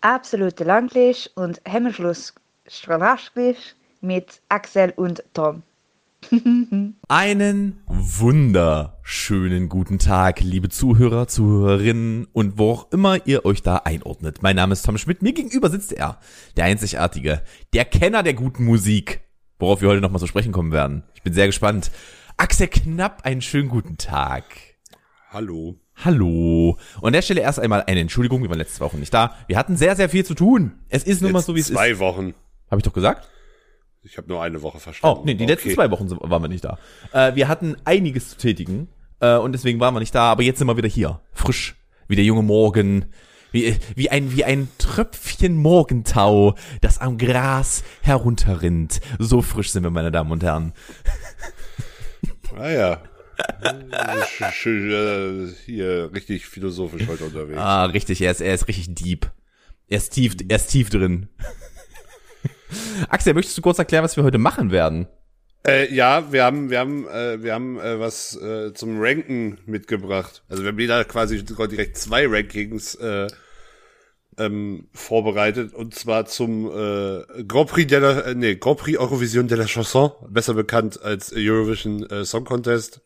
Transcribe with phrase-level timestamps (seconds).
[0.00, 2.34] absolute Langlisch und Hemmschluss
[4.00, 5.62] mit Axel und Tom.
[7.08, 14.42] Einen wunderschönen guten Tag, liebe Zuhörer, Zuhörerinnen und wo auch immer ihr euch da einordnet.
[14.42, 16.18] Mein Name ist Tom Schmidt, mir gegenüber sitzt er,
[16.56, 17.42] der Einzigartige,
[17.72, 19.22] der Kenner der guten Musik,
[19.58, 21.04] worauf wir heute nochmal zu sprechen kommen werden.
[21.14, 21.90] Ich bin sehr gespannt.
[22.36, 24.44] Axel Knapp, einen schönen guten Tag.
[25.30, 25.78] Hallo.
[26.04, 26.78] Hallo.
[27.00, 29.36] Und an der Stelle erst einmal eine Entschuldigung, wir waren letzte Woche nicht da.
[29.48, 30.72] Wir hatten sehr, sehr viel zu tun.
[30.88, 31.76] Es ist nun mal so, wie es ist.
[31.76, 32.34] Zwei Wochen.
[32.70, 33.28] Habe ich doch gesagt?
[34.02, 35.18] Ich habe nur eine Woche verstanden.
[35.20, 35.52] Oh, nee, die okay.
[35.52, 36.78] letzten zwei Wochen waren wir nicht da.
[37.12, 38.88] Äh, wir hatten einiges zu tätigen
[39.20, 41.20] äh, und deswegen waren wir nicht da, aber jetzt sind wir wieder hier.
[41.32, 41.76] Frisch.
[42.08, 43.06] Wie der junge Morgen.
[43.52, 49.00] Wie, wie, ein, wie ein Tröpfchen Morgentau, das am Gras herunterrinnt.
[49.18, 50.72] So frisch sind wir, meine Damen und Herren.
[52.56, 53.02] Ah ja.
[55.66, 57.58] Hier richtig philosophisch heute unterwegs.
[57.58, 59.30] Ah, richtig, er ist, er ist richtig deep.
[59.88, 61.28] Er ist tief, er ist tief drin.
[63.08, 65.08] Axel, möchtest du kurz erklären, was wir heute machen werden?
[65.66, 70.42] Äh, ja, wir haben, wir haben, äh, wir haben äh, was äh, zum Ranken mitgebracht.
[70.48, 73.26] Also wir haben wieder quasi direkt zwei Rankings äh,
[74.38, 79.48] ähm, vorbereitet und zwar zum äh, Grand Prix de la, äh, nee, Grand Prix Eurovision
[79.48, 83.02] de la Chanson, besser bekannt als Eurovision äh, Song Contest,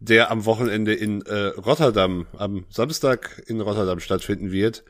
[0.00, 4.82] der am Wochenende in äh, Rotterdam, am Samstag in Rotterdam stattfinden wird.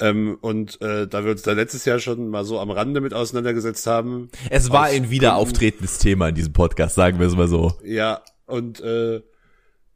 [0.00, 3.14] Ähm, und äh, da wir uns da letztes Jahr schon mal so am Rande mit
[3.14, 4.30] auseinandergesetzt haben.
[4.48, 7.74] Es war ein wieder auftretendes Thema in diesem Podcast, sagen wir es mal so.
[7.84, 9.20] Ja, und äh,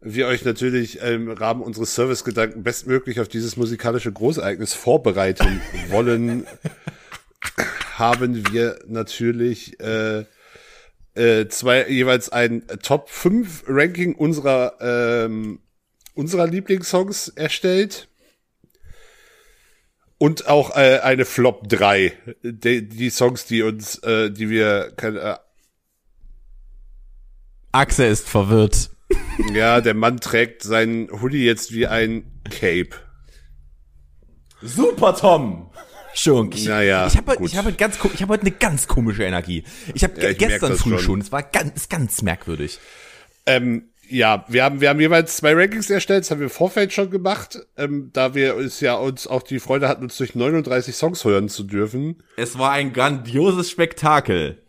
[0.01, 6.47] wir euch natürlich im Rahmen unseres Servicegedanken bestmöglich auf dieses musikalische Großereignis vorbereiten wollen,
[7.97, 10.25] haben wir natürlich äh,
[11.15, 15.61] äh, zwei jeweils ein Top 5 Ranking unserer ähm,
[16.15, 18.09] unserer Lieblingssongs erstellt
[20.19, 22.13] und auch äh, eine Flop 3.
[22.43, 24.93] Die, die Songs, die uns, äh, die wir.
[24.97, 25.37] Keine, äh,
[27.73, 28.91] Axel ist verwirrt.
[29.53, 32.91] Ja, der Mann trägt seinen Hoodie jetzt wie ein Cape.
[34.63, 35.64] Super, Tom!
[36.15, 36.57] Schunk.
[36.65, 39.65] Naja, ich habe ich hab ganz ich habe heute eine ganz komische Energie.
[39.95, 40.99] Ich habe ja, gestern früh schon.
[40.99, 41.21] schon.
[41.21, 42.79] Es war ganz ganz merkwürdig.
[43.47, 46.93] Ähm, ja, wir haben, wir haben jeweils zwei Rankings erstellt, das haben wir im Vorfeld
[46.93, 50.95] schon gemacht, ähm, da wir uns ja uns auch die Freude hatten, uns durch 39
[50.95, 52.23] Songs hören zu dürfen.
[52.37, 54.64] Es war ein grandioses Spektakel.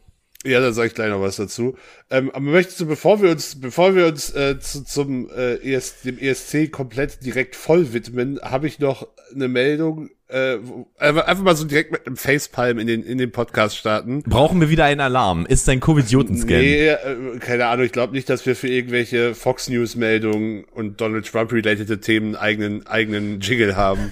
[0.45, 1.75] Ja, da sage ich gleich noch was dazu.
[2.11, 6.01] Ähm, aber möchtest du, bevor wir uns, bevor wir uns äh, zu, zum äh, ES,
[6.01, 10.11] dem ESC komplett direkt voll widmen, habe ich noch eine Meldung.
[10.28, 10.57] Äh,
[10.97, 14.22] einfach mal so direkt mit einem Facepalm in den in den Podcast starten.
[14.23, 15.47] Brauchen wir wieder einen Alarm?
[15.47, 16.59] Ist ein Covid-Joten-Scan?
[16.59, 17.85] Nee, äh, keine Ahnung.
[17.85, 22.35] Ich glaube nicht, dass wir für irgendwelche Fox News Meldungen und Donald Trump related Themen
[22.35, 24.11] eigenen eigenen Jingle haben.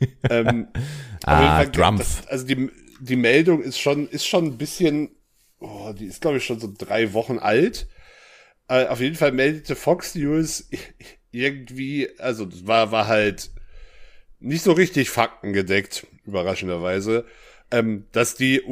[0.30, 0.68] ähm,
[1.24, 2.02] ah, Trump.
[2.28, 2.70] Also die
[3.00, 5.10] die Meldung ist schon ist schon ein bisschen
[5.60, 7.88] oh, die ist glaube ich schon so drei Wochen alt.
[8.68, 10.68] Äh, auf jeden Fall meldete Fox News
[11.30, 13.50] irgendwie, also das war, war halt
[14.40, 17.24] nicht so richtig faktengedeckt, überraschenderweise,
[17.70, 18.62] ähm, dass die,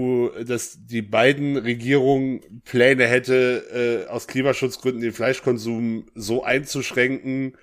[0.47, 7.57] dass die beiden Regierungen Pläne hätte, äh, aus Klimaschutzgründen den Fleischkonsum so einzuschränken,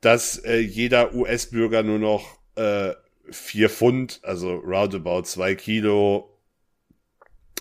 [0.00, 2.92] dass äh, jeder US-Bürger nur noch äh,
[3.30, 6.35] vier Pfund, also roundabout zwei Kilo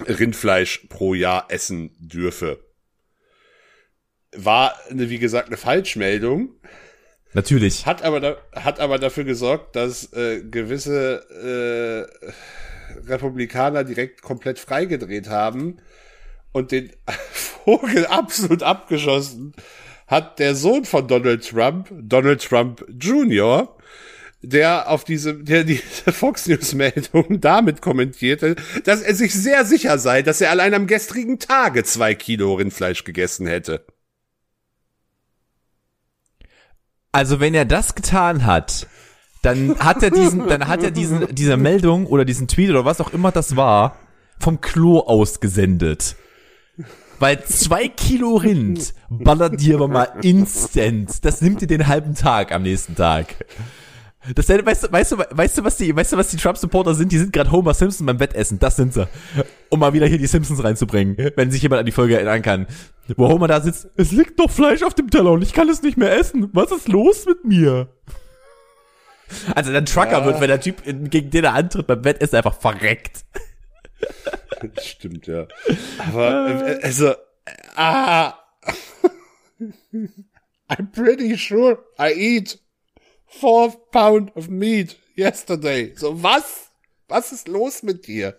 [0.01, 2.59] Rindfleisch pro Jahr essen dürfe.
[4.35, 6.50] War, eine, wie gesagt, eine Falschmeldung.
[7.33, 7.85] Natürlich.
[7.85, 15.29] Hat aber, da, hat aber dafür gesorgt, dass äh, gewisse äh, Republikaner direkt komplett freigedreht
[15.29, 15.78] haben
[16.51, 16.91] und den
[17.31, 19.53] Vogel absolut abgeschossen
[20.07, 23.74] hat der Sohn von Donald Trump, Donald Trump Jr.,
[24.41, 29.97] der auf diese, der diese Fox News Meldung damit kommentierte, dass er sich sehr sicher
[29.97, 33.85] sei, dass er allein am gestrigen Tage zwei Kilo Rindfleisch gegessen hätte.
[37.12, 38.88] Also wenn er das getan hat,
[39.41, 42.99] dann hat er diesen, dann hat er diesen, diese Meldung oder diesen Tweet oder was
[42.99, 43.97] auch immer das war,
[44.40, 46.16] vom Klo ausgesendet.
[47.20, 51.23] Weil zwei Kilo Rind ballert dir aber mal instant.
[51.23, 53.46] Das nimmt dir den halben Tag am nächsten Tag.
[54.33, 57.11] Das, weißt, du, weißt, du, weißt, du, was die, weißt du, was die Trump-Supporter sind?
[57.11, 58.57] Die sind gerade Homer Simpson beim Wettessen.
[58.57, 59.07] Das sind sie.
[59.69, 62.67] Um mal wieder hier die Simpsons reinzubringen, wenn sich jemand an die Folge erinnern kann.
[63.17, 65.83] Wo Homer da sitzt, es liegt doch Fleisch auf dem Teller und ich kann es
[65.83, 66.49] nicht mehr essen.
[66.53, 67.89] Was ist los mit mir?
[69.53, 70.25] Also der Trucker ja.
[70.25, 73.25] wird, wenn der Typ, gegen den er antritt beim Wettessen, einfach verreckt.
[74.81, 75.47] Stimmt, ja.
[75.99, 77.13] Aber, äh, also,
[77.75, 78.33] ah,
[80.69, 82.59] I'm pretty sure I eat
[83.40, 85.93] four pound of meat yesterday.
[85.96, 86.43] So, was?
[87.08, 88.35] Was ist los mit dir?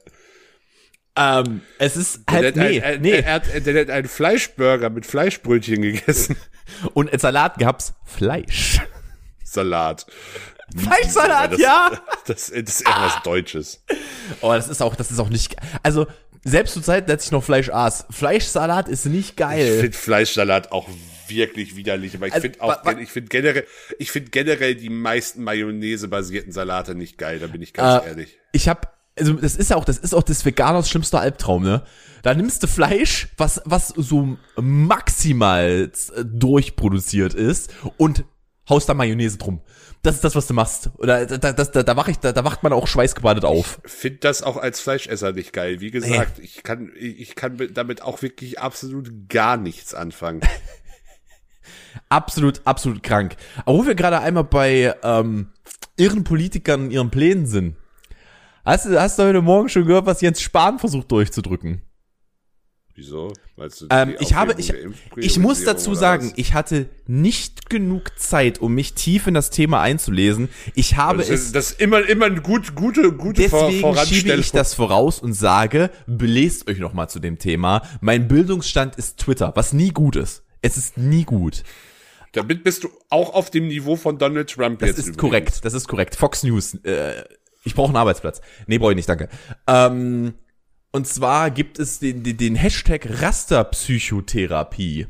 [1.16, 3.12] Ähm, es ist halt, nee, ein, nee.
[3.12, 6.37] Er hat, der hat einen Fleischburger mit Fleischbrötchen gegessen.
[6.94, 8.81] Und als Salat gab's Fleisch.
[9.44, 10.06] Salat.
[10.76, 11.90] Fleischsalat, das, ja.
[12.26, 13.84] Das, das ist irgendwas Deutsches.
[14.40, 16.06] Oh, das ist auch, das ist auch nicht, also,
[16.44, 19.78] selbst zur Zeit, als ich noch Fleisch aß, Fleischsalat ist nicht Ich geil.
[19.81, 20.88] finde Fleischsalat auch
[21.28, 23.67] wirklich widerlich, aber ich Also, finde auch, ich finde generell,
[23.99, 28.38] ich finde generell die meisten Mayonnaise-basierten Salate nicht geil, da bin ich ganz Äh, ehrlich.
[28.52, 31.84] Ich hab, also das ist ja auch, das ist auch des Veganers schlimmster Albtraum, ne?
[32.23, 38.25] Da nimmst du Fleisch, was, was so maximal äh, durchproduziert ist und
[38.69, 39.61] haust da Mayonnaise drum.
[40.02, 40.90] Das ist das, was du machst.
[40.99, 43.81] Oder da, das, da, da, wach ich, da, da wacht man auch schweißgebadet auf.
[43.84, 45.81] Finde das auch als Fleischesser nicht geil.
[45.81, 50.40] Wie gesagt, ich kann, ich ich kann damit auch wirklich absolut gar nichts anfangen.
[52.08, 53.36] Absolut, absolut krank.
[53.64, 55.48] Aber wo wir gerade einmal bei ähm,
[55.96, 57.76] ihren Politikern und ihren Plänen sind.
[58.64, 61.82] Hast du, hast du heute Morgen schon gehört, was Jens Spahn versucht durchzudrücken?
[62.96, 63.30] Wieso?
[63.56, 64.72] Meinst du, Ähm, ich habe, ich,
[65.16, 69.82] ich muss dazu sagen, ich hatte nicht genug Zeit, um mich tief in das Thema
[69.82, 70.48] einzulesen.
[70.74, 74.32] Ich habe das, es, ist, das ist immer, immer eine gut, gute, gute deswegen schiebe
[74.36, 77.82] ich das voraus und sage, belest euch nochmal zu dem Thema.
[78.00, 80.45] Mein Bildungsstand ist Twitter, was nie gut ist.
[80.66, 81.62] Es ist nie gut.
[82.32, 84.98] Damit bist du auch auf dem Niveau von Donald Trump Das jetzt.
[84.98, 85.20] ist übrigens.
[85.20, 86.16] korrekt, das ist korrekt.
[86.16, 87.24] Fox News, äh,
[87.64, 88.40] ich brauche einen Arbeitsplatz.
[88.66, 89.28] Nee, brauche ich nicht, danke.
[89.66, 90.34] Ähm,
[90.92, 95.06] und zwar gibt es den, den, den Hashtag Rasterpsychotherapie.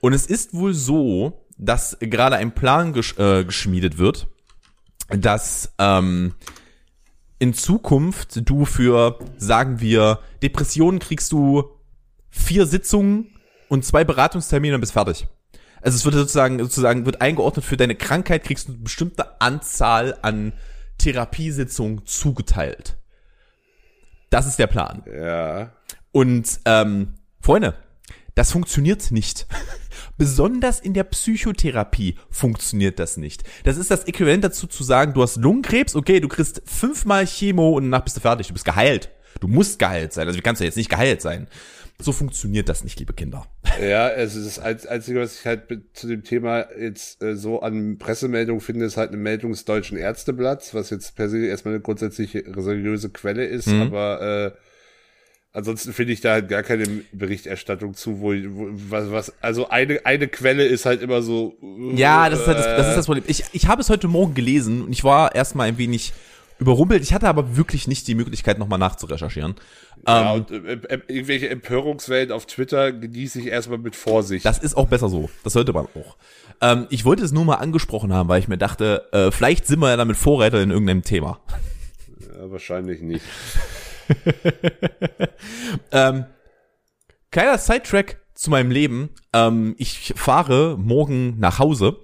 [0.00, 4.26] Und es ist wohl so, dass gerade ein Plan gesch äh, geschmiedet wird,
[5.08, 6.34] dass ähm,
[7.38, 11.64] in Zukunft du für, sagen wir, Depressionen kriegst du
[12.30, 13.28] vier Sitzungen
[13.72, 15.26] und zwei Beratungstermine und bist fertig.
[15.80, 20.18] Also es wird sozusagen, sozusagen wird eingeordnet für deine Krankheit, kriegst du eine bestimmte Anzahl
[20.20, 20.52] an
[20.98, 22.98] Therapiesitzungen zugeteilt.
[24.28, 25.02] Das ist der Plan.
[25.10, 25.72] Ja.
[26.10, 27.74] Und ähm, Freunde,
[28.34, 29.46] das funktioniert nicht.
[30.18, 33.42] Besonders in der Psychotherapie funktioniert das nicht.
[33.64, 37.70] Das ist das Äquivalent dazu zu sagen, du hast Lungenkrebs, okay, du kriegst fünfmal Chemo
[37.70, 39.08] und danach bist du fertig, du bist geheilt.
[39.40, 40.26] Du musst geheilt sein.
[40.26, 41.48] Also wie kannst du jetzt nicht geheilt sein?
[42.02, 43.46] So funktioniert das nicht, liebe Kinder.
[43.80, 45.62] Ja, es ist das Einz- Einzige, was ich halt
[45.94, 49.96] zu dem Thema jetzt äh, so an Pressemeldung finde, ist halt eine Meldung des Deutschen
[49.96, 53.82] Ärzteblatts, was jetzt per se erstmal eine grundsätzliche seriöse Quelle ist, Mhm.
[53.82, 54.58] aber äh,
[55.54, 60.04] ansonsten finde ich da halt gar keine Berichterstattung zu, wo, wo was, was, also eine,
[60.04, 61.56] eine Quelle ist halt immer so.
[61.62, 63.24] äh, Ja, das ist, halt das, das ist das Problem.
[63.26, 66.12] Ich, ich habe es heute Morgen gelesen und ich war erstmal ein wenig
[66.58, 67.02] überrumpelt.
[67.02, 69.54] Ich hatte aber wirklich nicht die Möglichkeit, nochmal nachzurecherchieren.
[70.06, 74.44] Ja, Ähm, und äh, äh, irgendwelche Empörungswellen auf Twitter genieße ich erstmal mit Vorsicht.
[74.44, 75.30] Das ist auch besser so.
[75.44, 76.16] Das sollte man auch.
[76.60, 79.80] Ähm, ich wollte es nur mal angesprochen haben, weil ich mir dachte, äh, vielleicht sind
[79.80, 81.40] wir ja damit Vorreiter in irgendeinem Thema.
[82.20, 83.24] ja, wahrscheinlich nicht.
[85.90, 86.26] Ähm,
[87.30, 89.10] kleiner Sidetrack zu meinem Leben.
[89.32, 91.96] Ähm, ich fahre morgen nach Hause,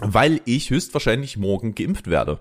[0.00, 2.40] weil ich höchstwahrscheinlich morgen geimpft werde.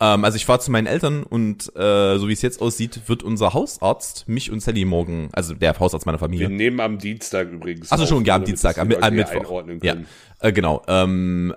[0.00, 3.22] Ähm, also ich fahre zu meinen Eltern und äh, so wie es jetzt aussieht, wird
[3.22, 7.50] unser Hausarzt mich und Sally morgen, also der Hausarzt meiner Wir Familie, nehmen am Dienstag
[7.50, 7.92] übrigens.
[7.92, 9.64] Also auf, schon, ja, am Dienstag, am, am Mittwoch.
[9.82, 9.96] Ja,
[10.40, 10.82] äh, genau.
[10.88, 11.54] Ähm,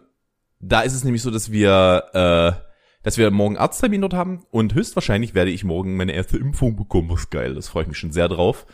[0.60, 2.63] da ist es nämlich so, dass wir, äh,
[3.04, 7.10] dass wir morgen Arzttermin dort haben und höchstwahrscheinlich werde ich morgen meine erste Impfung bekommen.
[7.10, 8.67] Was geil, das freue ich mich schon sehr drauf.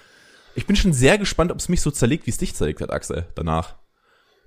[0.55, 2.91] Ich bin schon sehr gespannt, ob es mich so zerlegt, wie es dich zerlegt hat,
[2.91, 3.75] Axel, danach.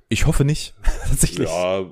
[0.08, 0.74] Ich hoffe nicht,
[1.08, 1.48] tatsächlich.
[1.48, 1.84] Ja,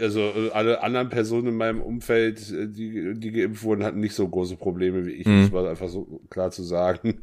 [0.00, 4.14] also äh, alle anderen Personen in meinem Umfeld, äh, die, die geimpft wurden, hatten nicht
[4.14, 5.42] so große Probleme wie ich, Mhm.
[5.42, 7.20] das war einfach so klar zu sagen.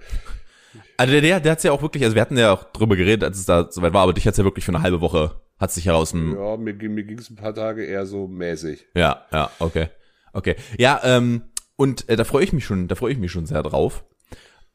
[0.96, 3.24] Also der, der, der hat's ja auch wirklich, also wir hatten ja auch drüber geredet,
[3.24, 5.74] als es da soweit war, aber dich hat's ja wirklich für eine halbe Woche, hat's
[5.76, 8.86] dich heraus Ja, mir, ging- mir ging es ein paar Tage eher so mäßig.
[8.96, 9.88] Ja, ja, okay.
[10.34, 10.56] Okay.
[10.78, 11.44] Ja, ähm,
[11.78, 14.04] und äh, da freue ich mich schon, da freue ich mich schon sehr drauf.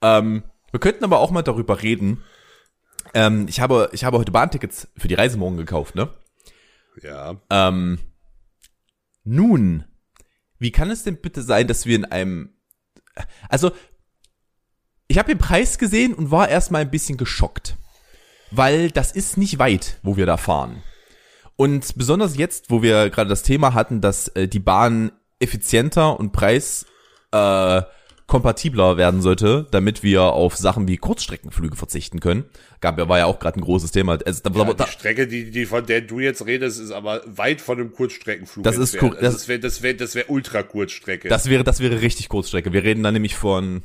[0.01, 0.43] Ähm,
[0.73, 2.23] wir könnten aber auch mal darüber reden.
[3.15, 6.11] Ähm, ich habe, ich habe heute Bahntickets für die Reise morgen gekauft, ne?
[7.03, 7.37] Ja.
[7.51, 7.99] Ähm,
[9.25, 9.85] nun,
[10.59, 12.55] wie kann es denn bitte sein, dass wir in einem,
[13.49, 13.73] also,
[15.09, 17.77] ich habe den Preis gesehen und war erstmal ein bisschen geschockt,
[18.51, 20.83] weil das ist nicht weit, wo wir da fahren.
[21.57, 26.33] Und besonders jetzt, wo wir gerade das Thema hatten, dass äh, die Bahn effizienter und
[26.33, 26.87] preis
[27.33, 27.83] äh,
[28.33, 32.45] kompatibler werden sollte, damit wir auf Sachen wie Kurzstreckenflüge verzichten können.
[32.81, 34.19] Gab ja war ja auch gerade ein großes Thema.
[34.25, 37.23] Also, da, ja da, die Strecke, die, die von der du jetzt redest, ist aber
[37.27, 38.65] weit von einem Kurzstreckenflug.
[38.65, 41.29] Das ist Also das- das wäre das wär, das wär Ultra-Kurzstrecke.
[41.29, 42.73] Das wäre, das wäre richtig Kurzstrecke.
[42.73, 43.83] Wir reden da nämlich von,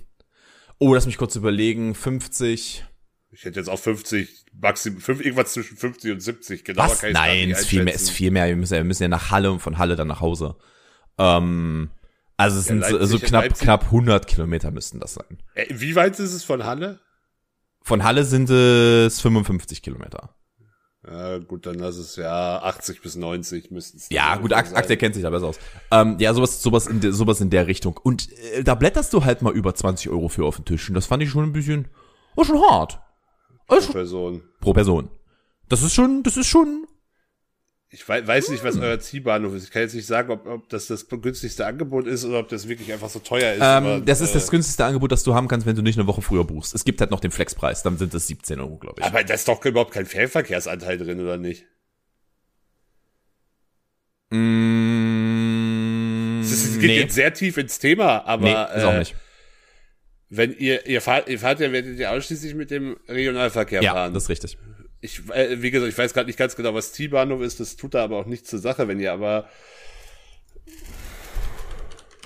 [0.79, 2.85] oh, lass mich kurz überlegen, 50.
[3.31, 6.83] Ich hätte jetzt auch 50, maximum, fünf, irgendwas zwischen 50 und 70, genau.
[6.83, 7.03] Was?
[7.03, 8.47] Nein, ist viel mehr, ist viel mehr.
[8.47, 10.55] Wir müssen, wir müssen ja nach Halle und von Halle dann nach Hause.
[11.19, 11.89] Ähm,
[12.37, 15.37] also es Ja, sind so, Leipzig- so knapp, Leipzig- knapp 100 Kilometer müssten das sein.
[15.69, 16.99] Wie weit ist es von Halle?
[17.81, 20.35] Von Halle sind es 55 Kilometer.
[21.09, 24.09] Ja, gut, dann lass es ja 80 bis 90 müssten es.
[24.09, 24.51] Ja, gut.
[24.51, 25.59] Axel kennt sich da besser aus.
[25.89, 27.95] Ähm, ja, sowas, sowas, in der, sowas in der Richtung.
[28.03, 30.89] Und äh, da blätterst du halt mal über 20 Euro für auf den Tisch.
[30.89, 31.87] Und das fand ich schon ein bisschen,
[32.35, 32.99] war schon hart.
[33.69, 34.43] Also schon, Person.
[34.59, 35.09] pro Person.
[35.69, 36.85] Das ist schon, das ist schon,
[37.89, 39.63] Ich wei- weiß nicht, was euer Zielbahnhof ist.
[39.63, 42.67] Ich kann jetzt nicht sagen, ob, ob das das günstigste Angebot ist oder ob das
[42.67, 43.59] wirklich einfach so teuer ist.
[43.59, 45.97] ähm, aber, das ist das äh, günstigste Angebot, das du haben kannst, wenn du nicht
[45.97, 46.75] eine Woche früher buchst.
[46.75, 49.05] Es gibt halt noch den Flexpreis, dann sind es 17 Euro, glaube ich.
[49.05, 51.63] Aber da ist doch überhaupt kein Fernverkehrsanteil drin, oder nicht?
[54.29, 58.99] Mm, Das ist, geht nee, jetzt sehr tief ins Thema, aber nee, ist auch äh,
[58.99, 59.15] nicht.
[60.29, 64.13] wenn ihr, ihr fahrt, ihr fahrt ja, werdet ihr ausschließlich mit dem Regionalverkehr Ja, fahren.
[64.13, 64.57] das ist richtig.
[65.07, 67.93] Ich, äh, wie gesagt, ich weiß gerade nicht ganz genau, was Zielbahnhof ist, das tut
[67.93, 69.49] da aber auch nichts zur Sache, wenn ihr aber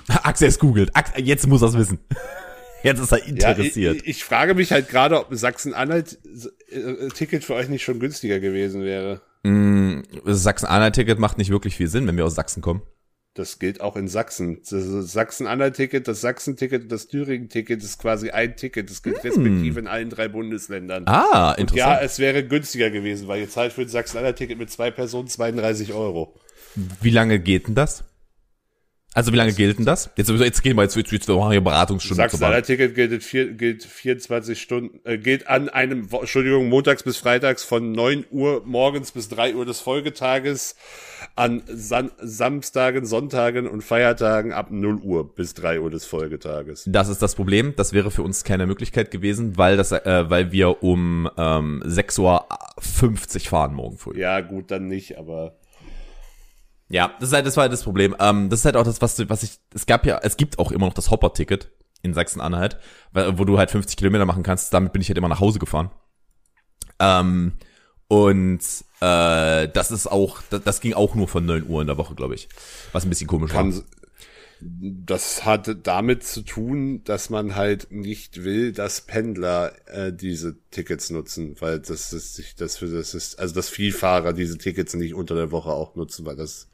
[0.22, 0.90] Axel es googelt.
[1.16, 1.98] Jetzt muss er es wissen.
[2.82, 3.96] Jetzt ist er Ja, interessiert.
[3.98, 8.82] ich, ich frage mich halt gerade, ob ein Sachsen-Anhalt-Ticket für euch nicht schon günstiger gewesen
[8.82, 9.20] wäre.
[9.44, 12.82] das Sachsen-Anhalt-Ticket macht nicht wirklich viel Sinn, wenn wir aus Sachsen kommen.
[13.34, 14.60] Das gilt auch in Sachsen.
[14.68, 18.90] Das Sachsen-Anhalt-Ticket, das Sachsen-Ticket und das Thüringen-Ticket ist quasi ein Ticket.
[18.90, 21.04] Das gilt respektive in allen drei Bundesländern.
[21.06, 22.00] Ah, ja, interessant.
[22.02, 26.34] es wäre günstiger gewesen, weil ihr zahlt für ein Sachsen-Anhalt-Ticket mit zwei Personen 32 Euro.
[27.00, 28.04] Wie lange geht denn das?
[29.14, 30.10] Also wie lange gilt denn das?
[30.16, 32.16] Jetzt, jetzt gehen wir jetzt, jetzt, jetzt wir machen hier Beratungsstunde.
[32.16, 37.92] Sachsen-Anhalt-Ticket gilt, vier, gilt 24 Stunden, äh, gilt an einem, Entschuldigung, montags bis freitags von
[37.92, 40.76] 9 Uhr morgens bis 3 Uhr des Folgetages,
[41.36, 46.84] an San Samstagen, Sonntagen und Feiertagen ab 0 Uhr bis 3 Uhr des Folgetages.
[46.86, 47.74] Das ist das Problem.
[47.76, 52.20] Das wäre für uns keine Möglichkeit gewesen, weil das, äh, weil wir um ähm, 6.50
[52.20, 54.18] Uhr fahren morgen früh.
[54.18, 55.58] Ja, gut, dann nicht, aber
[56.88, 58.14] Ja, das ist halt, das war halt das Problem.
[58.18, 60.72] Ähm, das ist halt auch das, was, was ich, es gab ja, es gibt auch
[60.72, 61.70] immer noch das Hopper-Ticket
[62.02, 62.78] in Sachsen-Anhalt,
[63.12, 64.74] wo du halt 50 Kilometer machen kannst.
[64.74, 65.90] Damit bin ich halt immer nach Hause gefahren.
[66.98, 67.52] Ähm,
[68.08, 68.60] und
[69.00, 72.14] äh, das ist auch, das, das ging auch nur von 9 Uhr in der Woche,
[72.14, 72.48] glaube ich.
[72.92, 73.62] Was ein bisschen komisch war.
[73.62, 73.84] kann,
[74.60, 81.10] das hat damit zu tun, dass man halt nicht will, dass Pendler äh, diese Tickets
[81.10, 85.14] nutzen, weil das ist sich das für das ist also dass Vielfahrer diese Tickets nicht
[85.14, 86.68] unter der Woche auch nutzen, weil das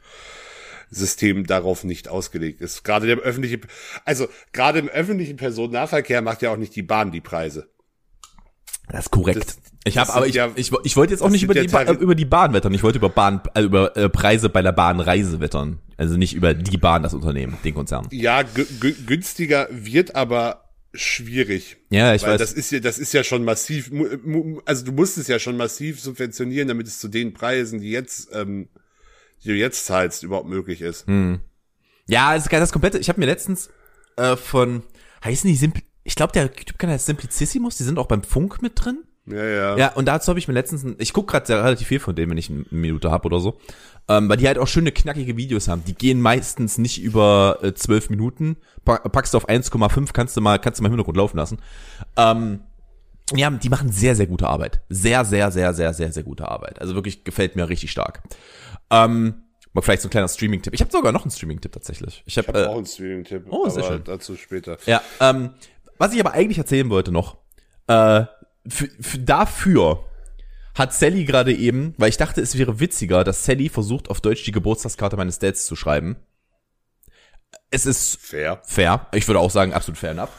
[0.90, 2.82] System darauf nicht ausgelegt ist.
[2.84, 3.60] Gerade der öffentliche,
[4.04, 7.68] also gerade im öffentlichen Personennahverkehr macht ja auch nicht die Bahn die Preise.
[8.88, 9.36] Das ist korrekt.
[9.38, 11.82] Das- ich habe, aber ich, ja- ich, ich wollte jetzt auch nicht über die, ba
[11.92, 12.74] über die Bahn wettern.
[12.74, 15.78] Ich wollte über Bahn, äh, über äh, Preise bei der Bahn Reise wettern.
[15.96, 18.06] Also nicht über die Bahn, das Unternehmen, den Konzern.
[18.10, 21.76] Ja, gü- gü- günstiger wird aber schwierig.
[21.90, 22.38] Ja, ich Weil weiß.
[22.40, 25.56] das ist ja, das ist ja schon massiv, mu- also du musst es ja schon
[25.56, 28.68] massiv subventionieren, damit es zu den Preisen, die jetzt, ähm,
[29.44, 31.06] die du jetzt zahlst, überhaupt möglich ist.
[31.06, 31.40] Hm.
[32.08, 32.98] Ja, das ist das komplette.
[32.98, 33.70] Ich habe mir letztens
[34.16, 34.82] äh, von
[35.24, 38.72] heißen die Simpli ich glaube der YouTube-Kanal heißt Simplicissimus, die sind auch beim Funk mit
[38.82, 39.04] drin.
[39.26, 39.76] Ja, ja.
[39.76, 42.38] Ja, und dazu habe ich mir letztens, ich guck gerade relativ viel von denen, wenn
[42.38, 43.58] ich eine Minute hab oder so,
[44.08, 45.84] ähm, weil die halt auch schöne knackige Videos haben.
[45.86, 48.56] Die gehen meistens nicht über äh, 12 Minuten.
[48.86, 51.58] Pa packst du auf 1,5, kannst du mal, kannst du mal im Hintergrund laufen lassen.
[52.16, 52.60] Ähm,
[53.34, 54.80] ja, die machen sehr, sehr gute Arbeit.
[54.88, 56.80] Sehr, sehr, sehr, sehr, sehr, sehr gute Arbeit.
[56.80, 58.22] Also wirklich gefällt mir richtig stark.
[58.90, 59.42] Ähm,
[59.72, 60.72] mal vielleicht so ein kleiner Streaming-Tipp.
[60.74, 62.22] Ich habe sogar noch einen Streaming-Tipp tatsächlich.
[62.26, 64.04] Ich Ich habe habe äh, auch einen Streaming-Tipp, Oh, sehr schön.
[64.04, 64.78] dazu später.
[64.86, 65.50] ja, ähm,
[65.98, 67.36] was ich aber eigentlich erzählen wollte noch,
[67.86, 68.24] äh,
[68.66, 70.04] für, für, dafür
[70.74, 74.44] hat Sally gerade eben, weil ich dachte, es wäre witziger, dass Sally versucht, auf Deutsch
[74.44, 76.16] die Geburtstagskarte meines Dads zu schreiben.
[77.70, 78.60] Es ist Fair.
[78.64, 79.06] fair.
[79.12, 80.30] Ich würde auch sagen, absolut fair enough.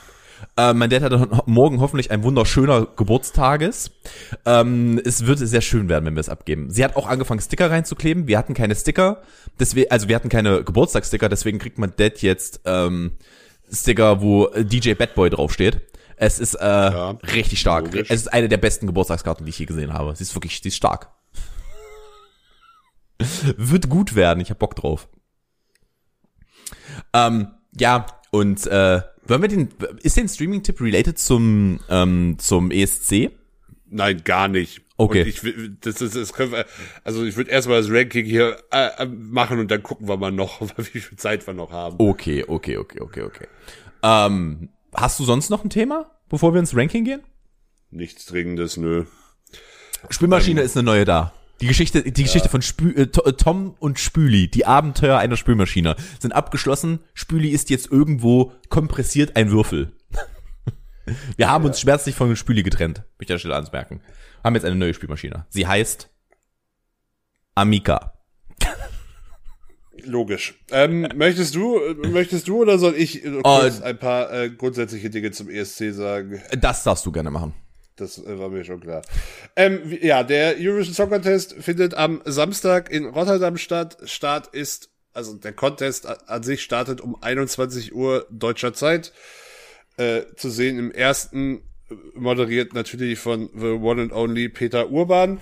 [0.57, 3.91] Äh, mein Dad hat morgen hoffentlich ein wunderschöner Geburtstages.
[4.45, 6.69] Ähm, es wird sehr schön werden, wenn wir es abgeben.
[6.69, 8.27] Sie hat auch angefangen, Sticker reinzukleben.
[8.27, 9.21] Wir hatten keine Sticker,
[9.59, 13.17] deswegen, also wir hatten keine Geburtstagssticker, deswegen kriegt mein Dad jetzt ähm,
[13.71, 15.81] Sticker, wo äh, DJ Bad Boy draufsteht.
[16.21, 17.85] Es ist äh, richtig stark.
[17.85, 18.09] logisch.
[18.09, 20.13] Es ist eine der besten Geburtstagskarten, die ich je gesehen habe.
[20.15, 21.09] Sie ist wirklich, sie ist stark.
[23.57, 25.07] Wird gut werden, ich hab Bock drauf.
[27.13, 29.69] Ähm, ja, und äh, wollen wir den,
[30.01, 33.31] ist den Streaming-Tipp related zum, ähm, zum ESC?
[33.89, 34.81] Nein, gar nicht.
[34.97, 35.21] Okay.
[35.21, 35.41] Und ich,
[35.81, 36.65] das ist, das können wir,
[37.03, 40.61] also ich würde erstmal das Ranking hier äh, machen und dann gucken wir mal noch,
[40.77, 41.95] wie viel Zeit wir noch haben.
[41.99, 43.47] Okay, okay, okay, okay, okay.
[44.03, 47.23] Ähm, hast du sonst noch ein Thema, bevor wir ins Ranking gehen?
[47.91, 49.05] Nichts Dringendes, nö.
[50.09, 51.33] Spülmaschine ist eine neue da.
[51.61, 55.97] Die Geschichte, die Geschichte von Spü äh, äh, Tom und Spüli, die Abenteuer einer Spülmaschine,
[56.19, 56.99] sind abgeschlossen.
[57.13, 59.91] Spüli ist jetzt irgendwo kompressiert ein Würfel.
[61.37, 64.01] Wir haben uns schmerzlich von Spüli getrennt, möchte ich an der Stelle anmerken.
[64.43, 65.45] Haben jetzt eine neue Spülmaschine.
[65.49, 66.09] Sie heißt
[67.55, 68.13] Amica.
[70.03, 70.63] Logisch.
[70.71, 75.09] Ähm, möchtest du, äh, möchtest du oder soll ich äh, kurz ein paar äh, grundsätzliche
[75.09, 76.41] Dinge zum ESC sagen?
[76.57, 77.53] Das darfst du gerne machen.
[77.99, 79.01] Das äh, war mir schon klar.
[79.55, 83.97] Ähm, ja, der Eurovision Song Contest findet am Samstag in Rotterdam statt.
[84.05, 89.13] Start ist, also der Contest an sich startet um 21 Uhr deutscher Zeit.
[89.97, 91.57] Äh, zu sehen im ersten,
[91.89, 95.41] äh, moderiert natürlich von The One and Only Peter Urban.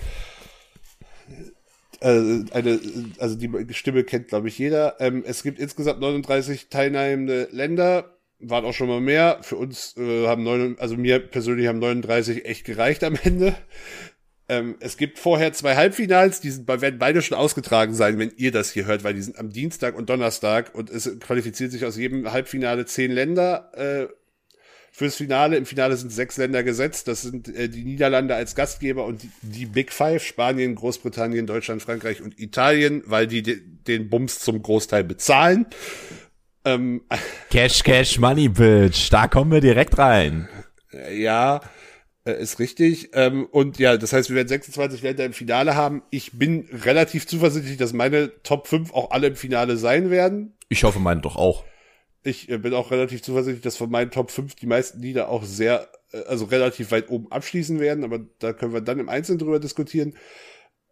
[1.99, 2.79] Äh, eine,
[3.19, 4.95] also die Stimme kennt, glaube ich, jeder.
[4.99, 8.16] Ähm, es gibt insgesamt 39 teilnehmende Länder.
[8.39, 9.39] Waren auch schon mal mehr.
[9.41, 13.55] Für uns äh, haben neun, also mir persönlich haben 39 echt gereicht am Ende.
[14.49, 18.51] Ähm, es gibt vorher zwei Halbfinals, die sind, werden beide schon ausgetragen sein, wenn ihr
[18.51, 21.97] das hier hört, weil die sind am Dienstag und Donnerstag und es qualifiziert sich aus
[21.97, 24.07] jedem Halbfinale zehn Länder äh,
[24.97, 25.57] fürs Finale.
[25.57, 27.09] Im Finale sind sechs Länder gesetzt.
[27.09, 31.81] Das sind äh, die Niederlande als Gastgeber und die, die Big Five, Spanien, Großbritannien, Deutschland,
[31.81, 35.65] Frankreich und Italien, weil die de den Bums zum Großteil bezahlen.
[36.67, 37.01] Ähm,
[37.49, 39.09] Cash, Cash, Money, Bitch.
[39.09, 40.49] Da kommen wir direkt rein.
[41.11, 41.61] Ja,
[42.25, 43.11] äh, ist richtig.
[43.13, 46.03] Ähm, und ja, das heißt, wir werden 26 Länder im Finale haben.
[46.09, 50.57] Ich bin relativ zuversichtlich, dass meine Top 5 auch alle im Finale sein werden.
[50.67, 51.63] Ich hoffe, meine doch auch.
[52.23, 55.43] Ich äh, bin auch relativ zuversichtlich, dass von meinen Top 5 die meisten Lieder auch
[55.43, 59.39] sehr, äh, also relativ weit oben abschließen werden, aber da können wir dann im Einzelnen
[59.39, 60.15] drüber diskutieren.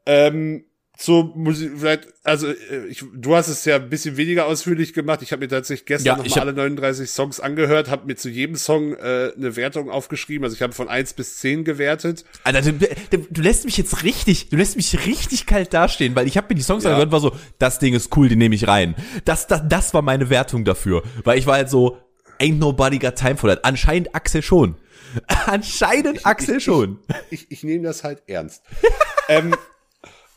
[0.06, 0.66] Ähm,
[0.98, 5.22] zur Musik, vielleicht, also äh, ich, du hast es ja ein bisschen weniger ausführlich gemacht.
[5.22, 8.06] Ich habe mir tatsächlich gestern Ja, noch ich mal hab- alle 39 Songs angehört, habe
[8.08, 10.44] mir zu jedem Song äh, eine Wertung aufgeschrieben.
[10.46, 12.24] Also ich habe von 1 bis 10 gewertet.
[12.44, 16.38] Alter, du, du, lässt mich jetzt richtig, du lässt mich richtig kalt dastehen, weil ich
[16.38, 16.92] habe mir die Songs Ja.
[16.92, 18.96] angehört und war so, das Ding ist cool, den nehme ich rein.
[19.26, 21.98] Das, das, das war meine Wertung dafür, weil ich war halt so,
[22.40, 23.66] ain't nobody got time for that.
[23.66, 24.76] Anscheinend Axel schon.
[25.46, 27.00] Anscheinend Axel schon.
[27.30, 28.62] Ich, ich nehme das halt ernst.
[29.30, 29.56] ähm,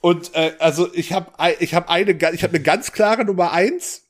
[0.01, 4.09] und äh, also ich habe ich habe eine ich habe eine ganz klare Nummer eins,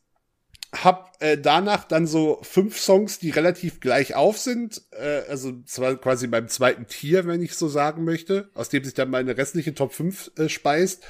[0.73, 5.97] hab äh, danach dann so fünf Songs, die relativ gleich auf sind, äh, also zwar
[5.97, 9.75] quasi beim zweiten Tier, wenn ich so sagen möchte, aus dem sich dann meine restliche
[9.75, 11.05] Top 5 äh, speist.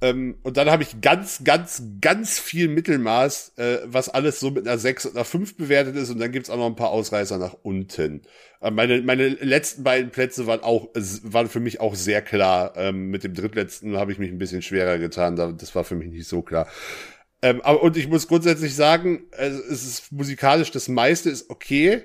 [0.00, 4.66] Ähm, und dann habe ich ganz, ganz, ganz viel Mittelmaß, äh, was alles so mit
[4.68, 6.10] einer 6 und einer 5 bewertet ist.
[6.10, 8.22] Und dann gibt's auch noch ein paar Ausreißer nach unten.
[8.60, 12.74] Äh, meine, meine letzten beiden Plätze waren auch, es waren für mich auch sehr klar.
[12.76, 15.34] Ähm, mit dem drittletzten habe ich mich ein bisschen schwerer getan.
[15.34, 16.68] Da- Das war für mich nicht so klar.
[17.42, 22.02] Ähm, aber, und ich muss grundsätzlich sagen, es ist musikalisch, das meiste ist okay.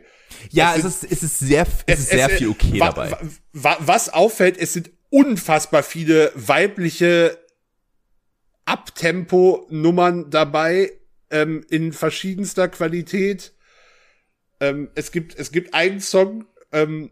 [0.49, 3.11] Ja, Es es ist, es ist sehr, es ist sehr es- viel okay wa- dabei.
[3.11, 3.19] wa-
[3.53, 7.37] wa- was auffällt, es sind unfassbar viele weibliche
[8.65, 10.91] Abtempo-Nummern dabei
[11.29, 13.53] ähm, in verschiedenster Qualität.
[14.59, 17.11] Ähm, es gibt es gibt einen Song, ähm,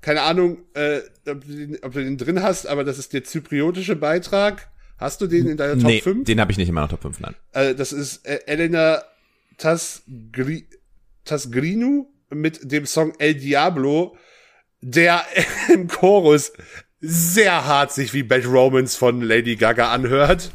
[0.00, 3.24] keine Ahnung, äh, ob, du den, ob du den drin hast, aber das ist der
[3.24, 4.70] zypriotische Beitrag.
[4.96, 6.24] Hast du den in deiner Top Nee, 5?
[6.24, 7.34] den habe ich nicht in meiner Top 5, nein.
[7.52, 9.02] Äh, das ist äh, Elena
[9.58, 10.66] Tasgri
[11.24, 14.16] Tasgrinu mit dem Song El Diablo,
[14.80, 15.24] der
[15.72, 16.52] im Chorus
[17.00, 20.50] sehr hart sich wie Bad Romance von Lady Gaga anhört.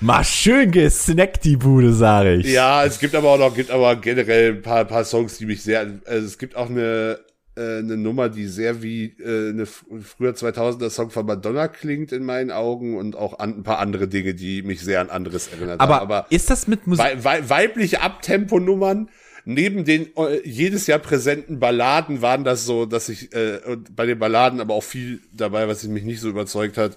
[0.00, 2.46] Mal schön gesnackt, die Bude, sage ich.
[2.46, 5.62] Ja, es gibt aber auch noch, gibt aber generell ein paar, paar Songs, die mich
[5.62, 7.18] sehr, also es gibt auch eine,
[7.56, 12.24] äh, eine Nummer, die sehr wie äh, eine früher 2000er Song von Madonna klingt in
[12.24, 15.80] meinen Augen und auch an, ein paar andere Dinge, die mich sehr an anderes erinnert
[15.80, 16.02] aber, haben.
[16.02, 17.04] Aber ist das mit Musik?
[17.04, 19.08] Wei wei weibliche Abtemponummern
[19.44, 24.06] neben den äh, jedes Jahr präsenten Balladen waren das so, dass ich äh, und bei
[24.06, 26.96] den Balladen aber auch viel dabei, was mich nicht so überzeugt hat,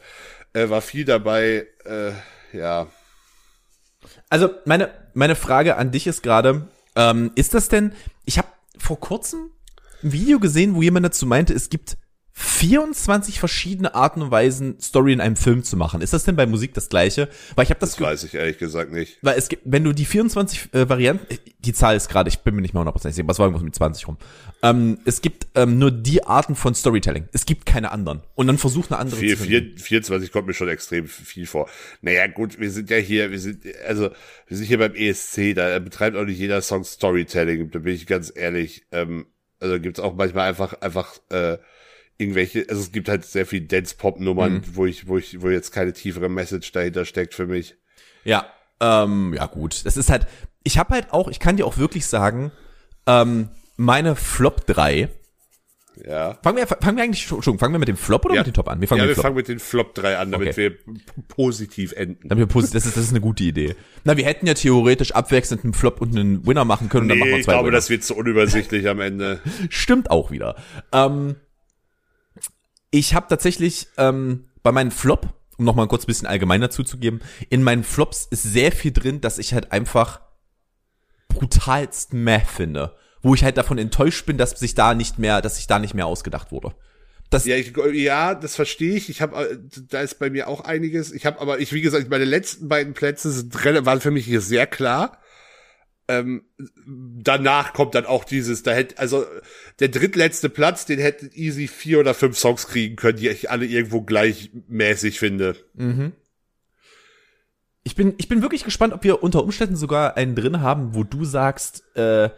[0.54, 1.68] äh, war viel dabei.
[1.86, 2.12] Äh,
[2.54, 2.88] ja,
[4.30, 7.94] Also meine, meine Frage an dich ist gerade, ähm, ist das denn,
[8.26, 9.52] ich habe vor kurzem
[10.04, 11.98] ein Video gesehen, wo jemand dazu meinte, es gibt
[12.36, 16.02] 24 verschiedene Arten und Weisen, Story in einem Film zu machen.
[16.02, 17.30] Ist das denn bei Musik das gleiche?
[17.56, 19.20] Weil ich habe das, das weiß ich ehrlich gesagt nicht.
[19.22, 22.40] weil es gibt, wenn du die 24 äh, Varianten, äh, die Zahl ist gerade, ich
[22.40, 24.18] bin mir nicht mehr hundertprozentig sicher, es war irgendwas mit 20 rum.
[24.64, 27.30] Ähm, es gibt ähm, nur die Arten von Storytelling.
[27.34, 28.24] Es gibt keine anderen.
[28.34, 29.78] Und dann versuch eine andere Vier, zu finden.
[29.78, 31.70] vier, 24 kommt mir schon extrem viel vor.
[32.02, 34.10] Naja, gut, wir sind ja hier, wir sind, also,
[34.48, 38.08] wir sind hier beim ESC, da betreibt auch nicht jeder Song Storytelling, da bin ich
[38.08, 38.88] ganz ehrlich.
[38.92, 39.28] Ähm,
[39.60, 41.58] also gibt's auch manchmal einfach, einfach, äh,
[42.18, 44.62] irgendwelche, also es gibt halt sehr viel Dance-Pop-Nummern, Mhm.
[44.74, 47.76] wo ich, wo ich, wo jetzt keine tiefere Message dahinter steckt für mich.
[48.24, 48.46] Ja,
[48.80, 49.86] ähm, ja gut.
[49.86, 50.28] Das ist halt,
[50.64, 52.52] ich habe halt auch, ich kann dir auch wirklich sagen,
[53.08, 55.10] ähm, meine Flop 3.
[56.08, 56.40] Ja.
[56.42, 58.42] Fangen wir, fangen wir eigentlich, Entschuldigung, fangen wir mit dem Flop oder ja.
[58.42, 58.82] mit dem Top an?
[58.82, 59.24] Wir fangen ja, mit wir dem Flop.
[59.26, 60.58] fangen mit den Flop 3 an, damit Okay.
[60.58, 60.96] wir
[61.28, 62.28] positiv enden.
[62.30, 63.76] Damit wir positiv, das ist, das ist eine gute Idee.
[64.04, 67.20] Na, wir hätten ja theoretisch abwechselnd einen Flop und einen Winner machen können und dann
[67.20, 67.78] machen Nee, wir ich zwei glaube, Winner.
[67.78, 69.40] das wird zu unübersichtlich am Ende.
[69.70, 70.56] Stimmt auch wieder.
[70.92, 71.36] Ähm,
[72.94, 77.64] ich habe tatsächlich ähm, bei meinem Flop um nochmal kurz ein bisschen allgemeiner zuzugeben, in
[77.64, 80.22] meinen Flops ist sehr viel drin, dass ich halt einfach
[81.28, 82.96] brutalst meh finde.
[83.22, 85.94] Wo ich halt davon enttäuscht bin, dass sich da nicht mehr, dass sich da nicht
[85.94, 86.76] mehr ausgedacht wurde.
[87.30, 89.10] Das Ja, ich, ja, das verstehe ich.
[89.10, 91.12] Ich habe, da ist bei mir auch einiges.
[91.12, 93.54] Ich habe aber, ich wie gesagt, meine letzten beiden Plätze sind,
[93.86, 95.20] waren für mich hier sehr klar.
[96.08, 96.44] Ähm,
[96.86, 99.26] danach kommt dann auch dieses, da hätte, also
[99.80, 103.66] der drittletzte Platz, den hätten easy vier oder fünf Songs kriegen können, die ich alle
[103.66, 105.56] irgendwo gleichmäßig finde.
[107.84, 111.04] ich bin, ich bin wirklich gespannt, ob wir unter Umständen sogar einen drin haben, wo
[111.04, 112.30] du sagst, äh,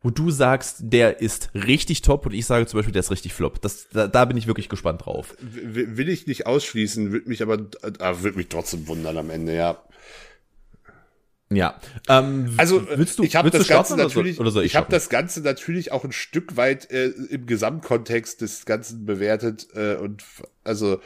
[0.00, 3.34] wo du sagst, der ist richtig top und ich sage zum Beispiel, der ist richtig
[3.34, 3.60] flop.
[3.62, 5.36] Das, da, da bin ich wirklich gespannt drauf.
[5.40, 9.82] Will ich nicht ausschließen, würde mich aber, äh, würde mich trotzdem wundern am Ende, ja.
[11.54, 11.78] Ja.
[12.08, 15.08] Ähm, Also willst du, ich habe das Ganze natürlich, oder soll ich ich habe das
[15.08, 20.22] Ganze natürlich auch ein Stück weit äh, im Gesamtkontext des Ganzen bewertet äh, und
[20.64, 21.00] also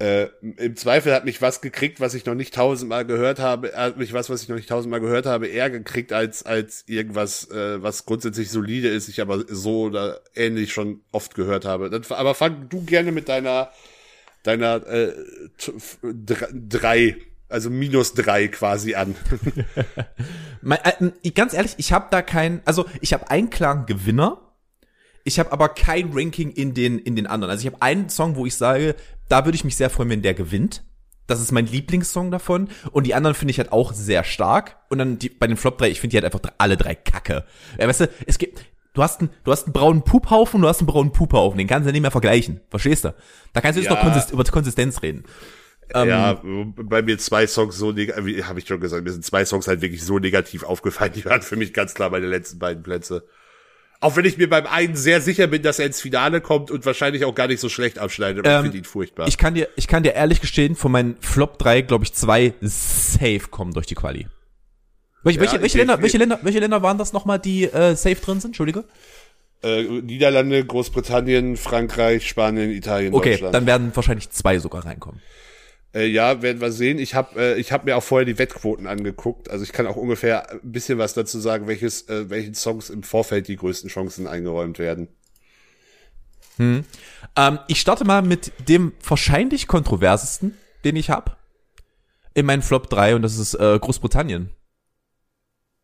[0.00, 3.98] äh, im Zweifel hat mich was gekriegt, was ich noch nicht tausendmal gehört habe, hat
[3.98, 7.82] mich was, was ich noch nicht tausendmal gehört habe, eher gekriegt als als irgendwas, äh,
[7.82, 11.90] was grundsätzlich solide ist, ich aber so oder ähnlich schon oft gehört habe.
[11.90, 13.70] Dann, aber fang du gerne mit deiner
[14.42, 15.12] deiner äh,
[16.52, 17.16] drei,
[17.50, 19.14] also minus drei quasi an.
[20.62, 24.40] Äh, ganz ehrlich, ich habe da kein, also ich habe einen klaren Gewinner.
[25.24, 27.50] Ich habe aber kein Ranking in den in den anderen.
[27.50, 28.94] Also ich habe einen Song, wo ich sage,
[29.28, 30.82] da würde ich mich sehr freuen, wenn der gewinnt.
[31.26, 32.68] Das ist mein Lieblingssong davon.
[32.90, 34.76] Und die anderen finde ich halt auch sehr stark.
[34.90, 37.44] Und dann die, bei den Flop 3, ich finde die halt einfach alle drei kacke.
[37.78, 40.68] Ja, weißt du, es gibt, du hast einen, du hast einen braunen Puphaufen und du
[40.68, 41.56] hast einen braunen Puphaufen.
[41.56, 42.60] Den kannst du nicht mehr vergleichen.
[42.68, 43.14] Verstehst du?
[43.52, 43.96] Da kannst du jetzt Ja.
[43.96, 45.24] noch Konsist über Konsistenz reden.
[45.94, 46.40] Ja,
[46.76, 49.80] bei mir zwei Songs so negativ, habe ich schon gesagt, mir sind zwei Songs halt
[49.80, 53.24] wirklich so negativ aufgefallen, die waren für mich ganz klar meine letzten beiden Plätze.
[54.02, 56.86] Auch wenn ich mir beim einen sehr sicher bin, dass er ins Finale kommt und
[56.86, 59.28] wahrscheinlich auch gar nicht so schlecht abschneidet, aber ich finde ihn furchtbar.
[59.28, 62.54] Ich kann dir, ich kann dir ehrlich gestehen, von meinen Flop 3, glaube ich, zwei
[62.62, 64.26] safe kommen durch die Quali.
[65.22, 68.16] Welche, Ja, welche, welche, Länder, welche, Länder, welche Länder waren das nochmal, die äh, safe
[68.16, 68.50] drin sind?
[68.50, 68.84] Entschuldige.
[69.62, 73.54] äh, Niederlande, Großbritannien, Frankreich, Spanien, Italien, Okay, Deutschland.
[73.54, 75.20] dann werden wahrscheinlich zwei sogar reinkommen.
[75.94, 76.98] Äh, ja, werden wir sehen.
[76.98, 79.50] Ich habe äh, ich hab mir auch vorher die Wettquoten angeguckt.
[79.50, 83.02] Also ich kann auch ungefähr ein bisschen was dazu sagen, welches, äh, welchen Songs im
[83.02, 85.08] Vorfeld die größten Chancen eingeräumt werden.
[87.36, 91.36] Ähm, ich starte mal mit dem wahrscheinlich kontroversesten, den ich habe.
[92.34, 94.50] In meinen Flop 3 und das ist äh, Großbritannien.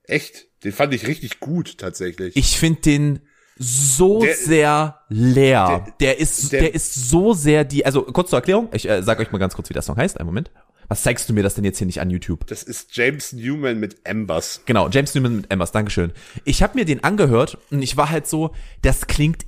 [0.05, 0.47] Echt?
[0.63, 2.37] Den fand ich richtig gut tatsächlich.
[2.37, 3.21] Ich finde den
[3.59, 5.85] so Der- sehr leer.
[6.01, 9.03] Der, der- ist, der- der, ist so sehr die, also kurz zur Erklärung, ich äh,
[9.03, 10.51] sag euch mal ganz kurz, wie der Song heißt, einen Moment.
[10.89, 12.47] Was zeigst du mir das denn jetzt hier nicht an YouTube?
[12.47, 14.61] das ist James Newman mit Embers.
[14.67, 16.13] Genau, James Newman mit Embers, Dankeschön.
[16.45, 19.47] Ich habe mir den angehört und ich war halt so, das klingt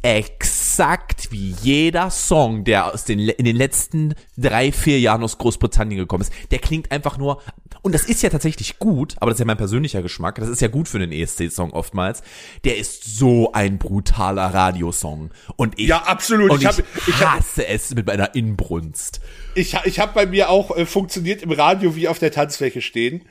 [0.78, 5.98] exakt wie jeder Song, der aus den, in den letzten drei, vier Jahren aus Großbritannien
[5.98, 6.32] gekommen ist.
[6.52, 7.42] Der klingt einfach nur,
[7.82, 10.60] und das ist ja tatsächlich gut, aber das ist ja mein persönlicher Geschmack, das ist
[10.60, 12.22] ja gut für einen ESC-Song oftmals.
[12.64, 15.30] Der ist so ein brutaler Radiosong.
[15.56, 16.50] Und ich, Ja, absolut.
[16.52, 19.20] Und Ich ich, hab- ich hab- hasse es mit meiner Inbrunst.
[19.56, 23.22] Ich, ich habe bei mir auch äh, funktioniert im Radio wie auf der Tanzfläche stehen.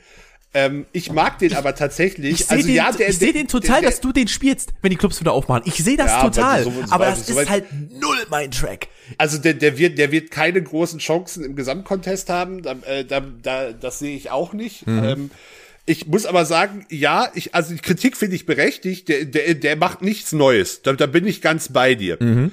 [0.54, 2.40] Ähm, ich mag den aber tatsächlich.
[2.40, 4.90] Ich sehe also den, ja, der, ich den total, der, dass du den spielst, wenn
[4.90, 5.62] die Clubs wieder aufmachen.
[5.66, 6.64] Ich sehe das Ja, total.
[6.64, 8.88] so- so aber das so ist halt null mein Track.
[9.18, 12.62] Also der, der wird, der wird keine großen Chancen im Gesamtcontest haben.
[12.62, 14.86] Da, äh, da, da, das sehe ich auch nicht.
[14.86, 15.04] Mhm.
[15.04, 15.30] Ähm,
[15.84, 19.08] ich muss aber sagen, ja, ich, also die Kritik finde ich berechtigt.
[19.08, 20.80] Der, der, der macht nichts Neues.
[20.82, 22.16] Da, da bin ich ganz bei dir.
[22.20, 22.52] Mhm.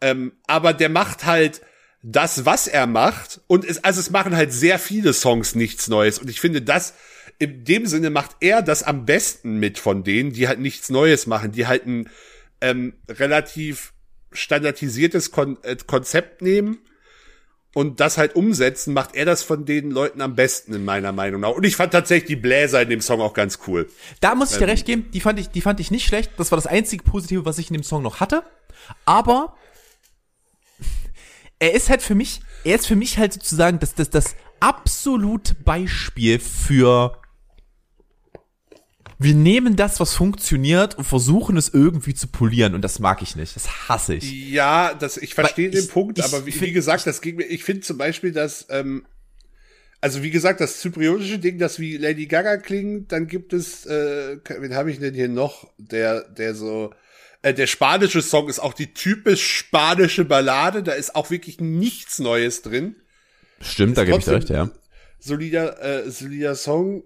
[0.00, 1.60] Ähm, aber der macht halt
[2.04, 3.40] das, was er macht.
[3.48, 6.18] Und es, also es machen halt sehr viele Songs nichts Neues.
[6.20, 6.94] Und ich finde, das
[7.42, 11.26] in dem Sinne macht er das am besten mit von denen, die halt nichts Neues
[11.26, 12.08] machen, die halt ein
[12.60, 13.94] ähm, relativ
[14.30, 16.78] standardisiertes Kon äh, Konzept nehmen
[17.74, 21.40] und das halt umsetzen, macht er das von den Leuten am besten in meiner Meinung
[21.40, 21.48] nach.
[21.48, 23.90] Und ich fand tatsächlich die Bläser in dem Song auch ganz cool.
[24.20, 24.60] Da muss ich Ähm.
[24.60, 26.30] dir recht geben, die fand ich, die fand ich nicht schlecht.
[26.36, 28.44] Das war das einzige Positive, was ich in dem Song noch hatte.
[29.04, 29.56] Aber
[31.58, 35.56] er ist halt für mich, er ist für mich halt sozusagen das, das, das absolute
[35.56, 37.20] Beispiel für
[39.22, 43.36] wir nehmen das, was funktioniert und versuchen es irgendwie zu polieren und das mag ich
[43.36, 43.54] nicht.
[43.56, 44.30] Das hasse ich.
[44.50, 47.20] Ja, das, ich verstehe Weil den ich- Punkt, ich aber wie, find- wie gesagt, das
[47.20, 49.04] ging mir, ich finde zum Beispiel, dass, ähm,
[50.00, 54.38] also wie gesagt, das zypriotische Ding, das wie Lady Gaga klingt, dann gibt es, äh,
[54.58, 56.92] wen habe ich denn hier noch, der, der so,
[57.42, 62.18] äh, der spanische Song ist auch die typisch spanische Ballade, da ist auch wirklich nichts
[62.18, 62.96] Neues drin.
[63.60, 64.70] Stimmt, da gebe ich dir recht, ja.
[65.20, 67.04] Solider, äh, solider Song.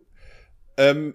[0.79, 1.15] Ähm,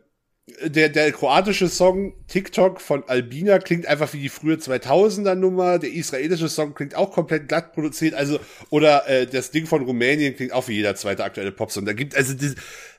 [0.64, 5.80] der, der kroatische Song TikTok von Albina klingt einfach wie die frühe 2000er Nummer.
[5.80, 8.14] Der israelische Song klingt auch komplett glatt produziert.
[8.14, 11.86] Also, oder äh, das Ding von Rumänien klingt auch wie jeder zweite aktuelle Popsong.
[11.86, 12.56] Da gibt, also, das,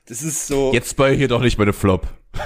[0.07, 0.73] das ist so.
[0.73, 2.07] Jetzt spoil hier doch nicht meine Flop.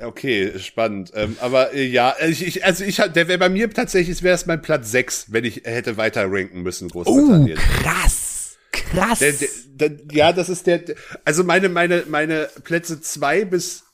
[0.00, 1.12] Okay, spannend.
[1.14, 4.44] Ähm, aber äh, ja, ich, ich, also ich der wäre bei mir tatsächlich, wäre es
[4.44, 7.56] mein Platz 6, wenn ich hätte weiter ranken müssen, Großbritannien.
[7.56, 8.29] krass.
[8.72, 9.18] Krass.
[9.18, 10.82] Der, der, der, ja, das ist der,
[11.24, 13.84] also meine, meine, meine Plätze zwei bis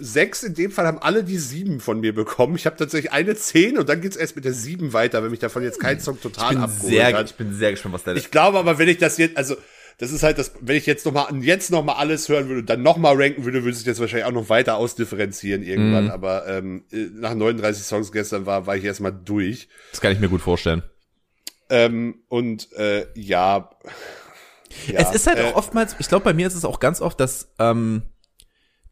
[0.00, 2.56] sechs in dem Fall haben alle die sieben von mir bekommen.
[2.56, 5.40] Ich habe tatsächlich eine zehn und dann geht's erst mit der sieben weiter, wenn mich
[5.40, 7.30] davon jetzt kein Song total abgeholt hat.
[7.30, 8.18] ich bin sehr gespannt, was deine.
[8.18, 9.56] Ich glaube aber, wenn ich das jetzt, also
[9.98, 12.60] das ist halt das, wenn ich jetzt noch mal jetzt noch mal alles hören würde,
[12.60, 16.04] und dann noch mal ranken würde, würde sich das wahrscheinlich auch noch weiter ausdifferenzieren irgendwann.
[16.04, 16.10] Mhm.
[16.10, 19.68] Aber ähm, äh, nach 39 Songs gestern war, war ich erstmal durch.
[19.90, 20.82] das kann ich mir gut vorstellen.
[21.70, 23.70] Ähm, und äh, ja,
[24.86, 27.00] ja, es ist halt äh, auch oftmals, ich glaube, bei mir ist es auch ganz
[27.00, 28.02] oft, dass, ähm,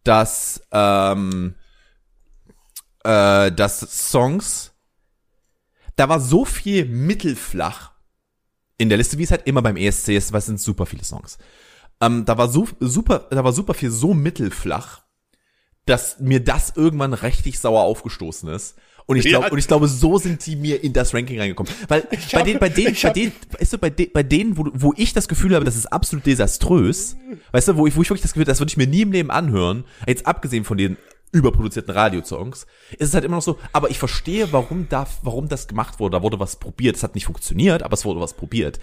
[0.05, 1.55] dass, ähm,
[3.05, 4.73] äh, dass Songs,
[5.97, 7.93] da war so viel mittelflach
[8.77, 11.05] in der Liste, wie es halt immer beim ESC ist, weil es sind super viele
[11.05, 11.39] Songs.
[12.01, 15.03] Ähm, da war so super, da war super viel so mittelflach,
[15.85, 18.77] dass mir das irgendwann richtig sauer aufgestoßen ist.
[19.11, 19.53] Und ich glaube, Ja.
[19.53, 21.73] und ich glaube, so sind die mir in das Ranking reingekommen.
[21.89, 24.59] Weil bei hab- denen, bei denen, ich bei denen, weißt du, bei, de, bei denen,
[24.59, 27.17] wo, wo ich das Gefühl habe, das ist absolut desaströs,
[27.53, 29.01] weißt du, wo ich, wo ich wirklich das Gefühl, habe, das würde ich mir nie
[29.01, 30.99] im Leben anhören, jetzt abgesehen von den
[31.33, 32.67] überproduzierten Radiosongs,
[32.99, 36.19] ist es halt immer noch so, aber ich verstehe, warum da, warum das gemacht wurde.
[36.19, 36.97] Da wurde was probiert.
[36.97, 38.79] Es hat nicht funktioniert, aber es wurde was probiert.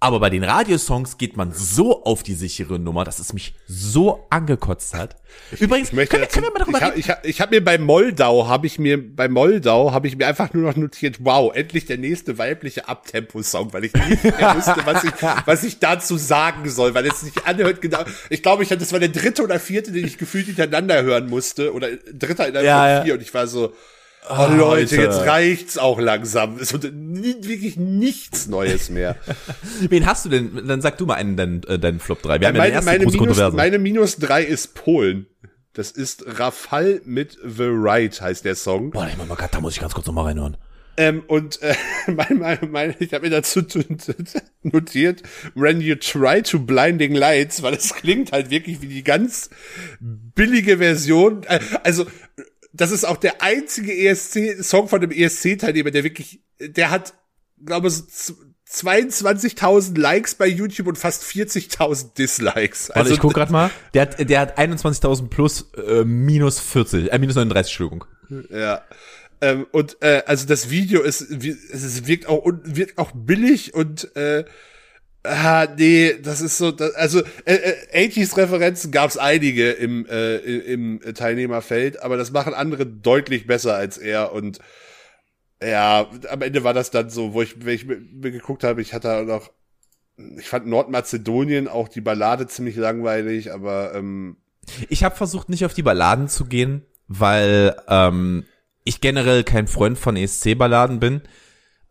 [0.00, 4.26] Aber bei den Radiosongs geht man so auf die sichere Nummer, dass es mich so
[4.28, 5.16] angekotzt hat.
[5.58, 7.00] Übrigens, Ich möchte können, dazu, können wir mal darüber ich habe reden?
[7.00, 10.26] ich hab, ich hab mir bei Moldau habe ich mir bei Moldau habe ich mir
[10.26, 14.76] einfach nur noch notiert, wow, endlich der nächste weibliche Abtempo-Song, weil ich nicht mehr wusste,
[14.84, 15.12] was ich
[15.46, 18.04] was ich dazu sagen soll, weil es sich anhört genau.
[18.28, 21.30] Ich glaube, ich hatte das war der dritte oder vierte, den ich gefühlt hintereinander hören
[21.30, 23.02] musste oder dritter in der Ja, ja.
[23.04, 23.72] vier und ich war so
[24.28, 26.56] Oh Leute, jetzt reicht's auch langsam.
[26.58, 29.16] Es wird wirklich nichts Neues mehr.
[29.80, 30.66] Wen hast du denn?
[30.66, 32.40] Dann sag du mal einen, deinen, äh, deinen Flop 3.
[32.40, 33.56] Wir haben ja meine, ersten meine, große minus, Kontroverse.
[33.56, 35.26] meine minus drei ist Polen.
[35.74, 38.92] Das ist Rafal mit The Right, heißt der Song.
[38.92, 40.56] Boah, ich mach mal, da muss ich ganz kurz noch mal reinhören.
[40.96, 41.74] Ähm, und äh,
[42.06, 43.62] mein, mein, mein, ich habe mir dazu
[44.62, 45.22] notiert,
[45.54, 49.50] when you try to blinding lights, weil es klingt halt wirklich wie die ganz
[50.00, 51.42] billige Version.
[51.44, 52.06] Äh, also
[52.76, 57.14] das ist auch der einzige ESC-Song von dem ESC-Teilnehmer, der wirklich, der hat,
[57.64, 62.90] glaube ich, so z- 22.000 Likes bei YouTube und fast 40.000 Dislikes.
[62.92, 63.70] Warte, ich guck grad mal.
[63.92, 68.04] Der hat, der hat 21.000 plus äh, minus 40, äh, minus 39, Entschuldigung.
[68.50, 68.82] Ja.
[69.40, 74.44] Ähm, und äh, also das Video ist, es wirkt auch wirkt auch billig und äh,
[75.24, 77.54] ah, nee, das ist so, das, also äh,
[77.92, 83.74] äh, 80s Referenzen gab's einige im äh, im Teilnehmerfeld, aber das machen andere deutlich besser
[83.74, 84.60] als er und
[85.62, 87.98] ja, am Ende war das dann so, wo ich, wenn ich mir,
[88.30, 89.50] geguckt habe, ich hatte noch,
[90.38, 94.36] ich fand Nordmazedonien auch die Ballade ziemlich langweilig, aber ähm,
[94.88, 98.44] Ich habe versucht, nicht auf die Balladen zu gehen, weil ähm,
[98.84, 101.22] ich generell kein Freund von ESC-Balladen bin.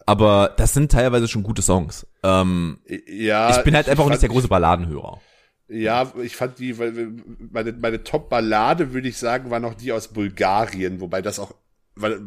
[0.06, 2.08] Aber das sind teilweise schon gute Songs.
[2.24, 3.58] Ähm, ja.
[3.58, 5.22] ich bin halt einfach auch nicht der große Balladenhörer.
[5.70, 7.14] Ja, ich fand die, weil
[7.52, 11.56] meine, meine Top-Ballade, würde ich sagen, war noch die aus Bulgarien, wobei das auch,
[11.96, 12.20] weil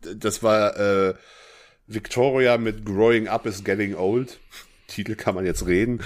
[0.00, 1.14] das war äh,
[1.86, 4.38] Victoria mit Growing Up is Getting Old.
[4.86, 6.00] Titel kann man jetzt reden.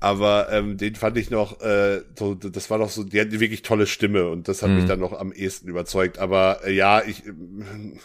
[0.00, 3.40] Aber ähm, den fand ich noch, äh, so, das war doch so, die hat eine
[3.40, 6.18] wirklich tolle Stimme und das hat mich dann noch am ehesten überzeugt.
[6.20, 7.98] Aber äh, ja, ich ähm,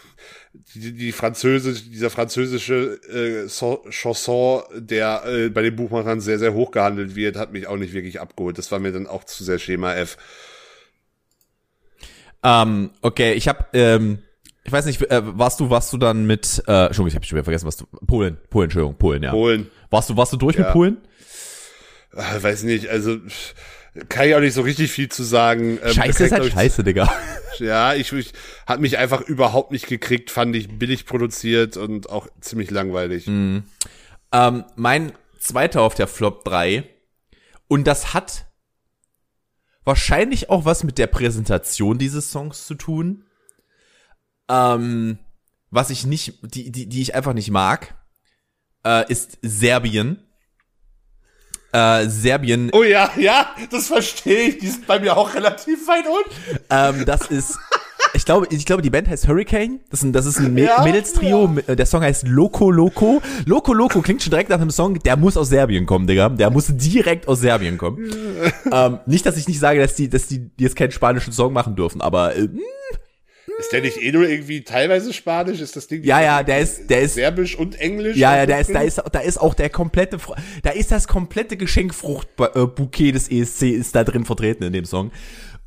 [0.74, 6.56] die, die französisch, dieser französische äh, so Chanson, der äh, bei den Buchmachern sehr, sehr
[6.56, 8.58] hoch gehandelt wird, hat mich auch nicht wirklich abgeholt.
[8.58, 10.18] Das war mir dann auch zu sehr Schema F.
[12.44, 14.20] Ähm, okay, ich habe, ähm,
[14.64, 17.38] ich weiß nicht, äh, warst du, warst du dann mit, äh, Entschuldigung, ich habe schon
[17.38, 19.32] wieder vergessen, was du, Polen, Polen, Entschuldigung, Polen, ja.
[19.32, 19.70] Polen.
[19.90, 20.64] Warst du, warst du durch Ja.
[20.66, 20.98] mit Polen?
[22.16, 23.18] Ah, weiß nicht, also
[24.10, 25.80] kann ich auch nicht so richtig viel zu sagen.
[25.84, 27.12] Ähm, Scheiße ist halt ich, scheiße, Digga.
[27.60, 28.34] Ja, ich, ich
[28.66, 33.28] hat mich einfach überhaupt nicht gekriegt, fand ich billig produziert und auch ziemlich langweilig.
[33.28, 33.66] Mhm.
[34.32, 36.84] Ähm, mein zweiter auf der Flop 3.
[37.68, 38.48] Und das hat
[39.84, 43.26] wahrscheinlich auch was mit der Präsentation dieses Songs zu tun.
[44.50, 45.20] Ähm,
[45.70, 47.96] was ich nicht, die, die, die ich einfach nicht mag,
[48.84, 50.24] äh, ist Serbien.
[51.74, 54.58] Äh, Serbien, Oh ja, ja, das verstehe ich.
[54.60, 56.60] Die sind bei mir auch relativ weit unten.
[56.70, 57.58] ähm, das ist,
[58.14, 59.80] ich glaube, ich glaube, die Band heißt Hurricane.
[59.90, 61.48] Das ist ein, das ist ein Mä- Ja, Mädels-Trio.
[61.68, 63.22] Der Song heißt Loco Loco.
[63.46, 66.30] Loco Loco klingt schon direkt nach einem Song, der muss aus Serbien kommen, Digga.
[66.30, 68.06] Der muss direkt aus Serbien kommen.
[68.72, 71.76] ähm, nicht, dass ich nicht sage, dass die, dass die, jetzt keinen spanischen Song machen
[71.76, 72.48] dürfen, aber äh,
[73.64, 75.62] Ist der nicht eh nur irgendwie teilweise Spanisch?
[75.62, 78.18] Ist das Ding ja, ja, der ist, der ist, Serbisch und Englisch?
[78.18, 80.18] ja, ja, da ist, da ist, da ist auch der komplette,
[80.64, 85.12] da ist das komplette Geschenkfruchtbouquet des ESC ist da drin vertreten in dem Song.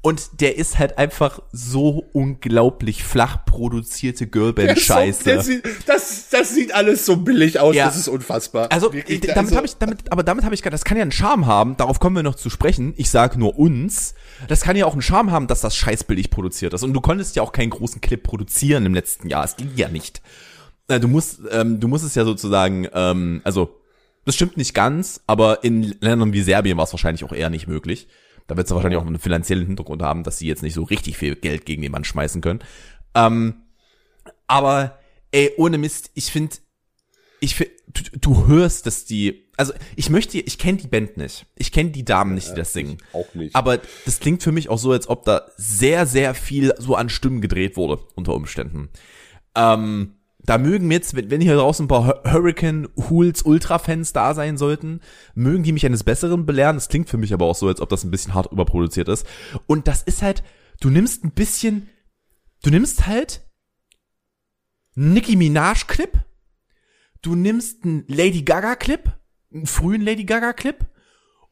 [0.02, 5.42] Und der ist halt einfach so unglaublich flach produzierte Girlband-Scheiße.
[5.42, 7.86] sieht, das, das sieht alles so billig aus, Ja.
[7.86, 8.70] das ist unfassbar.
[8.70, 11.02] Also, Wirklich, damit also- habe ich, damit, aber damit habe ich gerade, das kann ja
[11.02, 12.94] einen Charme haben, darauf kommen wir noch zu sprechen.
[12.96, 14.14] Ich sag nur uns.
[14.46, 16.84] Das kann ja auch einen Charme haben, dass das scheißbillig produziert ist.
[16.84, 19.44] Und du konntest ja auch keinen großen Clip produzieren im letzten Jahr.
[19.44, 20.22] Es ging ja nicht.
[20.88, 23.80] Du musst, ähm, du musst es ja sozusagen, ähm, also,
[24.24, 27.66] das stimmt nicht ganz, aber in Ländern wie Serbien war es wahrscheinlich auch eher nicht
[27.66, 28.06] möglich.
[28.46, 31.16] Da wird es wahrscheinlich auch einen finanziellen Hintergrund haben, dass sie jetzt nicht so richtig
[31.16, 32.60] viel Geld gegen den Mann schmeißen können.
[33.14, 33.62] Ähm,
[34.46, 34.98] aber,
[35.32, 36.56] ey, ohne Mist, ich finde,
[37.40, 41.46] ich find, du, du hörst, dass die, also ich möchte, ich kenne die Band nicht.
[41.56, 42.98] Ich kenne die Damen nicht, die das singen.
[43.12, 43.54] auch nicht.
[43.54, 47.08] Aber das klingt für mich auch so, als ob da sehr, sehr viel so an
[47.08, 48.90] Stimmen gedreht wurde, unter Umständen.
[49.54, 50.14] Ähm,
[50.46, 55.00] da mögen jetzt, wenn, hier draußen ein paar Hur- Hurricane Hools Ultra-Fans da sein sollten,
[55.34, 56.76] mögen die mich eines Besseren belehren.
[56.76, 59.26] Das klingt für mich aber auch so, als ob das ein bisschen hart überproduziert ist.
[59.66, 60.44] Und das ist halt,
[60.80, 61.88] du nimmst ein bisschen,
[62.62, 63.42] du nimmst halt
[64.94, 66.12] Nicki Minaj Clip,
[67.22, 69.10] du nimmst einen Lady Gaga Clip,
[69.52, 70.86] einen frühen Lady Gaga Clip,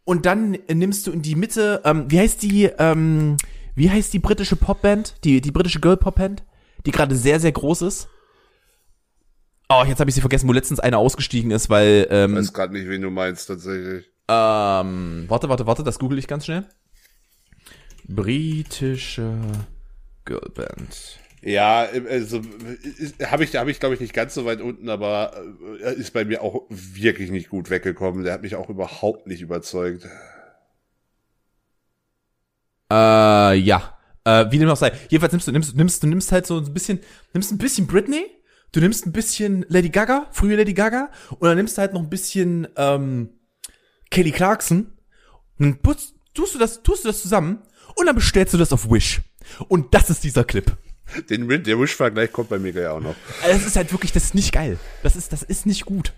[0.05, 3.39] und dann nimmst du in die Mitte, ähm, wie heißt die, ähm,
[3.75, 6.45] wie heißt die britische Popband, die, die britische Girl Popband,
[6.87, 8.09] die gerade sehr, sehr groß ist?
[9.69, 12.53] Oh, jetzt habe ich sie vergessen, wo letztens einer ausgestiegen ist, weil, Ich ähm, weiß
[12.53, 14.07] gerade nicht, wen du meinst, tatsächlich.
[14.29, 16.67] ähm, warte, warte, warte, das google ich ganz schnell.
[18.07, 19.39] Britische
[20.27, 21.19] Girlband.
[21.43, 22.41] Ja, also
[23.23, 25.35] habe ich, habe ich glaube ich nicht ganz so weit unten, aber
[25.83, 28.25] äh, ist bei mir auch wirklich nicht gut weggekommen.
[28.25, 30.07] Der hat mich auch überhaupt nicht überzeugt.
[32.91, 33.99] Äh, ja.
[34.25, 34.93] Äh, wie dem auch sei.
[35.11, 37.01] Jedenfalls nimmst du, nimmst, nimmst, du nimmst halt so ein bisschen,
[37.35, 38.25] nimmst ein bisschen Britney,
[38.75, 42.01] du nimmst ein bisschen Lady Gaga, frühe Lady Gaga, und dann nimmst du halt noch
[42.03, 43.31] ein bisschen, ähm,
[44.11, 44.93] Kelly Clarkson,
[45.59, 47.63] und dann putzt, tust du das, tust du das zusammen,
[47.97, 49.21] und dann bestellst du das auf Wish.
[49.69, 50.77] Und das ist dieser Clip.
[51.31, 53.15] Den der Wish-Vergleich kommt bei mir gleich auch noch.
[53.43, 54.79] Also das ist halt wirklich, das ist nicht geil.
[55.03, 56.13] Das ist, das ist nicht gut.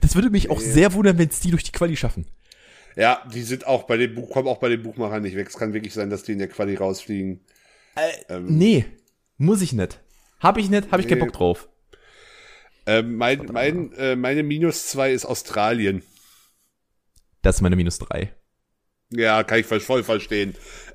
[0.00, 2.26] Das würde mich auch sehr wundern, wenn es die durch die Quali schaffen.
[2.96, 5.48] Ja, die sind auch bei dem Buch, kommen auch bei den Buchmachern nicht weg.
[5.48, 7.40] Es kann wirklich sein, dass die in der Quali rausfliegen.
[8.40, 8.86] Nee,
[9.36, 10.00] muss ich nicht.
[10.40, 11.24] Hab ich nicht, hab ich keinen Nee.
[11.26, 11.68] Bock drauf.
[12.86, 16.02] Ähm, mein, mein, äh, meine Minus zwei ist Australien.
[17.42, 18.34] Das ist meine Minus drei.
[19.10, 20.54] Ja, kann ich voll verstehen.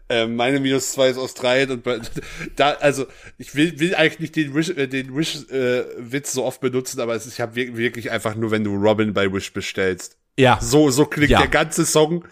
[0.09, 1.85] Ähm, meine minus zwei ist Australien und
[2.55, 3.05] da, also
[3.37, 7.01] ich will, will eigentlich nicht den Wish, äh, den Wish äh, Witz so oft benutzen,
[7.01, 10.17] aber es ist ja wir- wirklich einfach nur, wenn du Robin bei Wish bestellst.
[10.39, 10.59] Ja.
[10.61, 11.39] So, so klingt Ja.
[11.39, 12.25] der ganze Song.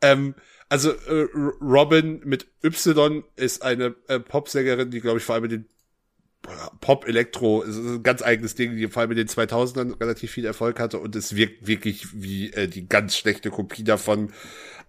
[0.00, 0.34] Ähm,
[0.70, 1.26] also äh,
[1.60, 5.68] Robin mit Y ist eine äh, Popsängerin, die glaube ich vor allem in den
[6.80, 10.80] Pop-Elektro, ist ein ganz eigenes Ding, die vor allem in den 2000ern relativ viel Erfolg
[10.80, 14.32] hatte und es wirkt wirklich wie äh, die ganz schlechte Kopie davon,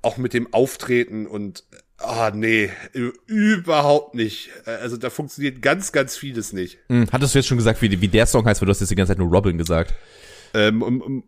[0.01, 1.63] auch mit dem Auftreten und
[1.97, 2.69] ah nee,
[3.25, 4.49] überhaupt nicht.
[4.65, 6.77] Äh, Also da funktioniert ganz, ganz vieles nicht.
[6.87, 8.91] Hm, hattest du jetzt schon gesagt, wie, wie der Song heißt, weil du hast jetzt
[8.91, 9.93] die ganze Zeit nur Robin gesagt.
[10.53, 11.23] Ähm, um,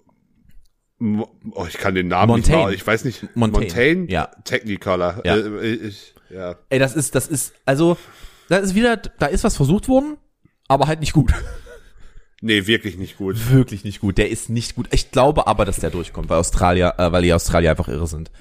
[1.00, 2.58] um, oh, ich kann den Namen Montaigne.
[2.58, 3.36] nicht mal, ich weiß nicht.
[3.36, 4.28] Montaigne, ja.
[4.46, 5.22] Technicolor.
[5.26, 5.36] Ja.
[5.36, 6.56] Äh, ich, ja.
[6.70, 7.98] Ey, das ist, das ist, also,
[8.52, 10.18] das ist wieder, da ist was versucht worden,
[10.68, 11.34] aber halt nicht gut.
[12.44, 13.52] Nee, wirklich nicht gut.
[13.52, 14.18] Wirklich nicht gut.
[14.18, 14.88] Der ist nicht gut.
[14.92, 18.32] Ich glaube aber, dass der durchkommt, weil Australier, äh, weil die Australier einfach irre sind.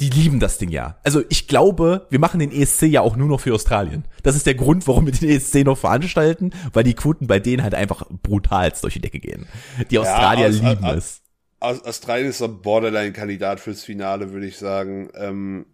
[0.00, 0.98] Die lieben das Ding ja.
[1.04, 4.04] Also ich glaube, wir machen den ESC ja auch nur noch für Australien.
[4.24, 7.62] Das ist der Grund, warum wir den ESC noch veranstalten, weil die Quoten bei denen
[7.62, 9.46] halt einfach brutalst durch die Decke gehen.
[9.92, 11.22] Die Australier aus- lieben aus- es.
[11.60, 15.08] Aus, Australien ist so ein Borderline-Kandidat fürs Finale, würde ich sagen.
[15.14, 15.66] Ähm,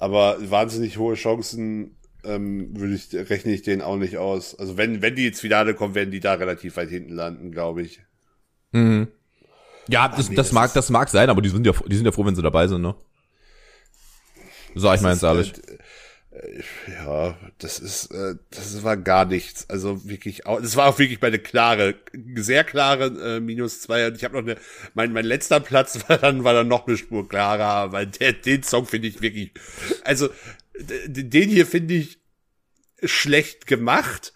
[0.00, 1.97] aber wahnsinnig hohe Chancen
[2.28, 4.58] ähm, würde ich, rechne ich denen auch nicht aus.
[4.58, 7.82] Also wenn, wenn die ins Finale kommen, werden die da relativ weit hinten landen, glaube
[7.82, 8.00] ich.
[9.88, 12.04] Ja, das, nee, das das mag, das mag sein, aber die sind ja, die sind
[12.04, 12.94] ja froh, wenn sie dabei sind, ne?
[14.74, 15.54] Sag ich mal ganz ehrlich.
[16.30, 16.62] Äh,
[16.92, 19.68] ja, das ist, äh, das war gar nichts.
[19.70, 21.94] Also wirklich, au- das war auch wirklich meine klare,
[22.36, 24.06] sehr klare äh, Minus zwei.
[24.06, 24.56] Und ich habe noch eine,
[24.94, 28.62] mein, mein letzter Platz war dann, war dann noch eine Spur klarer, weil der, den
[28.62, 29.52] Song finde ich wirklich,
[30.04, 30.28] also
[30.78, 32.18] den hier finde ich
[33.04, 34.32] schlecht gemacht,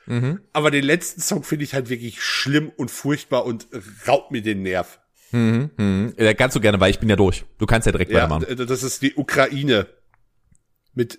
[0.52, 3.66] aber den letzten Song finde ich halt wirklich schlimm und furchtbar und
[4.06, 5.00] raubt mir den Nerv.
[5.32, 6.14] Mhm, mhm.
[6.18, 7.44] Ja, Ganz so gerne, weil ich bin ja durch.
[7.58, 8.66] Du kannst ja direkt Ja, weitermachen.
[8.66, 9.86] das ist die Ukraine
[10.94, 11.18] mit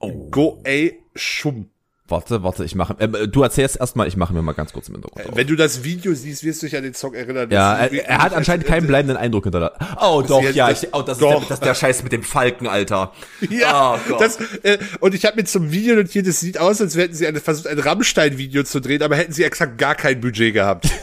[0.00, 0.28] Oh.
[0.30, 1.70] Go A Schum.
[2.08, 2.96] Warte, warte, ich mache.
[2.98, 5.28] Äh, du erzählst erstmal, ich mache mir mal ganz kurz im Hintergrund.
[5.30, 5.36] auf.
[5.36, 7.50] Wenn du das Video siehst, wirst du dich an den Song erinnern.
[7.50, 9.76] Ja, er, er hat anscheinend keinen bleibenden Eindruck hinterlassen.
[10.00, 11.42] Oh, doch, ja, das- ich, oh, das, doch.
[11.42, 13.12] Ist der, das ist der Scheiß mit dem Falken, Alter.
[13.48, 14.20] Ja, Oh Gott.
[14.20, 17.26] das, äh, und ich habe mir zum Video notiert, es sieht aus, als hätten sie
[17.26, 20.88] eine, versucht, ein Rammstein-Video zu drehen, aber hätten sie exakt gar kein Budget gehabt.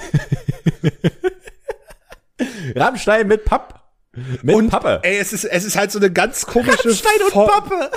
[2.76, 3.80] Rammstein mit Papp.
[4.44, 5.00] Mit Und, Pappe.
[5.04, 7.92] ey, es ist, es ist halt so eine ganz komische Rammstein und Pappe.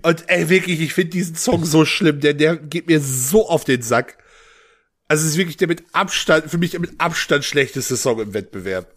[0.02, 3.64] Und ey, wirklich, ich finde diesen Song so schlimm, der, der geht mir so auf
[3.64, 4.18] den Sack.
[5.08, 8.34] Also es ist wirklich der mit Abstand, für mich der mit Abstand schlechteste Song im
[8.34, 8.94] Wettbewerb.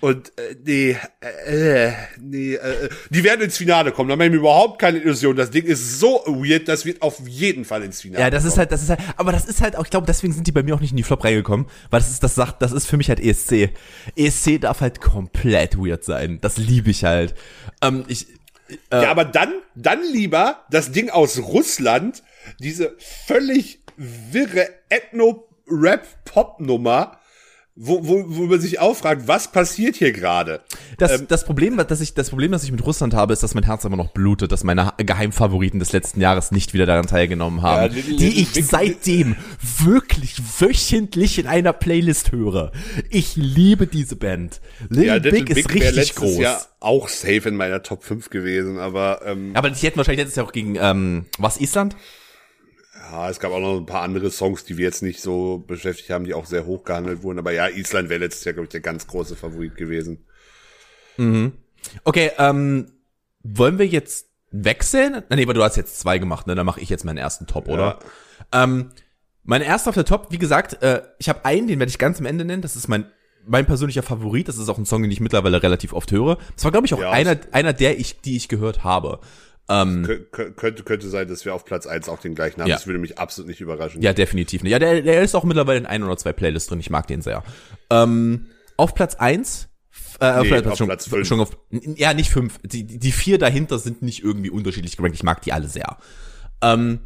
[0.00, 1.90] Und äh, nee, äh,
[2.20, 4.08] nee, äh, die werden ins Finale kommen.
[4.08, 5.34] Da mache ich mir überhaupt keine Illusion.
[5.34, 8.22] Das Ding ist so weird, das wird auf jeden Fall ins Finale.
[8.22, 8.58] Ja, das ist kommen.
[8.60, 10.62] halt, das ist halt, aber das ist halt auch, ich glaube, deswegen sind die bei
[10.62, 12.96] mir auch nicht in die Flop reingekommen, weil das ist, das sagt, das ist für
[12.96, 13.70] mich halt ESC.
[14.14, 16.38] ESC darf halt komplett weird sein.
[16.40, 17.34] Das liebe ich halt.
[17.82, 18.28] Ähm, ich,
[18.92, 22.22] Ja, aber dann, dann lieber das Ding aus Russland,
[22.60, 22.94] diese
[23.26, 27.17] völlig wirre Ethno-Rap-Pop-Nummer,
[27.80, 30.60] wo, wo, wo man sich auch fragt, was passiert hier gerade?
[30.98, 33.62] Das, das Problem, das ich, das Problem, das ich mit Russland habe, ist, dass mein
[33.64, 37.82] Herz immer noch blutet, dass meine Geheimfavoriten des letzten Jahres nicht wieder daran teilgenommen haben,
[37.82, 39.36] Ja, Little- die Little ich Big- seitdem
[39.78, 42.72] wirklich wöchentlich in einer Playlist höre.
[43.10, 44.60] Ich liebe diese Band.
[44.88, 46.38] Little, Ja, Little Big, ist Big richtig groß.
[46.38, 50.36] Jahr auch safe in meiner Top 5 gewesen, aber ähm, Aber die hätten wahrscheinlich letztes
[50.36, 51.96] Jahr auch gegen, ähm, was, Island?
[53.10, 56.10] Ja, es gab auch noch ein paar andere Songs, die wir jetzt nicht so beschäftigt
[56.10, 57.38] haben, die auch sehr hoch gehandelt wurden.
[57.38, 60.26] Aber ja, Island wäre letztes Jahr, glaube ich, der ganz große Favorit gewesen.
[62.04, 62.92] Okay, ähm,
[63.42, 65.22] wollen wir jetzt wechseln?
[65.30, 66.54] Nee, aber du hast jetzt zwei gemacht, ne?
[66.54, 67.98] Dann mache ich jetzt meinen ersten Top, oder?
[68.52, 68.90] Ähm,
[69.44, 72.18] mein erster auf der Top, wie gesagt, äh, ich habe einen, den werde ich ganz
[72.18, 72.62] am Ende nennen.
[72.62, 73.06] Das ist mein
[73.46, 74.46] mein persönlicher Favorit.
[74.48, 76.36] Das ist auch ein Song, den ich mittlerweile relativ oft höre.
[76.54, 79.20] Das war, glaube ich, auch Ja, einer einer der ich die ich gehört habe.
[79.70, 82.68] Ähm, Kö kö- könnte, könnte sein, dass wir auf Platz 1 auch den gleichen haben.
[82.68, 82.76] Ja.
[82.76, 84.00] Das würde mich absolut nicht überraschen.
[84.00, 84.72] ja, definitiv nicht.
[84.72, 86.80] Ja, der, der ist auch mittlerweile in ein oder zwei Playlists drin.
[86.80, 87.42] Ich mag den sehr.
[87.90, 88.46] Ähm,
[88.78, 89.68] auf Platz eins
[90.20, 91.28] äh, auf, Nee, Platz, auf schon, Platz fünf.
[91.28, 92.58] schon auf, ja, nicht fünf.
[92.64, 95.16] Die, die die vier dahinter sind nicht irgendwie unterschiedlich gerankt.
[95.16, 95.98] Ich mag die alle sehr.
[96.62, 97.00] Ähm,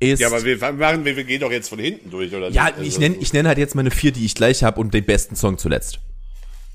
[0.00, 2.48] ist, Ja, aber wir machen, wir, wir gehen doch jetzt von hinten durch, oder?
[2.50, 2.78] ja, nicht?
[2.78, 5.04] ich Also- nenne ich nenn halt jetzt meine vier, die ich gleich habe und den
[5.04, 5.98] besten Song zuletzt.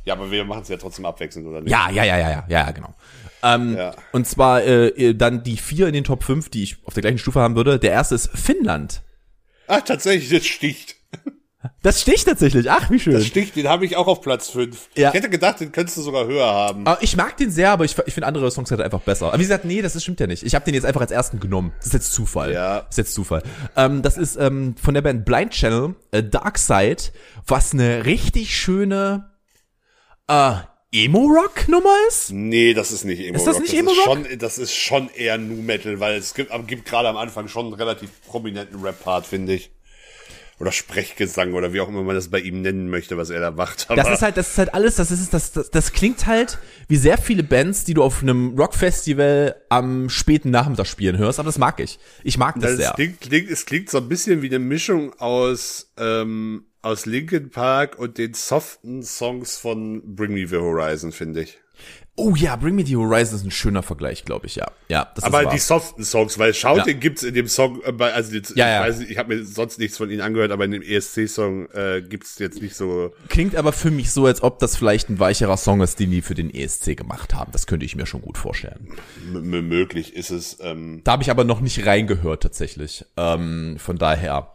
[0.09, 1.69] Ja, aber wir machen es ja trotzdem abwechselnd, oder nicht?
[1.71, 2.95] Ja, ja, ja, ja, ja, ja, ja, genau.
[3.43, 3.93] Ähm, Ja.
[4.11, 7.19] Und zwar äh, dann die vier in den Top 5, die ich auf der gleichen
[7.19, 7.77] Stufe haben würde.
[7.77, 9.03] Der erste ist Finnland.
[9.67, 10.95] Ach, tatsächlich, das sticht.
[11.83, 12.71] Das sticht tatsächlich.
[12.71, 13.13] Ach, wie schön.
[13.13, 14.89] Das sticht, den habe ich auch auf Platz 5.
[14.95, 15.09] Ja.
[15.09, 16.87] Ich hätte gedacht, den könntest du sogar höher haben.
[16.87, 19.27] Aber ich mag den sehr, aber ich, ich finde andere Songs halt einfach besser.
[19.27, 20.41] Aber wie gesagt, nee, das ist, stimmt ja nicht.
[20.41, 21.71] Ich habe den jetzt einfach als ersten genommen.
[21.77, 22.51] Das ist jetzt Zufall.
[22.51, 22.79] Ja.
[22.79, 23.43] Das ist jetzt Zufall.
[23.75, 27.03] Ähm, das ist ähm, von der Band Blind Channel, äh, Dark Side,
[27.45, 29.28] was eine richtig schöne
[30.29, 30.53] äh,
[30.91, 32.31] Emo-Rock-Nummer ist.
[32.31, 34.03] Nee, das ist nicht Emo Ist das nicht Emo Rock?
[34.05, 37.65] schon, das ist schon eher Nu Metal, weil es gibt, gibt gerade am Anfang schon
[37.65, 39.71] einen relativ prominenten Rap-Part, finde ich.
[40.59, 43.51] Oder Sprechgesang oder wie auch immer man das bei ihm nennen möchte, was er da
[43.51, 43.85] macht.
[43.89, 46.57] Aber Das ist halt, das ist halt alles, das ist, das, das, das klingt halt
[46.89, 51.47] wie sehr viele Bands, die du auf einem Rockfestival am späten Nachmittag spielen hörst, aber
[51.47, 51.97] das mag ich.
[52.25, 52.91] Ich mag das, das sehr.
[52.91, 57.97] klingt, klingt, es klingt so ein bisschen wie eine Mischung aus, ähm, aus Linkin Park
[57.99, 61.57] und den soften Songs von Bring Me the Horizon, finde ich.
[62.15, 64.69] Oh ja, Bring Me the Horizon ist ein schöner Vergleich, glaube ich, ja.
[64.89, 65.53] Ja, das Aber ist wahr.
[65.53, 66.99] die soften Songs, weil Shouting Ja.
[66.99, 68.81] gibt's in dem Song, äh, also jetzt, Ja, ich ja.
[68.81, 72.01] weiß nicht, ich habe mir sonst nichts von ihnen angehört, aber in dem ESC-Song äh,
[72.01, 73.13] gibt's jetzt nicht so.
[73.29, 76.21] Klingt aber für mich so, als ob das vielleicht ein weicherer Song ist, den die
[76.21, 77.53] für den ESC gemacht haben.
[77.53, 78.89] Das könnte ich mir schon gut vorstellen.
[79.33, 80.57] M- möglich ist es.
[80.59, 83.05] Ähm, Da habe ich aber noch nicht reingehört tatsächlich.
[83.15, 84.53] Ähm, von daher.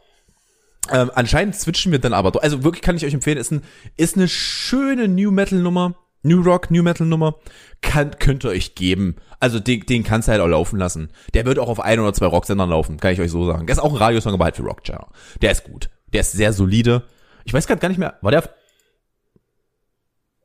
[0.93, 2.31] Ähm, anscheinend switchen wir dann aber.
[2.33, 3.63] doch- Also wirklich kann ich euch empfehlen, ist, ein,
[3.97, 5.95] ist eine schöne New Metal Nummer.
[6.27, 7.37] New Rock, New Metal Nummer.
[7.83, 9.17] Kann, könnt ihr euch geben.
[9.41, 11.11] Also den, den kannst du halt auch laufen lassen.
[11.35, 13.67] Der wird auch auf ein oder zwei Rocksendern laufen, kann ich euch so sagen.
[13.67, 15.05] Der ist auch ein Radiosong, aber halt für Rock Channel.
[15.43, 15.91] Der ist gut.
[16.15, 17.03] Der ist sehr solide.
[17.45, 18.49] Ich weiß gerade gar nicht mehr, war der auf,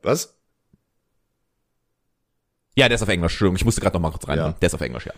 [0.03, 0.35] was?
[2.75, 4.37] Ja, der ist auf Englisch, Entschuldigung, ich musste gerade noch mal kurz rein.
[4.37, 4.51] Ja.
[4.53, 5.13] Der ist auf Englisch, ja.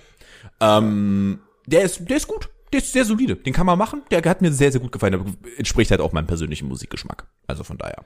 [0.77, 2.49] Ähm, der ist, der ist gut.
[2.71, 3.35] Der ist sehr solide.
[3.35, 4.03] Den kann man machen.
[4.11, 5.13] Der hat mir sehr, sehr gut gefallen.
[5.13, 7.27] Der entspricht halt auch meinem persönlichen Musikgeschmack.
[7.47, 8.05] Also von daher.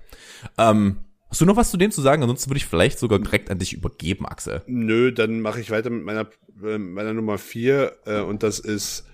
[0.58, 0.98] Ähm,
[1.30, 2.24] hast du noch was zu dem zu sagen?
[2.24, 4.62] Ansonsten würde ich vielleicht sogar direkt an dich übergeben, Axel.
[4.66, 6.28] Nö, dann mache ich weiter mit meiner,
[6.64, 9.06] äh, meiner Nummer vier äh, und das ist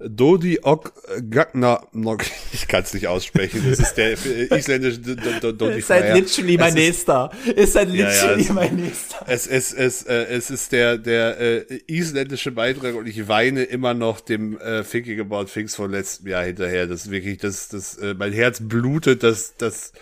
[0.00, 0.92] Dodi Ok
[1.28, 1.82] Gagna,
[2.52, 7.30] ich kann es nicht aussprechen, das ist der isländische Dodi Ist halt literally mein nächster.
[7.56, 9.24] Ist halt ja, literally mein nächster.
[9.26, 13.94] Es, es, es, äh, es ist der, der äh, isländische Beitrag und ich weine immer
[13.94, 16.86] noch dem äh, Thinking About Things von letztem Jahr hinterher.
[16.86, 19.92] Das ist wirklich, das, das, äh, mein Herz blutet, dass, dass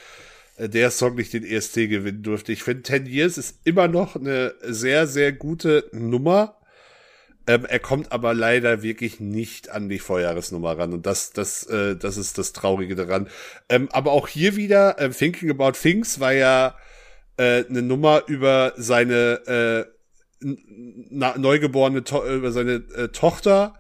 [0.57, 2.53] äh, der Song nicht den ESC gewinnen durfte.
[2.53, 6.57] Ich finde, Ten Years ist immer noch eine sehr, sehr gute Nummer.
[7.47, 10.92] Ähm, er kommt aber leider wirklich nicht an die Vorjahresnummer ran.
[10.92, 13.28] Und das, das, äh, das ist das Traurige daran.
[13.68, 16.74] Ähm, aber auch hier wieder, ähm, Thinking About Things war ja
[17.36, 19.86] äh, eine Nummer über seine
[20.42, 20.57] äh,
[21.38, 23.74] neugeborene to über seine äh, Tochter.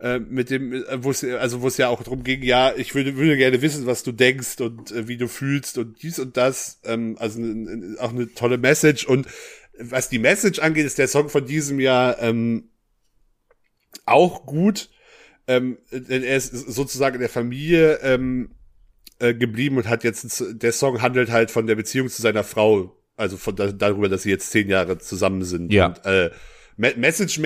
[0.00, 2.94] Äh, mit dem, äh, wo es, also wo es ja auch darum ging, ja, ich
[2.94, 6.36] würde, würde gerne wissen, was du denkst und äh, wie du fühlst und dies und
[6.36, 6.78] das.
[6.84, 7.40] Ähm, also
[7.98, 9.06] auch eine tolle Message.
[9.06, 9.26] Und
[9.76, 12.68] was die Message angeht, ist der Song von diesem Jahr ähm,
[14.06, 14.90] auch gut.
[15.46, 18.50] Ähm, denn er ist sozusagen in der Familie ähm,
[19.18, 22.96] äh, geblieben und hat jetzt, der Song handelt halt von der Beziehung zu seiner Frau,
[23.16, 25.72] also von da, darüber, dass sie jetzt zehn Jahre zusammen sind.
[25.72, 25.86] Ja.
[25.86, 26.30] Und, äh,
[26.76, 27.40] Me Message,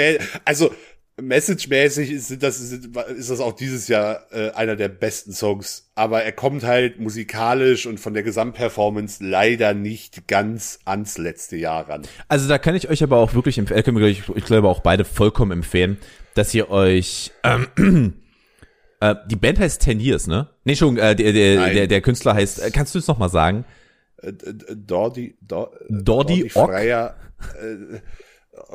[0.44, 0.72] also
[1.20, 5.90] Message-mäßig ist das, ist, das auch dieses Jahr äh, einer der besten Songs.
[5.94, 11.88] Aber er kommt halt musikalisch und von der Gesamtperformance leider nicht ganz ans letzte Jahr
[11.88, 12.02] ran.
[12.28, 15.04] Also da kann ich euch aber auch wirklich empfehlen, wir gleich, ich glaube auch beide
[15.04, 15.98] vollkommen empfehlen,
[16.34, 17.68] dass ihr euch ähm,
[19.00, 20.48] äh, die Band heißt Ten Years, ne?
[20.64, 23.64] Nee, schon, äh, der, der, der, der Künstler heißt, äh, kannst du es nochmal sagen?
[24.22, 26.68] Äh, d- Dordi, Dor, Dordi Ok?
[26.70, 27.16] Freier,
[27.60, 27.98] äh,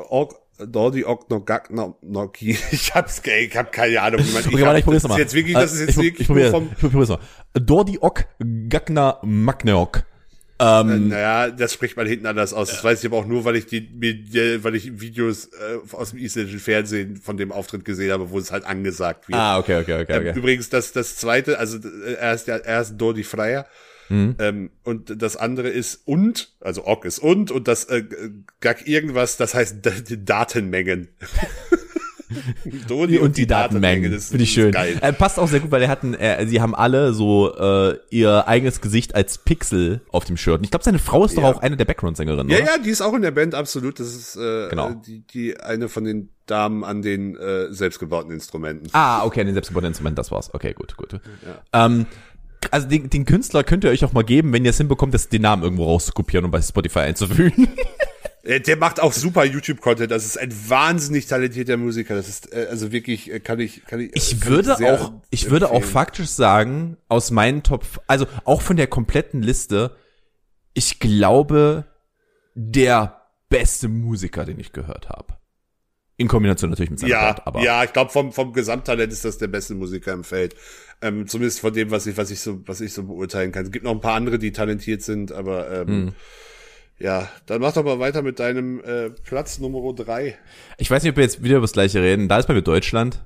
[0.10, 2.58] Ok, Dordi Ok no Gag no Noki.
[2.72, 5.20] Ich hab's, ich hab keine Ahnung, wie man, Okay, warte, ich probier's das nochmal.
[5.20, 7.20] ist jetzt wirklich, das ist jetzt ich, wirklich ich, nur probier, vom, ich probier's mal.
[7.54, 8.26] Dordi Ok
[8.68, 10.04] Gagna Magneok.
[10.60, 12.70] Ähm, naja, das spricht man hinten anders aus.
[12.70, 13.88] Das weiß ich aber auch nur, weil ich die,
[14.64, 18.52] weil ich Videos äh, aus dem isländischen Fernsehen von dem Auftritt gesehen habe, wo es
[18.52, 19.38] halt angesagt wird.
[19.38, 20.40] ah, okay, okay, okay, Ähm, okay.
[20.40, 23.68] Übrigens, das, das zweite, also äh, er ist ja, er ist Dordi Freier.
[24.10, 24.36] Mhm.
[24.40, 28.04] Ähm, und das andere ist und, also Ok ist und, und das äh,
[28.62, 31.10] Gag irgendwas, das heißt D Datenmengen.
[32.88, 34.12] Dodi und die Datenmengen.
[34.12, 34.72] das Finde ich ist schön.
[34.72, 34.98] Geil.
[35.02, 38.48] Äh, passt auch sehr gut, weil er hatten, äh, sie haben alle so äh, ihr
[38.48, 40.58] eigenes Gesicht als Pixel auf dem Shirt.
[40.60, 41.50] Und ich glaube, seine Frau ist doch Ja.
[41.52, 42.66] auch eine der Background-Sängerinnen, Ja, oder?
[42.66, 44.00] ja, die ist auch in der Band, absolut.
[44.00, 44.92] Das ist äh, Genau.
[45.06, 48.88] die, die eine von den Damen an den äh, selbstgebauten Instrumenten.
[48.94, 50.54] Ah, okay, den selbstgebauten Instrument, das war's.
[50.54, 51.20] Okay, gut, gut.
[51.74, 52.06] Ähm,
[52.72, 55.30] also den, den Künstler könnt ihr euch auch mal geben, wenn ihr es hinbekommt, das,
[55.30, 57.68] den Namen irgendwo rauszukopieren und bei Spotify einzufügen.
[58.48, 60.10] Äh, Der macht auch super YouTube-Content.
[60.10, 62.16] Das ist ein wahnsinnig talentierter Musiker.
[62.16, 64.12] Das ist äh, also wirklich äh, kann ich kann ich.
[64.14, 68.62] Ich kann würde sehr auch, ich würde auch faktisch sagen, aus meinen Top, also auch
[68.62, 69.96] von der kompletten Liste,
[70.74, 71.86] ich glaube,
[72.56, 75.36] der beste Musiker, den ich gehört habe.
[76.20, 79.24] In Kombination natürlich mit seinem Ja, Band, aber ja, ich glaube vom vom Gesamttalent ist
[79.24, 80.56] das der beste Musiker im Feld.
[81.02, 83.66] Ähm, zumindest von dem, was ich was ich so was ich so beurteilen kann.
[83.66, 86.14] Es gibt noch ein paar andere, die talentiert sind, aber ähm, Hm.
[87.00, 90.38] Ja, dann mach doch mal weiter mit deinem äh, Platz Nummer drei.
[90.78, 92.28] ich weiß nicht, ob wir jetzt wieder über das gleiche reden.
[92.28, 93.24] Da ist bei mir Deutschland.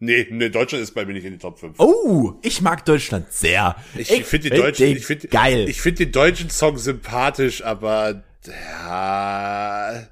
[0.00, 1.74] Nee, nee, Deutschland ist bei mir nicht in den Top 5.
[1.78, 3.74] Oh, ich mag Deutschland sehr.
[3.96, 5.68] Ich, finde die deutschen, den ich finde, geil.
[5.68, 10.06] ich finde den deutschen Song sympathisch, aber ja,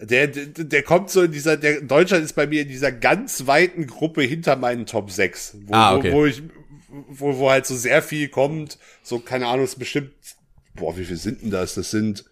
[0.00, 3.46] der, der, der kommt so in dieser, der Deutschland ist bei mir in dieser ganz
[3.46, 6.10] weiten Gruppe hinter meinen Top 6, wo, Ah, okay.
[6.12, 6.42] wo, wo ich,
[6.88, 10.10] wo, wo halt so sehr viel kommt, so keine Ahnung, es ist bestimmt,
[10.74, 11.74] boah, wie viel sind denn das?
[11.74, 12.24] Das sind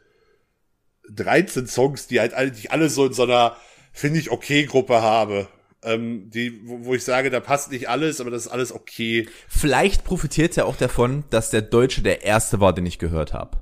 [1.10, 3.56] 13 Songs, die halt alle, die ich alle so in so einer,
[3.92, 5.48] finde ich, okay Gruppe habe.
[5.84, 9.28] Ähm, die, wo, wo ich sage, da passt nicht alles, aber das ist alles okay.
[9.48, 13.58] Vielleicht profitiert er auch davon, dass der Deutsche der erste war, den ich gehört habe.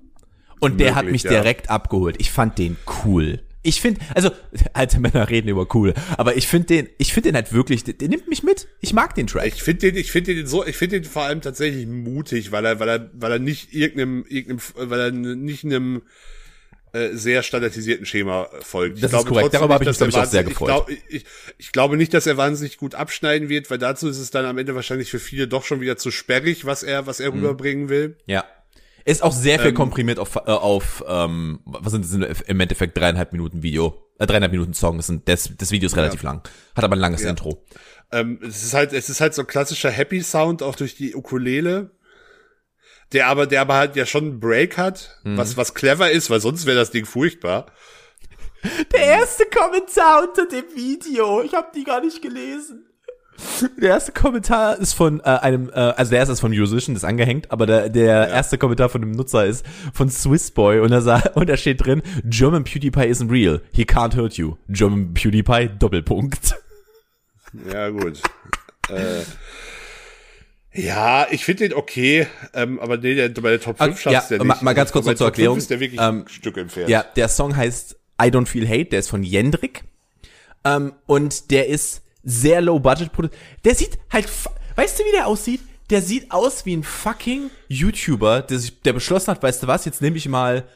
[0.60, 1.30] Und der hat mich ja.
[1.30, 2.16] direkt abgeholt.
[2.18, 3.40] Ich fand den cool.
[3.62, 4.30] Ich finde, also
[4.72, 7.94] alte Männer reden über cool, aber ich finde den, ich finde den halt wirklich, der,
[7.94, 8.68] der nimmt mich mit.
[8.80, 9.48] Ich mag den Track.
[9.54, 12.64] Ich finde den, ich finde den so, ich finde den vor allem tatsächlich mutig, weil
[12.64, 16.02] er, weil er, weil er nicht irgendeinem, irgendeinem, weil er nicht einem
[16.92, 18.96] äh, sehr standardisierten Schema folgt.
[18.96, 19.54] Ich Das ist glaube korrekt.
[19.54, 21.24] Darüber habe ich mich, dass glaub ich, auch sehr wahnsinnig- Ich, glaub, ich,
[21.58, 24.58] ich glaube nicht, dass er wahnsinnig gut abschneiden wird, weil dazu ist es dann am
[24.58, 27.24] Ende wahrscheinlich für viele doch schon wieder zu sperrig, was er, was Mhm.
[27.26, 28.16] er rüberbringen will.
[28.26, 28.44] Ja.
[29.04, 32.96] Ist auch sehr viel Ähm, komprimiert auf, äh, auf ähm, was sind das im Endeffekt
[32.96, 34.96] dreieinhalb Minuten Video, äh, dreieinhalb Minuten Song.
[34.98, 36.42] Das, sind, das, das Video ist relativ lang,
[36.74, 37.30] hat aber ein langes Ja.
[37.30, 37.64] Intro.
[38.12, 41.14] Ähm, es ist halt, es ist halt so ein klassischer Happy Sound auch durch die
[41.14, 41.90] Ukulele.
[43.12, 45.36] Der aber, der aber halt ja schon einen Break hat, Mhm.
[45.36, 47.66] was, was clever ist, weil sonst wäre das Ding furchtbar.
[48.92, 52.86] Der erste Kommentar unter dem Video, ich habe die gar nicht gelesen.
[53.80, 57.02] Der erste Kommentar ist von äh, einem, äh, also der erste ist von Musician, das
[57.02, 59.64] ist angehängt, aber der, der erste Kommentar von dem Nutzer ist
[59.94, 64.34] von Swissboy und da, und da steht drin, German PewDiePie isn't real, he can't hurt
[64.34, 64.56] you.
[64.68, 66.54] German PewDiePie, Doppelpunkt.
[67.72, 68.20] Ja, gut.
[68.90, 69.22] äh,
[70.72, 74.30] ja, ich finde den okay, ähm, aber nee, der, bei der Top 5 Also, schafft
[74.30, 74.62] ja, der ma- nicht.
[74.62, 75.58] mal ganz kurz Bei noch zur Top 5 Erklärung.
[75.58, 76.88] ist der wirklich Ähm, ein Stück entfernt.
[76.90, 79.82] Ja, der Song heißt I Don't Feel Hate, der ist von Jendrik.
[80.64, 83.40] Ähm, und der ist sehr low budget produziert.
[83.64, 84.28] Der sieht halt,
[84.76, 85.60] weißt du, wie der aussieht?
[85.90, 89.84] Der sieht aus wie ein fucking YouTuber, der, sich, der beschlossen hat, weißt du was,
[89.84, 90.68] jetzt nehme ich mal,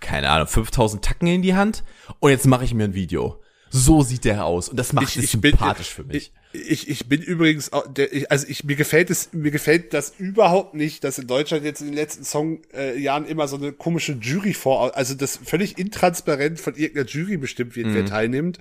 [0.00, 1.84] keine Ahnung, 5000 Tacken in die Hand
[2.18, 3.40] und jetzt mache ich mir ein Video.
[3.70, 6.16] So sieht der aus und das macht es sympathisch für mich.
[6.16, 9.94] Ich, ich, ich bin übrigens, auch der, ich, also ich, mir gefällt es, mir gefällt
[9.94, 13.56] das überhaupt nicht, dass in Deutschland jetzt in den letzten Songjahren äh, Jahren immer so
[13.56, 17.94] eine komische Jury vor, also das völlig intransparent von irgendeiner Jury bestimmt wird, Mhm.
[17.94, 18.58] wer teilnimmt.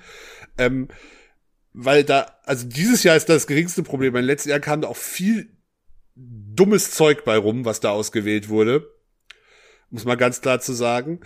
[0.58, 0.88] Ähm,
[1.74, 4.14] weil da, also dieses Jahr ist das geringste Problem.
[4.14, 5.50] Den letzten Jahren kam da auch viel
[6.16, 8.88] dummes Zeug bei rum, was da ausgewählt wurde.
[9.90, 11.22] Muss man ganz klar zu sagen.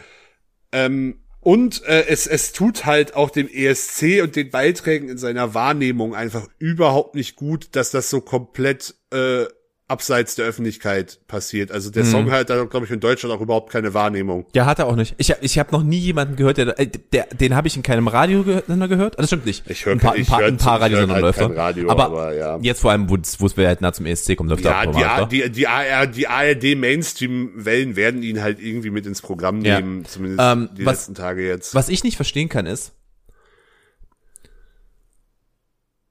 [0.71, 5.53] Ähm, und äh, es, es tut halt auch dem ESC und den Beiträgen in seiner
[5.53, 9.45] Wahrnehmung einfach überhaupt nicht gut, dass das so komplett äh,
[9.87, 11.71] abseits der Öffentlichkeit passiert.
[11.71, 14.47] Also der Song hat da, glaube ich, in Deutschland auch überhaupt keine Wahrnehmung.
[14.55, 15.13] Ja, hat er auch nicht.
[15.19, 18.07] Ich, ich habe noch nie jemanden gehört, der, äh, der den habe ich in keinem
[18.07, 19.13] Radiosender gehört.
[19.17, 19.63] Ah, Das stimmt nicht.
[19.69, 21.39] Ich höre ein paar, kein- ein paar, ich ein paar ich Radiosender halt läuft.
[21.55, 22.57] Radio, aber, aber ja.
[22.61, 25.41] jetzt vor allem, wo es halt nah zum ESC kommt, läuft er Ja, auch die,
[25.43, 25.45] wa?
[25.47, 29.79] die, die, AR, die ARD Mainstream-Wellen werden ihn halt irgendwie mit ins Programm Ja.
[29.79, 31.75] nehmen, zumindest Ähm, die was- letzten Tage jetzt.
[31.75, 32.93] Was ich nicht verstehen kann ist,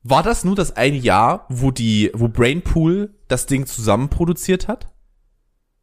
[0.04, 4.92] war das nur das eine Jahr, wo die, wo Brainpool das Ding zusammen produziert hat?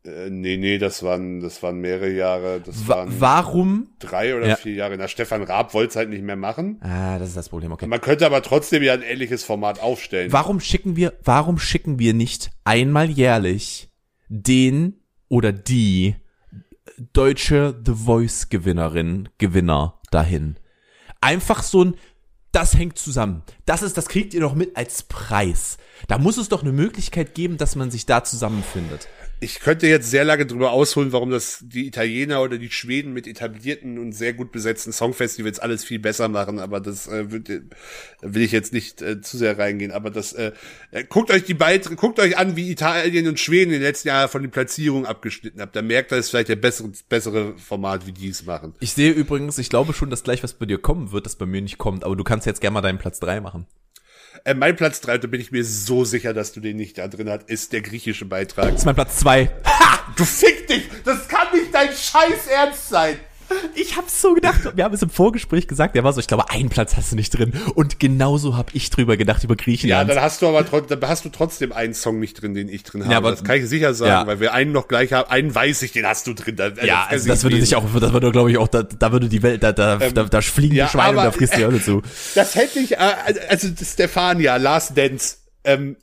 [0.06, 3.90] Äh, nee, nee, das waren, das waren mehrere Jahre, das Wa waren warum?
[4.00, 4.56] drei oder Ja.
[4.56, 4.98] vier Jahre.
[4.98, 6.80] Na, Stefan Raab wollte es halt nicht mehr machen.
[6.82, 7.86] Ah, das ist das Problem, okay.
[7.88, 10.32] Man könnte aber trotzdem ja ein ähnliches Format aufstellen.
[10.32, 13.90] Warum schicken wir, warum schicken wir nicht einmal jährlich
[14.30, 16.16] den oder die
[17.14, 20.56] deutsche The Voice Gewinnerin, Gewinner dahin?
[21.22, 21.94] Einfach so ein,
[22.52, 23.44] das hängt zusammen.
[23.66, 25.78] Das ist, das kriegt ihr doch mit als Preis.
[26.08, 29.08] Da muss es doch eine Möglichkeit geben, dass man sich da zusammenfindet.
[29.44, 33.26] Ich könnte jetzt sehr lange drüber ausholen, warum das die Italiener oder die Schweden mit
[33.26, 37.62] etablierten und sehr gut besetzten Songfestivals alles viel besser machen, aber das äh, wird, äh,
[38.22, 39.92] will ich jetzt nicht äh, zu sehr reingehen.
[39.92, 40.52] Aber das äh,
[40.92, 44.10] äh, guckt euch die Beiträge, guckt euch an, wie Italien und Schweden in den letzten
[44.10, 45.76] Jahren von den Platzierungen abgeschnitten habt.
[45.76, 48.76] Da merkt ihr, es ist vielleicht der bessere, bessere Format, wie die es machen.
[48.80, 51.48] Ich sehe übrigens, ich glaube schon, dass gleich was bei dir kommen wird, das bei
[51.48, 53.66] mir nicht kommt, aber du kannst jetzt gerne mal deinen Platz drei machen.
[54.44, 57.08] Äh, mein Platz drei, da bin ich mir so sicher, dass du den nicht da
[57.08, 58.70] drin hast, ist der griechische Beitrag.
[58.72, 59.52] Das ist mein Platz zwei.
[60.16, 60.90] Du fick dich!
[61.06, 63.18] Das kann nicht dein Scheiß Ernst sein!
[63.76, 64.60] Ich hab's so gedacht.
[64.76, 65.96] Wir haben es im Vorgespräch gesagt.
[65.96, 67.54] Der war so, ich glaube, einen Platz hast du nicht drin.
[67.76, 70.10] Und genauso habe ich drüber gedacht über Ja, Griechenland.
[70.10, 73.04] dann hast du aber dann hast du trotzdem einen Song nicht drin, den ich drin
[73.04, 73.12] habe.
[73.12, 74.28] Ja, aber- das kann ich sicher sagen, Ja.
[74.28, 75.30] weil wir einen noch gleich haben.
[75.30, 76.56] Einen weiß ich, den hast du drin.
[76.56, 79.30] Da, ja, also das würde sich auch, das würde, glaube ich, auch, da, da würde
[79.30, 81.82] die Welt, da, da, da, da fliegen ja, die Schweine und da frisst die Hölle
[81.82, 82.02] zu.
[82.36, 82.98] Das hätte ich, äh,
[83.50, 85.96] also Stefania, Last Dance, ähm,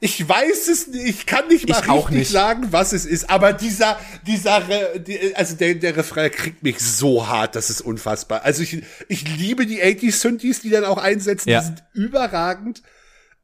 [0.00, 2.30] ich weiß es nicht, ich kann nicht mal Ich auch richtig nicht.
[2.30, 4.62] sagen, was es ist, aber dieser, dieser,
[5.34, 8.42] also der, der Refrain kriegt mich so hart, das ist unfassbar.
[8.44, 11.60] Also ich, ich liebe die 80s Synthes, die dann auch einsetzen, Ja.
[11.60, 12.82] die sind überragend.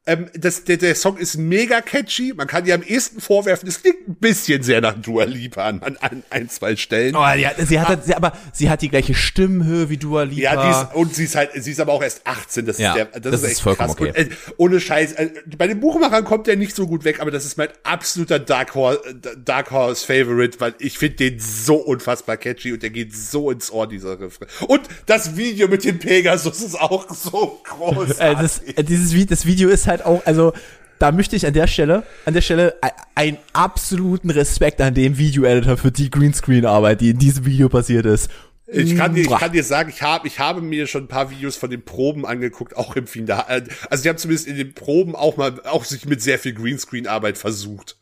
[0.06, 2.32] Ähm, das, der, der Song ist mega catchy.
[2.36, 5.80] Man kann dir am ehesten vorwerfen, es klingt ein bisschen sehr nach Dua Lipa an,
[5.82, 7.16] an, ein, zwei Stellen.
[7.16, 10.40] Oh, ja, sie hat, sie, aber sie hat die gleiche Stimmhöhe wie Dua Lipa.
[10.42, 12.66] Ja, die ist, und sie ist halt, sie ist aber auch erst 18.
[12.66, 14.08] Das Ja, ist der, das, das ist ist echt vollkommen krass.
[14.08, 14.20] okay.
[14.24, 15.12] Und, äh, ohne Scheiß.
[15.12, 18.38] Äh, bei den Buchmachern kommt der nicht so gut weg, aber das ist mein absoluter
[18.38, 19.00] Dark Horse,
[19.44, 23.70] Dark Horse Favorite, weil ich finde den so unfassbar catchy und der geht so ins
[23.72, 24.48] Ohr, dieser Refrain.
[24.68, 28.18] Und das Video mit dem Pegasus ist auch so groß.
[28.18, 30.52] äh, das, äh, dieses das Video ist halt auch, also
[30.98, 32.76] da möchte ich an der Stelle, an der Stelle
[33.14, 38.30] einen absoluten Respekt an den Video-Editor für die Greenscreen-Arbeit, die in diesem Video passiert ist.
[38.68, 41.30] Ich kann, dir, ich kann dir sagen, ich habe, ich habe mir schon ein paar
[41.30, 43.64] Videos von den Proben angeguckt, auch im Finale.
[43.90, 47.38] Also die haben zumindest in den Proben auch mal, auch sich mit sehr viel Greenscreen-Arbeit
[47.38, 47.96] versucht.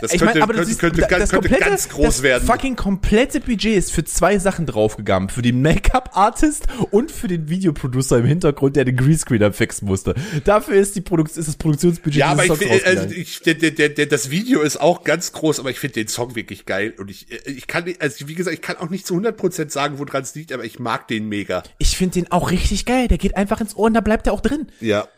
[0.00, 2.46] Das Ich könnte, meine, aber könnte, könnte, ganz, das könnte komplette, ganz groß das werden.
[2.46, 5.28] fucking komplette Budget ist für zwei Sachen draufgegangen.
[5.28, 10.14] Für den Make-up-Artist und für den Videoproducer im Hintergrund, der den Greenscreener fixen musste.
[10.44, 13.20] Dafür ist, die Produk ist das Produktionsbudget Ja, aber ich, find, also rausgegangen.
[13.20, 16.34] ich der, der, der, das Video ist auch ganz groß, aber ich finde den Song
[16.34, 19.70] wirklich geil und ich, ich kann, also wie gesagt, ich kann auch nicht zu 100%
[19.70, 21.62] sagen, woran es liegt, aber ich mag den mega.
[21.78, 23.08] Ich finde den auch richtig geil.
[23.08, 24.68] Der geht einfach ins Ohr und da bleibt er auch drin.
[24.80, 25.08] Ja.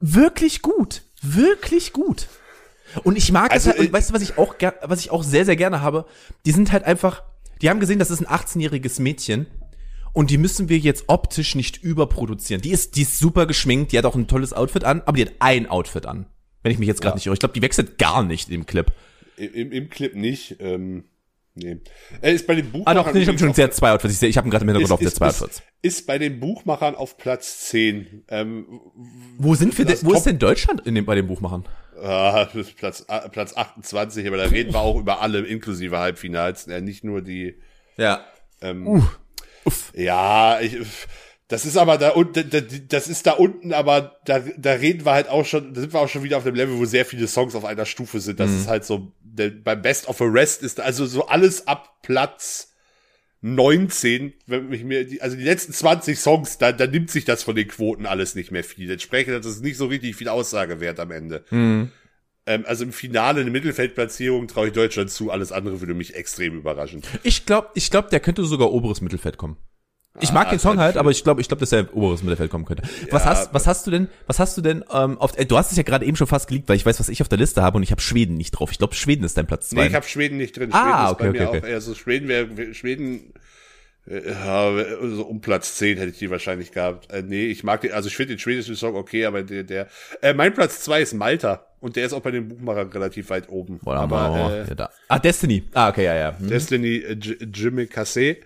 [0.00, 1.02] Wirklich gut.
[1.22, 2.28] Wirklich gut.
[3.04, 5.10] Und ich mag Also, es halt, äh, und weißt du, was ich auch, was ich
[5.10, 6.06] auch sehr, sehr gerne habe?
[6.46, 7.22] Die sind halt einfach,
[7.62, 9.46] die haben gesehen, das ist ein 18-jähriges Mädchen.
[10.12, 12.60] Und die müssen wir jetzt optisch nicht überproduzieren.
[12.62, 15.22] Die ist, die ist super geschminkt, die hat auch ein tolles Outfit an, aber die
[15.26, 16.26] hat ein Outfit an.
[16.62, 17.34] Wenn ich mich jetzt gerade nicht irre.
[17.34, 18.92] Ich glaube, die wechselt gar nicht im Clip.
[19.36, 20.56] Im, im Clip nicht.
[20.60, 21.04] Ähm,
[21.56, 21.78] Nee.
[22.20, 22.96] Er ist bei den Ah, Buchmachern.
[22.96, 24.22] doch, nee, ich habe schon sehr zwei Outfits.
[24.22, 25.62] Ich, ich habe ihn gerade im Hintergrund auf der zwei ist, Outfits.
[25.82, 28.22] ist bei den Buchmachern auf Platz 10.
[28.28, 28.66] Ähm,
[29.36, 31.64] Wo sind wir denn, wo ist denn Deutschland in dem, bei den Buchmachern?
[32.02, 37.04] Ah, Platz, Platz 28, aber da reden wir auch über alle inklusive Halbfinals, äh, nicht
[37.04, 37.56] nur die.
[37.96, 38.24] Ja.
[38.60, 39.06] Ähm,
[39.94, 40.78] Ja, ich,
[41.48, 45.12] das ist aber da unten, da- das ist da unten, aber da, da reden wir
[45.12, 47.26] halt auch schon, da sind wir auch schon wieder auf dem Level, wo sehr viele
[47.28, 48.40] Songs auf einer Stufe sind.
[48.40, 52.00] Das ist halt so, der, beim Best of a Rest ist also so alles ab
[52.02, 52.69] Platz
[53.42, 57.42] 19, wenn ich mir, die, also die letzten 20 Songs, da, da nimmt sich das
[57.42, 58.90] von den Quoten alles nicht mehr viel.
[58.90, 61.44] Entsprechend das ist nicht so richtig viel Aussage wert am Ende.
[62.46, 66.56] Ähm, also im Finale eine Mittelfeldplatzierung traue ich Deutschland zu, alles andere würde mich extrem
[66.56, 67.02] überraschen.
[67.22, 69.56] Ich glaube, ich glaub, der könnte sogar oberes Mittelfeld kommen.
[70.20, 72.50] Ich mag Ah, den Song halt aber ich glaube, ich glaube, dass er oberes Mittelfeld
[72.50, 72.82] kommen könnte.
[73.10, 75.38] was Ja, hast, was hast du denn, was hast du denn ähm, auf?
[75.38, 77.20] Äh, du hast es ja gerade eben schon fast geleakt, weil ich weiß, was ich
[77.22, 78.70] auf der Liste habe und ich habe Schweden nicht drauf.
[78.72, 79.82] Ich glaube, Schweden ist dein Platz zwei.
[79.82, 80.70] Nee, ich habe Schweden nicht drin.
[80.72, 81.58] Ah, Schweden ist okay, bei okay, mir okay.
[81.58, 83.32] auch eher so Schweden wäre Schweden
[84.06, 87.12] äh, ja, so um Platz 10 hätte ich die wahrscheinlich gehabt.
[87.12, 89.88] Äh, nee, ich mag den, also ich finde den schwedischen Song okay, aber der, der
[90.22, 93.48] äh, mein Platz 2 ist Malta und der ist auch bei den Buchmachern relativ weit
[93.48, 93.78] oben.
[93.82, 94.90] Boah, aber äh, ja, da.
[95.08, 95.64] Ah, Destiny.
[95.72, 96.38] Ah, okay, ja, ja.
[96.38, 96.48] Hm.
[96.48, 98.38] Destiny äh, Jimmy Cassé.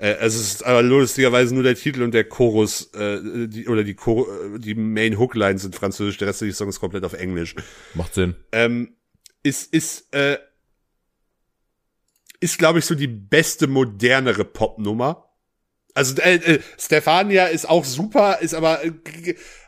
[0.00, 3.94] Äh, es ist aber lustigerweise nur der Titel und der Chorus, äh, die, oder die,
[3.94, 7.54] Chor äh, die Main Hookline sind französisch, der Rest des Songs ist komplett auf Englisch.
[7.94, 8.34] Macht Sinn.
[8.52, 8.94] ähm,
[9.42, 10.38] ist, ist, äh,
[12.40, 15.26] ist, glaube ich, so die beste, modernere Popnummer.
[15.92, 18.92] Also äh, äh, Stefania ist auch super, ist aber äh,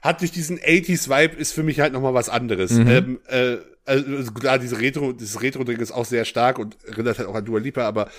[0.01, 2.71] hat durch diesen 80s Vibe ist für mich halt noch mal was anderes.
[2.73, 7.29] Ähm, äh, also klar, diese Retro, dieses Retro-Ding ist auch sehr stark und erinnert halt
[7.29, 8.11] auch an Dua Lipa, aber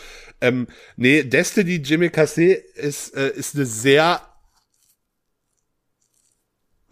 [0.41, 4.22] ähm, nee, Destiny Jimmy Cassé ist äh, ist eine sehr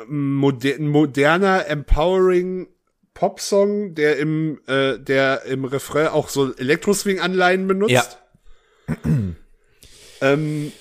[0.07, 2.67] moder moderner, empowering
[3.13, 7.91] Popsong, der im äh, der im Refrain auch so Elektro-Swing-Anleihen benutzt.
[7.91, 9.11] Ja.
[10.21, 10.71] Ähm,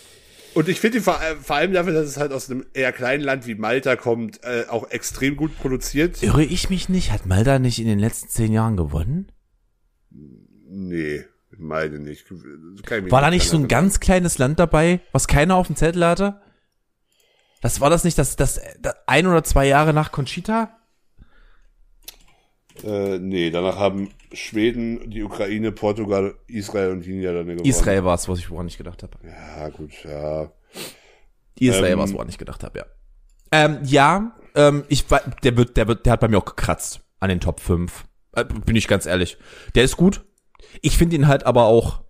[0.54, 2.92] und ich finde ihn vor, äh, vor allem dafür, dass es halt aus einem eher
[2.92, 6.22] kleinen Land wie Malta kommt, äh, auch extrem gut produziert.
[6.22, 7.12] Irre ich mich nicht?
[7.12, 9.30] Hat Malta nicht in den letzten zehn Jahren gewonnen?
[10.10, 11.24] Nee,
[11.56, 12.26] meine nicht.
[12.30, 16.40] War da nicht so ein ganz kleines Land dabei, was keiner auf dem Zettel hatte?
[17.60, 20.79] Das war das nicht, das, das, das ein oder zwei Jahre nach Conchita?
[22.84, 27.68] Äh, nee, danach haben Schweden, die Ukraine, Portugal, Israel und die Niederlande gewonnen.
[27.68, 29.16] Israel war es, was ich woran ich gedacht habe.
[29.24, 30.52] Ja, gut, ja.
[31.58, 32.86] Israel Ähm, war es, woran ich gedacht habe, ja.
[33.52, 37.28] Ähm, ja, ähm, ich der wird, der wird, der hat bei mir auch gekratzt an
[37.28, 38.04] den Top 5.
[38.34, 39.36] Äh, bin ich ganz ehrlich.
[39.74, 40.24] Der ist gut.
[40.82, 42.02] Ich finde ihn halt aber auch.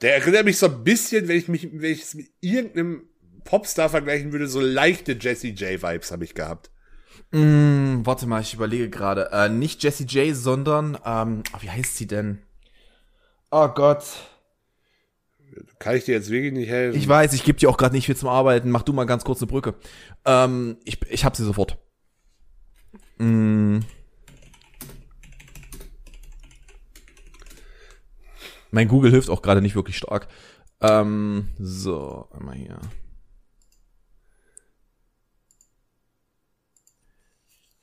[0.00, 3.02] Der erinnert mich so ein bisschen, wenn ich mich, wenn ich es mit irgendeinem
[3.44, 6.70] Popstar vergleichen würde, so leichte Jesse J Vibes habe ich gehabt.
[7.32, 9.30] Hm, warte mal, ich überlege gerade.
[9.32, 12.42] Äh, nicht Jessie J, sondern, ähm, oh, wie heißt sie denn?
[13.50, 14.04] Oh Gott.
[15.78, 16.98] Kann ich dir jetzt wirklich nicht helfen?
[16.98, 18.70] Ich weiß, ich gebe dir auch gerade nicht viel zum Arbeiten.
[18.70, 19.74] Mach du mal ganz kurz eine Brücke.
[20.24, 21.78] Ähm, ich, ich hab sie sofort.
[23.18, 23.80] Mm.
[28.70, 30.28] Mein Google hilft auch gerade nicht wirklich stark.
[30.80, 32.78] Ähm, so, einmal hier.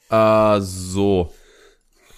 [0.09, 1.33] Äh, so.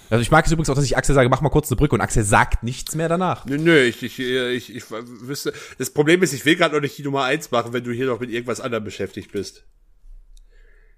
[0.09, 1.93] Also ich mag es übrigens auch, dass ich Axel sage, mach mal kurz eine Brücke
[1.93, 3.45] und Axel sagt nichts mehr danach.
[3.45, 5.53] Nö, nö, ich, ich, ich, ich wüsste.
[5.77, 8.07] Das Problem ist, ich will gerade noch nicht die Nummer eins machen, wenn du hier
[8.07, 9.65] noch mit irgendwas anderem beschäftigt bist.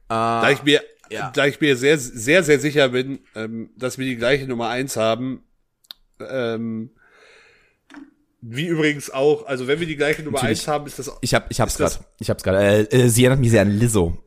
[0.08, 1.32] da ich mir, ja.
[1.32, 4.96] da ich mir sehr, sehr, sehr sicher bin, ähm, dass wir die gleiche Nummer eins
[4.96, 5.44] haben,
[6.20, 6.92] ähm,
[8.42, 10.62] wie übrigens auch, also wenn wir die gleiche Nummer Natürlich.
[10.62, 11.96] eins haben, ist das Ich hab, ich hab's gerade.
[12.20, 12.90] Ich hab's gerade.
[12.92, 14.18] Äh, äh, sie erinnert mich sehr an Lizzo.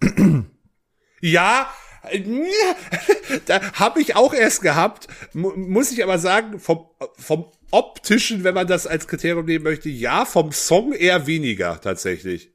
[1.21, 1.84] Ja, äh,
[3.47, 6.87] da habe ich auch erst gehabt, mu muss ich aber sagen, vom,
[7.17, 12.51] vom optischen, wenn man das als Kriterium nehmen möchte, ja, vom Song eher weniger tatsächlich.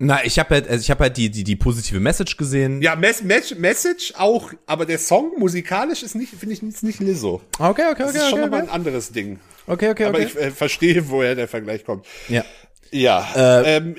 [0.00, 2.80] Na, ich habe halt, also ich habe halt die, die, die positive Message gesehen.
[2.82, 7.00] Ja, Mes Mes Message auch, aber der Song musikalisch ist nicht, finde ich, ist nicht
[7.00, 7.42] Lizzo.
[7.58, 8.68] Okay, okay, Das okay, ist schon okay, nochmal okay.
[8.70, 9.40] ein anderes Ding.
[9.66, 10.28] Okay, okay, Aber okay.
[10.28, 12.06] ich äh, verstehe, woher der Vergleich kommt.
[12.28, 12.44] ja.
[12.90, 13.96] Ja, Äh, ähm,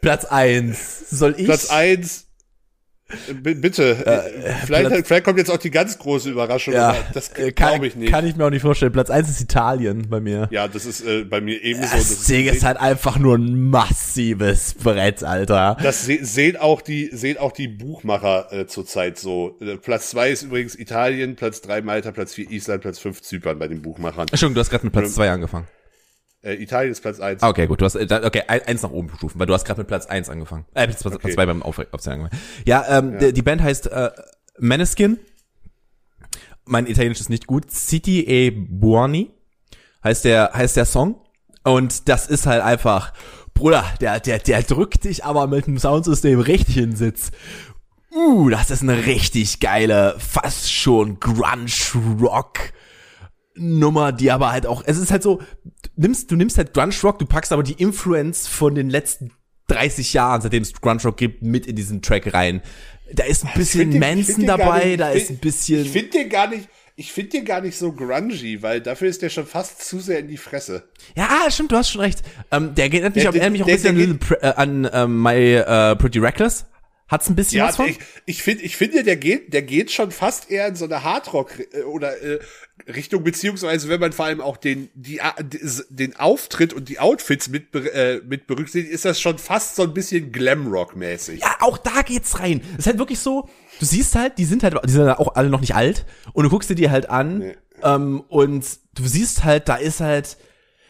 [0.00, 1.44] Platz eins Soll ich?
[1.44, 2.26] Platz eins.
[3.28, 6.74] Äh, Bitte, äh, vielleicht, Platz- vielleicht kommt jetzt auch die ganz große Überraschung.
[6.74, 8.10] Ja, das äh, kann, glaube ich nicht.
[8.10, 8.92] Kann ich mir auch nicht vorstellen.
[8.92, 10.48] Platz eins ist Italien bei mir.
[10.50, 11.94] Ja, das ist äh, bei mir ebenso.
[11.94, 15.76] das Ding ist halt einfach nur ein massives Brett, Alter.
[15.82, 19.56] Das se sehen auch die sehen auch die Buchmacher äh, zurzeit so.
[19.60, 23.58] Äh, Platz zwei ist übrigens Italien, Platz drei Malta, Platz vier Island, Platz fünf Zypern
[23.58, 24.26] bei den Buchmachern.
[24.30, 25.66] Entschuldigung, du hast gerade mit Platz zwei angefangen.
[26.42, 27.42] Äh, Italien ist Platz eins.
[27.42, 27.80] Ah, okay, gut.
[27.80, 30.06] Du hast, äh, okay, ein- eins nach oben stufen, weil du hast gerade mit Platz
[30.06, 30.64] eins angefangen.
[30.74, 31.32] Äh, Platz, Platz Okay.
[31.32, 32.42] zwei beim Auf Aufzählen angefangen.
[32.66, 34.10] Ja, ähm, Die, die Band heißt äh,
[34.58, 35.18] Maneskin.
[36.64, 37.70] Mein Italienisch ist nicht gut.
[37.70, 39.30] City e Buoni.
[40.04, 41.16] heißt der, heißt der Song.
[41.64, 43.12] Und das ist halt einfach,
[43.54, 47.30] Bruder, der, der, der drückt dich aber mit dem Soundsystem richtig in den Sitz.
[48.14, 52.58] Uh, das ist eine richtig geile, fast schon Grunge-Rock.
[53.54, 56.94] Nummer, die aber halt auch, es ist halt so, du nimmst, du nimmst halt Grunge
[57.02, 59.30] Rock, du packst aber die Influence von den letzten
[59.68, 62.62] 30 Jahren, seitdem es Grunge Rock gibt, mit in diesen Track rein.
[63.12, 65.82] Da ist ein bisschen den- Manson dabei, nicht- da ist ein bisschen.
[65.82, 69.20] Ich finde den gar nicht, ich finde den gar nicht so grungy, weil dafür ist
[69.22, 70.88] der schon fast zu sehr in die Fresse.
[71.14, 72.22] Ja, ah, stimmt, du hast schon recht.
[72.50, 74.88] Ähm, der erinnert mich, Der- auch, erinnert mich auch ein der- bisschen der an, äh,
[74.94, 76.64] an ähm, My äh, Pretty Reckless.
[77.12, 77.86] Hat's ein bisschen Ja, was von?
[77.88, 81.04] ich, ich finde, ich finde, der geht, der geht schon fast eher in so eine
[81.04, 82.40] Hardrock äh, oder äh,
[82.92, 85.20] Richtung, beziehungsweise wenn man vor allem auch den, die,
[85.90, 89.94] den Auftritt und die Outfits mit, äh, mit berücksichtigt, ist das schon fast so ein
[89.94, 91.40] bisschen Glamrock-mäßig.
[91.40, 92.62] Ja, auch da geht's rein.
[92.72, 93.48] Es ist halt wirklich so,
[93.78, 96.50] du siehst halt, die sind halt, die sind auch alle noch nicht alt und du
[96.50, 97.54] guckst dir die halt an Nee.
[97.82, 100.38] ähm, und du siehst halt, da ist halt,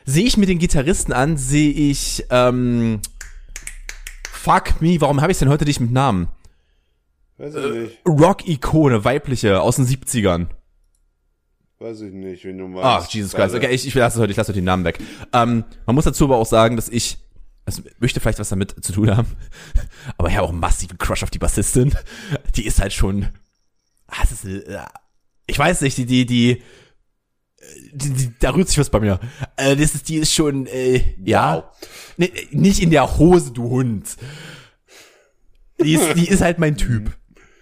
[0.05, 3.01] sehe ich mir den Gitarristen an, sehe ich, ähm,
[4.43, 6.29] fuck me, warum habe ich denn heute dich mit Namen?
[7.39, 10.49] Weiß ich nicht, Rock-Ikone, weibliche, aus den 70ern.
[11.79, 12.83] weiß ich nicht, wenn du mal.
[12.83, 13.55] Ach, Jesus Christ.
[13.55, 14.99] Okay, ich, ich lasse heute, ich lasse heute den Namen weg.
[15.33, 17.19] Ähm, man muss dazu aber auch sagen, dass ich,
[17.65, 19.29] also möchte vielleicht was damit zu tun haben,
[20.19, 21.95] aber ich habe auch einen massiven Crush auf die Bassistin.
[22.57, 23.29] Die ist halt schon,
[24.09, 24.79] ah, es ist, äh,
[25.47, 26.63] ich weiß nicht, die, die, die
[28.41, 29.21] da rührt sich was bei mir.
[29.57, 31.71] Äh, das ist, die ist schon, äh, ja,
[32.17, 32.29] Wow.
[32.51, 34.17] nicht in der Hose, du Hund.
[35.83, 37.13] Die ist, die ist halt mein Typ.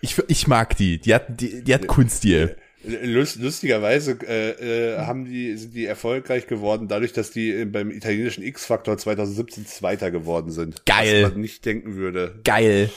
[0.03, 0.99] Ich, ich mag die.
[0.99, 2.57] Die hat, die, die hat Kunststil.
[2.83, 7.91] Lust, lustigerweise äh, äh, haben die, sind die erfolgreich geworden, dadurch, dass die äh, beim
[7.91, 10.87] italienischen X-Factor 2017 Zweiter geworden sind.
[10.87, 11.25] Geil.
[11.25, 12.41] Was man nicht denken würde.
[12.45, 12.91] Geil.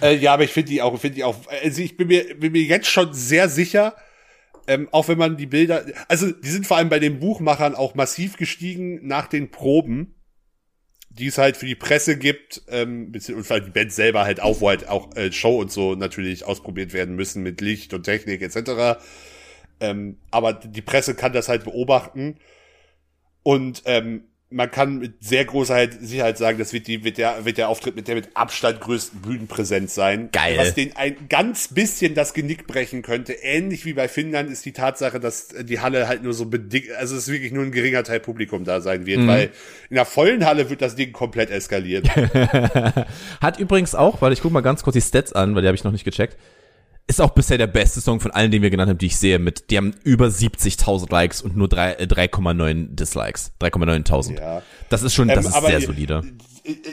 [0.00, 2.52] Äh, ja, aber ich finde die auch, finde die auch, also ich bin mir, bin
[2.52, 3.94] mir jetzt schon sehr sicher,
[4.66, 7.94] ähm, auch wenn man die Bilder, also die sind vor allem bei den Buchmachern auch
[7.94, 10.14] massiv gestiegen nach den Proben,
[11.08, 14.68] die es halt für die Presse gibt, ähm, und die Band selber halt auch, wo
[14.68, 19.00] halt auch äh, Show und so natürlich ausprobiert werden müssen mit Licht und Technik etc.
[19.80, 22.36] Ähm, aber die Presse kann das halt beobachten
[23.42, 27.58] und ähm, man kann mit sehr großer Sicherheit sagen, das wird, die, wird, der, wird
[27.58, 30.28] der Auftritt mit der mit Abstand größten Bühnenpräsenz sein.
[30.30, 30.56] Geil.
[30.56, 34.72] Was den ein ganz bisschen das Genick brechen könnte, ähnlich wie bei Finnland, ist die
[34.72, 38.04] Tatsache, dass die Halle halt nur so bedingt, also es ist wirklich nur ein geringer
[38.04, 39.50] Teil Publikum da sein wird, weil
[39.90, 42.08] in der vollen Halle wird das Ding komplett eskalieren.
[43.40, 45.76] Hat übrigens auch, weil ich guck mal ganz kurz die Stats an, weil die habe
[45.76, 46.36] ich noch nicht gecheckt.
[47.08, 49.38] Ist auch bisher der beste Song von allen, den wir genannt haben, die ich sehe.
[49.38, 53.52] Mit, die haben über 70.000 Likes und nur drei- äh, 3,9 Dislikes.
[53.60, 54.40] 3,9.000.
[54.40, 54.62] Ja.
[54.88, 56.22] Das ist schon, das Ähm, ist sehr solide.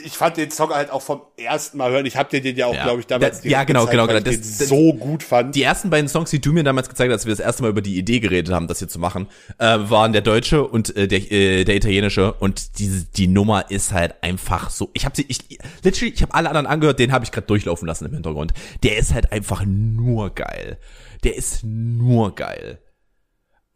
[0.04, 2.06] Ich, fand den Song halt auch vom ersten Mal hören.
[2.06, 2.84] Ich hab dir den ja auch, Ja.
[2.84, 4.18] glaube ich, damals Da- ja, genau, gezeigt, genau, genau.
[4.18, 5.54] ich Das- den das- so gut fand.
[5.54, 7.70] Die ersten beiden Songs, die du mir damals gezeigt hast, als wir das erste Mal
[7.70, 9.26] über die Idee geredet haben, das hier zu machen,
[9.58, 13.92] äh, waren der deutsche und äh, der, äh, der italienische und diese die Nummer ist
[13.92, 14.90] halt einfach so.
[14.94, 17.88] Ich habe sie, ich literally, ich habe alle anderen angehört, den habe ich gerade durchlaufen
[17.88, 18.52] lassen im Hintergrund.
[18.84, 20.78] Der ist halt einfach nur geil.
[21.24, 22.78] Der ist nur geil.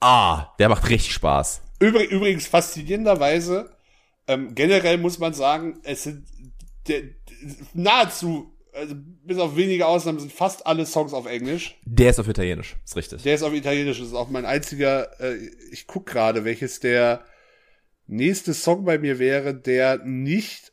[0.01, 1.63] Ah, der macht richtig Spaß.
[1.81, 3.71] Übrig, übrigens faszinierenderweise,
[4.29, 6.27] ähm, generell muss man sagen, es sind
[6.87, 7.03] der,
[7.73, 11.79] nahezu, also bis auf wenige Ausnahmen, sind fast alle Songs auf Englisch.
[11.85, 13.23] Der ist auf Italienisch, ist richtig.
[13.23, 15.37] Der ist auf Italienisch, das ist auch mein einziger, äh,
[15.73, 17.25] ich guck gerade, welches der
[18.07, 20.73] nächste Song bei mir wäre, der nicht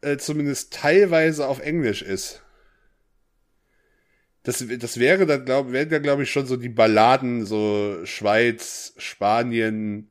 [0.00, 2.42] äh, zumindest teilweise auf Englisch ist.
[4.42, 8.94] Das, das wäre dann, glaube wären dann, glaube ich, schon so die Balladen, so Schweiz,
[8.96, 10.10] Spanien,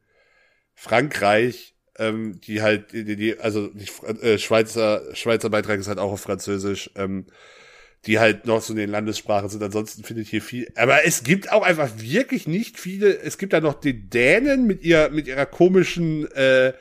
[0.75, 3.87] Frankreich, ähm, die halt, die, die also die
[4.21, 7.25] äh, Schweizer, Schweizer Beitrag ist halt auch auf Französisch, ähm,
[8.05, 9.63] die halt noch so in den Landessprachen sind.
[9.63, 10.71] Ansonsten findet hier viel.
[10.75, 13.17] Aber es gibt auch einfach wirklich nicht viele.
[13.17, 16.73] Es gibt da noch die Dänen mit ihr, mit ihrer komischen äh,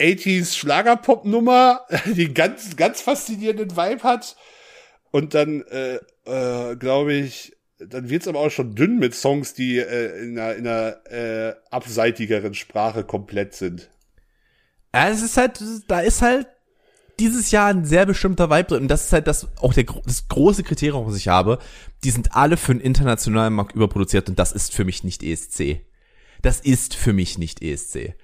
[0.00, 4.36] 80s Schlagerpop-Nummer, die ganz, ganz faszinierenden Vibe hat.
[5.10, 9.78] Und dann, äh, äh, glaube ich, dann wird's aber auch schon dünn mit Songs, die
[9.78, 13.90] äh, in einer, in einer äh, abseitigeren Sprache komplett sind.
[14.94, 16.46] Ja, es ist halt, da ist halt
[17.18, 18.82] dieses Jahr ein sehr bestimmter Vibe drin.
[18.82, 21.58] Und das ist halt das, auch der, das große Kriterium, was ich habe.
[22.04, 25.80] Die sind alle für einen internationalen Markt überproduziert und das ist für mich nicht ESC.
[26.42, 28.14] Das ist für mich nicht ESC.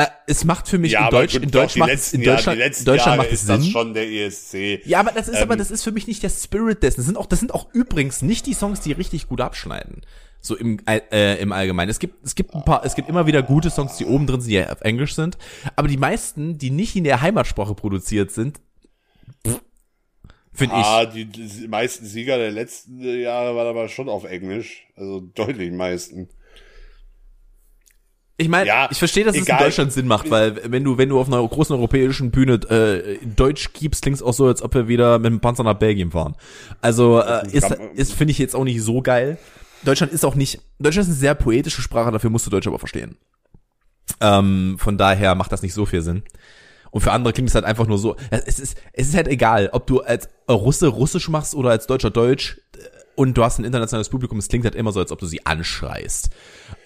[0.00, 2.24] Äh, es macht für mich in, aber Deutsch, gut, in Deutsch macht es, letzten in
[2.24, 3.62] Deutschland, letzten in Deutschland Jahre macht es Sinn.
[3.64, 4.80] schon der ESC.
[4.86, 6.96] Ja, aber das ist Ähm, aber, das ist für mich nicht der Spirit dessen.
[7.00, 10.00] Das sind auch, das sind auch übrigens nicht die Songs, die richtig gut abschneiden.
[10.40, 11.90] So im, äh, im Allgemeinen.
[11.90, 14.40] Es gibt, es gibt ein paar, es gibt immer wieder gute Songs, die oben drin
[14.40, 15.36] sind, die ja auf Englisch sind.
[15.76, 18.58] Aber die meisten, die nicht in der Heimatsprache produziert sind,
[20.52, 21.10] finde Ah, ich.
[21.10, 24.86] die, die meisten Sieger der letzten Jahre waren aber schon auf Englisch.
[24.96, 26.30] Also deutlich meisten.
[28.40, 29.58] Ich meine, Ja, ich verstehe, dass es egal.
[29.58, 33.18] in Deutschland Sinn macht, weil wenn du, wenn du auf einer großen europäischen Bühne äh,
[33.26, 36.34] Deutsch gibst, klingt's auch so, als ob wir wieder mit dem Panzer nach Belgien fahren.
[36.80, 39.36] Also äh, ist, ist finde ich jetzt auch nicht so geil.
[39.84, 42.78] Deutschland ist auch nicht, Deutschland ist eine sehr poetische Sprache, dafür musst du Deutsch aber
[42.78, 43.16] verstehen.
[44.20, 46.22] Ähm, von daher macht das nicht so viel Sinn.
[46.90, 48.16] Und für andere klingt es halt einfach nur so.
[48.30, 52.10] Es ist, es ist halt egal, ob du als Russe Russisch machst oder als Deutscher
[52.10, 52.60] Deutsch
[53.16, 55.44] und du hast ein internationales Publikum, es klingt halt immer so, als ob du sie
[55.44, 56.30] anschreist.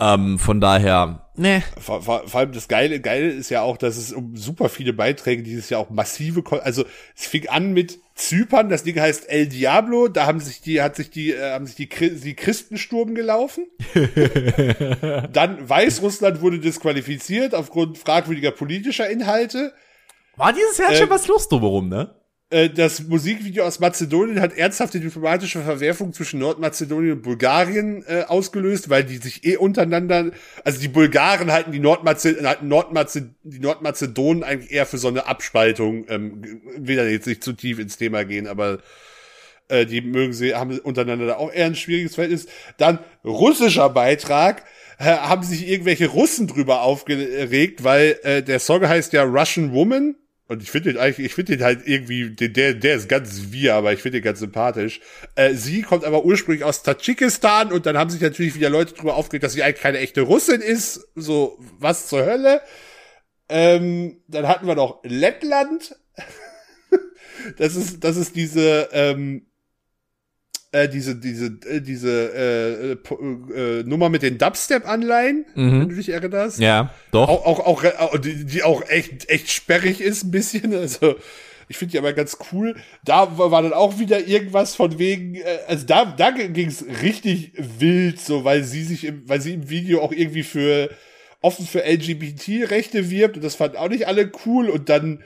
[0.00, 1.62] Ähm, von daher, ne.
[1.78, 4.92] Vor, vor, vor allem das Geile, Geile ist ja auch, dass es um super viele
[4.92, 6.84] Beiträge dieses Jahr auch massive, also
[7.16, 10.96] es fing an mit Zypern, das Ding heißt El Diablo, da haben sich die, hat
[10.96, 13.66] sich die, äh, haben sich die, die Christensturm gelaufen.
[15.32, 19.72] Dann Weißrussland wurde disqualifiziert aufgrund fragwürdiger politischer Inhalte.
[20.36, 22.14] War dieses Jahr Äh, schon was los drumherum, ne?
[22.54, 28.88] Äh, Das Musikvideo aus Mazedonien hat ernsthafte diplomatische Verwerfungen zwischen Nordmazedonien und Bulgarien äh, ausgelöst,
[28.88, 30.30] weil die sich eh untereinander,
[30.62, 35.26] also die Bulgaren halten die, Nordmaze halten Nordmaze die Nordmazedonen eigentlich eher für so eine
[35.26, 38.78] Abspaltung, ähm, will da jetzt nicht zu tief ins Thema gehen, aber
[39.66, 42.46] äh, die mögen sie, haben untereinander da auch eher ein schwieriges Verhältnis.
[42.76, 44.62] Dann russischer Beitrag,
[44.98, 50.14] äh, haben sich irgendwelche Russen drüber aufgeregt, weil äh, der Song heißt ja Russian Woman.
[50.46, 53.74] Und ich finde den eigentlich, ich finde den halt irgendwie, der, der ist ganz wir,
[53.74, 55.00] aber ich finde den ganz sympathisch.
[55.36, 59.14] Äh, sie kommt aber ursprünglich aus Tadschikistan und dann haben sich natürlich wieder Leute drüber
[59.14, 61.08] aufgeregt, dass sie eigentlich keine echte Russin ist.
[61.14, 62.60] So, was zur Hölle?
[63.48, 65.96] Ähm, dann hatten wir noch Lettland.
[67.56, 69.46] das ist, das ist diese, ähm,
[70.74, 76.08] äh, diese, diese, äh, diese äh, äh, äh, Nummer mit den Dubstep-Anleihen, wenn du dich
[76.08, 76.58] erinnerst.
[76.58, 77.28] Ja, doch.
[77.28, 80.74] Auch, auch, auch, auch die, die auch echt, echt sperrig ist ein bisschen.
[80.84, 81.14] Also,
[81.68, 82.76] ich finde die aber ganz cool.
[83.04, 86.84] Da war war dann auch wieder irgendwas von wegen, äh, also da, da ging es
[87.02, 90.90] richtig wild, so, weil sie sich im, weil sie im Video auch irgendwie für
[91.40, 95.22] offen für LGBT-Rechte wirbt und das fanden auch nicht alle cool und dann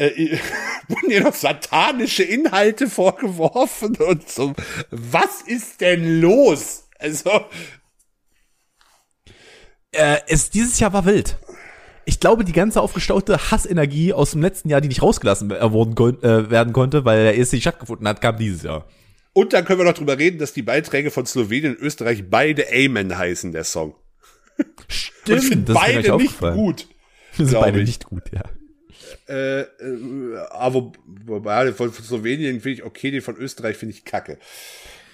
[0.00, 0.38] äh,
[0.88, 4.54] wurden ihr noch satanische Inhalte vorgeworfen und so.
[4.90, 6.84] Was ist denn los?
[6.98, 7.30] Also,
[9.92, 11.36] Äh, es, dieses Jahr war wild.
[12.04, 16.22] Ich glaube, die ganze aufgestaute Hassenergie aus dem letzten Jahr, die nicht rausgelassen äh, worden,
[16.22, 18.86] äh, werden konnte, weil der ESC stattgefunden hat, kam dieses Jahr.
[19.32, 22.66] Und dann können wir noch drüber reden, dass die Beiträge von Slowenien und Österreich beide
[22.72, 23.94] Amen heißen, der Song.
[25.24, 26.88] finde das ist mir beide nicht gut.
[27.36, 27.86] Das sind beide ich.
[27.86, 28.42] nicht gut, ja.
[29.30, 34.04] Äh, äh, aber wobei, von von Slowenien finde ich okay, den von Österreich finde ich
[34.04, 34.38] kacke.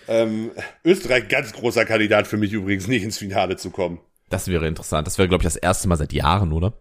[0.08, 0.52] Ähm,
[0.84, 4.00] Österreich, ganz großer Kandidat für mich übrigens, nicht ins Finale zu kommen.
[4.30, 5.06] Das wäre interessant.
[5.06, 6.80] Das wäre, glaube ich, das erste Mal seit Jahren, oder?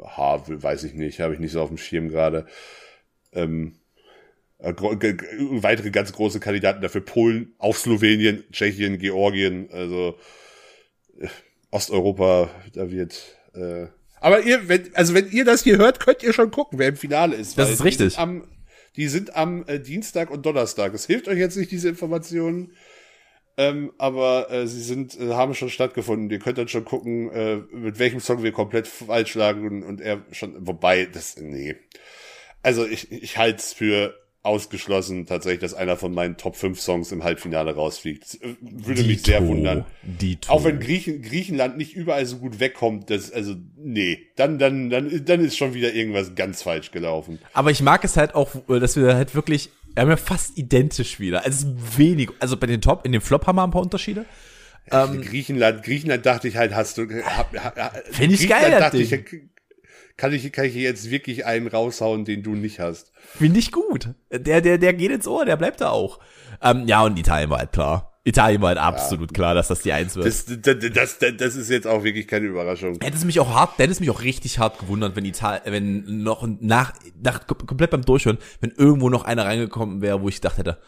[0.00, 2.46] Ha, weiß ich nicht, habe ich nicht so auf dem Schirm gerade.
[3.32, 3.74] Ähm,
[4.58, 10.16] äh, weitere ganz große Kandidaten dafür Polen, auch Slowenien, Tschechien, Georgien, also
[11.18, 11.28] äh,
[11.70, 13.36] Osteuropa, da wird.
[13.52, 13.88] Äh,
[14.26, 16.96] aber ihr, wenn, also wenn ihr das hier hört, könnt ihr schon gucken, wer im
[16.96, 17.56] Finale ist.
[17.56, 18.14] Das ist die richtig.
[18.14, 18.44] Sind am,
[18.96, 20.94] die sind am äh, Dienstag und Donnerstag.
[20.94, 22.72] Es hilft euch jetzt nicht diese Informationen.
[23.56, 26.28] Ähm, aber äh, sie sind, äh, haben schon stattgefunden.
[26.28, 30.00] Ihr könnt dann schon gucken, äh, mit welchem Song wir komplett falsch lagen und, und
[30.00, 31.76] er schon, wobei, das, nee.
[32.64, 34.12] Also ich, ich halte es für
[34.46, 38.22] ausgeschlossen tatsächlich, dass einer von meinen Top 5 Songs im Halbfinale rausfliegt.
[38.22, 39.50] Das, äh, würde mich sehr Dito.
[39.50, 39.84] wundern.
[40.02, 40.50] Dito.
[40.50, 45.24] Auch wenn Griechen, Griechenland nicht überall so gut wegkommt, das, also, nee, dann, dann, dann,
[45.24, 47.38] dann ist schon wieder irgendwas ganz falsch gelaufen.
[47.52, 51.20] Aber ich mag es halt auch, dass wir halt wirklich, wir haben ja fast identisch
[51.20, 51.44] wieder.
[51.44, 54.24] Also wenig, also bei den Top, in dem Flop haben wir ein paar Unterschiede.
[54.88, 59.10] Griechenland, Griechenland dachte ich halt, hast du, hab, hab, Find ich geil, dachte ich,
[60.16, 63.12] kann ich, kann ich jetzt wirklich einen raushauen, den du nicht hast.
[63.34, 64.10] Finde ich gut.
[64.30, 66.18] Der, der, der geht ins Ohr, der bleibt da auch.
[66.62, 68.12] Ähm, ja, und Italien war halt klar.
[68.24, 70.26] Italien war halt absolut klar, dass das die Eins wird.
[70.26, 72.98] Das, das, das, das, das ist jetzt auch wirklich keine Überraschung.
[73.00, 76.22] Hätte es mich auch hart, hätte es mich auch richtig hart gewundert, wenn Italien, wenn
[76.24, 80.58] noch nach, nach komplett beim Durchhören, wenn irgendwo noch einer reingekommen wäre, wo ich gedacht
[80.58, 80.78] hätte,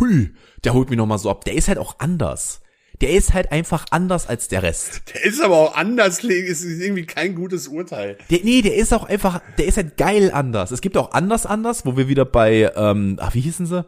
[0.00, 0.34] hui,
[0.64, 1.44] der holt mich noch mal so ab.
[1.44, 2.62] Der ist halt auch anders.
[3.00, 5.02] Der ist halt einfach anders als der Rest.
[5.14, 8.18] Der ist aber auch anders, ist irgendwie kein gutes Urteil.
[8.30, 10.72] Der, nee, der ist auch einfach, der ist halt geil anders.
[10.72, 13.84] Es gibt auch anders anders, wo wir wieder bei, ähm, ach, wie hießen sie?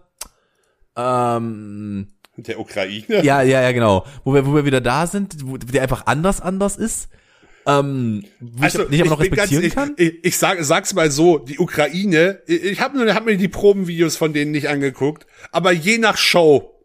[0.97, 3.05] Ähm, Der Ukraine?
[3.09, 4.07] ja, ja, ja, genau.
[4.25, 7.09] Wo wir, wo wir wieder da sind, wo der einfach anders anders ist.
[7.67, 9.95] Ähm, wo ich nicht aber noch Also, respektieren ich, kann.
[9.97, 14.17] Ich, ich sag, sag's mal so, die Ukraine, ich, ich habe hab mir die Probenvideos
[14.17, 16.80] von denen nicht angeguckt, aber je nach Show,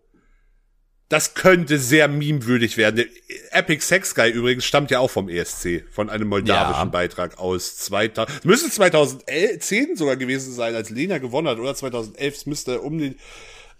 [1.09, 2.95] das könnte sehr memewürdig werden.
[2.95, 3.05] Der
[3.51, 6.85] Epic Sex Guy übrigens stammt ja auch vom ESC, von einem moldawischen Ja.
[6.85, 12.45] Beitrag aus 2000, müsste 2010 sogar gewesen sein, als Lena gewonnen hat, oder 2011, es
[12.47, 13.15] müsste um den,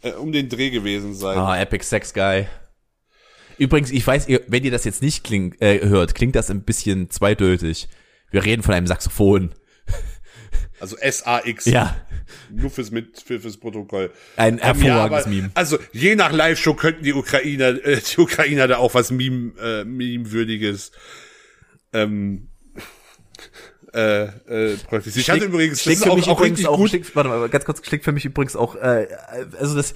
[0.03, 1.38] äh, um den Dreh gewesen sein.
[1.38, 2.45] Ah, Epic Sex Guy.
[3.57, 7.09] Übrigens, ich weiß, wenn ihr das jetzt nicht klingt, äh, hört, klingt das ein bisschen
[7.09, 7.88] zweideutig.
[8.30, 9.55] Wir reden von einem Saxophon.
[10.80, 11.65] Also S-A-X.
[11.65, 11.95] Ja,
[12.51, 14.11] Nur fürs, mit, für, fürs Protokoll.
[14.36, 15.51] ein ja, hervorragendes aber- Meme.
[15.53, 19.84] Also je nach Live-Show könnten die Ukrainer, äh, die Ukrainer da auch was Meme, äh,
[19.86, 20.91] Meme-würdiges
[21.93, 22.49] ähm,
[23.93, 25.15] äh, äh, praktisch.
[25.15, 26.89] Ich hatte übrigens, das ist für auch, mich auch übrigens auch, gut.
[26.89, 29.07] Schlägt, warte mal, ganz kurz, schlägt für mich übrigens auch, äh,
[29.57, 29.93] also das,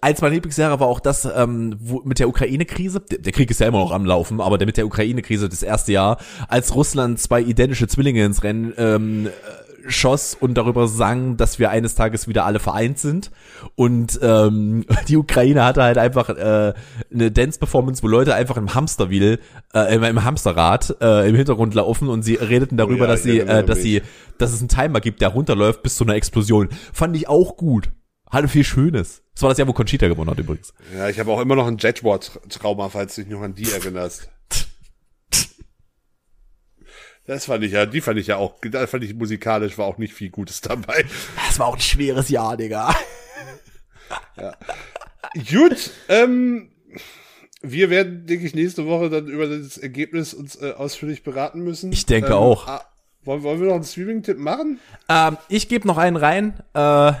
[0.00, 3.60] eins meiner Lieblingsjahre war auch das, ähm, wo, mit der Ukraine-Krise, der, der Krieg ist
[3.60, 7.20] ja immer noch am Laufen, aber der mit der Ukraine-Krise das erste Jahr, als Russland
[7.20, 9.30] zwei identische Zwillinge ins Rennen ähm, äh,
[9.88, 13.30] schoss und darüber sang, dass wir eines Tages wieder alle vereint sind.
[13.74, 16.74] Und ähm, die Ukraine hatte halt einfach äh,
[17.12, 19.40] eine Dance-Performance, wo Leute einfach im Hamsterwheel,
[19.74, 23.40] äh, im, im Hamsterrad äh, im Hintergrund laufen und sie redeten darüber, ja, dass sie,
[23.40, 24.02] äh, dass sie,
[24.38, 26.68] dass es einen Timer gibt, der runterläuft bis zu einer Explosion.
[26.92, 27.90] Fand ich auch gut.
[28.30, 29.22] Hatte viel Schönes.
[29.34, 30.74] Das war das Jahr, wo Conchita gewonnen hat übrigens.
[30.94, 34.28] Ja, ich habe auch immer noch ein Jetward-Trauma, falls du dich noch an die erinnerst.
[37.28, 39.98] Das fand ich ja, die fand ich ja auch, da fand ich musikalisch war auch
[39.98, 41.04] nicht viel Gutes dabei.
[41.46, 42.96] Das war auch ein schweres Jahr, Digga.
[45.34, 46.70] Gut, ähm,
[47.60, 51.92] wir werden, denke ich, nächste Woche dann über das Ergebnis uns äh, ausführlich beraten müssen.
[51.92, 52.66] Ich denke ähm, auch.
[52.66, 52.86] ah,
[53.24, 54.80] wollen, wollen wir noch einen Streaming-Tipp machen?
[55.10, 56.54] Ähm, ich gebe noch einen rein.
[56.72, 57.12] Äh,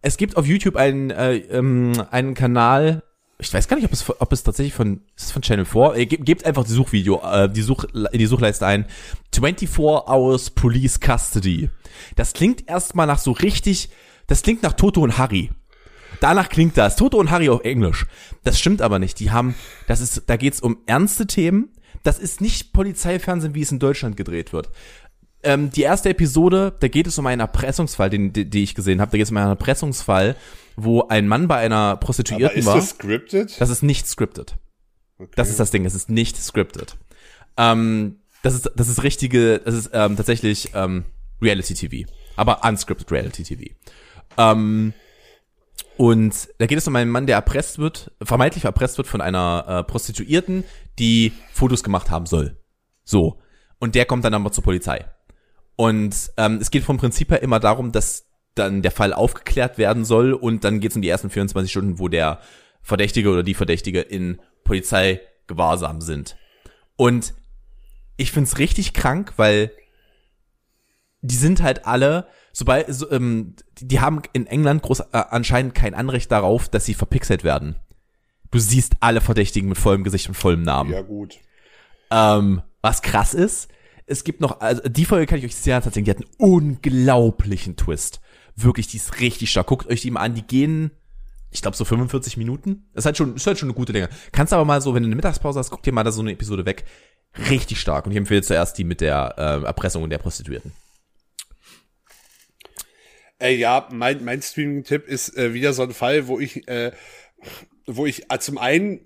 [0.00, 3.02] es gibt auf YouTube einen, äh, ähm, einen Kanal.
[3.38, 5.94] Ich weiß gar nicht, ob es, ob es tatsächlich von, ist es von Channel 4?
[5.94, 8.86] Äh, gebt, einfach die Suchvideo, äh, die Such, in die Suchleiste ein.
[9.34, 11.68] 24 Hours Police Custody.
[12.14, 13.90] Das klingt erstmal nach so richtig,
[14.26, 15.50] das klingt nach Toto und Harry.
[16.20, 16.96] Danach klingt das.
[16.96, 18.06] Toto und Harry auf Englisch.
[18.42, 19.20] Das stimmt aber nicht.
[19.20, 19.54] Die haben,
[19.86, 21.70] das ist, da geht's um ernste Themen.
[22.02, 24.70] Das ist nicht Polizeifernsehen, wie es in Deutschland gedreht wird.
[25.42, 29.00] Ähm, die erste Episode, da geht es um einen Erpressungsfall, den, den, den ich gesehen
[29.00, 29.10] habe.
[29.10, 30.36] Da geht es um einen Erpressungsfall,
[30.76, 32.76] wo ein Mann bei einer Aber Prostituierten ist war.
[32.76, 33.60] das scripted?
[33.60, 34.56] Das ist nicht scripted.
[35.34, 36.96] Das ist das Ding, es ist nicht scripted.
[37.56, 41.04] Ähm, das ist, das ist richtige, das ist ähm, tatsächlich ähm,
[41.40, 42.10] Reality TV.
[42.36, 43.74] Aber unscripted Reality TV.
[44.36, 44.92] Ähm,
[45.96, 49.64] und da geht es um einen Mann, der erpresst wird, vermeintlich erpresst wird von einer
[49.66, 50.64] äh, Prostituierten,
[50.98, 52.58] die Fotos gemacht haben soll.
[53.04, 53.40] So.
[53.78, 55.04] Und der kommt dann aber zur Polizei.
[55.76, 60.04] Und ähm, es geht vom Prinzip her immer darum, dass dann der Fall aufgeklärt werden
[60.04, 62.40] soll und dann geht es um die ersten 24 Stunden, wo der
[62.80, 66.36] Verdächtige oder die Verdächtige in Polizeigewahrsam sind.
[66.96, 67.34] Und
[68.16, 69.70] ich find's richtig krank, weil
[71.20, 75.94] die sind halt alle, sobald, so, ähm, die haben in England groß, äh, anscheinend kein
[75.94, 77.76] Anrecht darauf, dass sie verpixelt werden.
[78.50, 80.92] Du siehst alle Verdächtigen mit vollem Gesicht und vollem Namen.
[80.92, 81.38] Ja, gut.
[82.10, 83.68] Ähm, was krass ist,
[84.06, 86.18] es gibt noch, also die Folge kann ich euch sehr ans Herz legen, die hat
[86.18, 88.20] einen unglaublichen Twist.
[88.54, 89.66] Wirklich, die ist richtig stark.
[89.66, 90.92] Guckt euch die mal an, die gehen,
[91.50, 92.88] ich glaube so 45 Minuten.
[92.94, 94.08] Ist halt schon, ist halt schon eine gute Länge.
[94.32, 96.32] Kannst aber mal so, wenn du eine Mittagspause hast, guck dir mal da so eine
[96.32, 96.84] Episode weg.
[97.50, 98.06] Richtig stark.
[98.06, 100.72] Und ich empfehle zuerst die mit der äh, Erpressung und der Prostituierten.
[103.38, 106.92] Äh, ja, mein, mein Streaming-Tipp ist äh, wieder so ein Fall, wo ich, äh,
[107.86, 109.00] wo ich äh, zum einen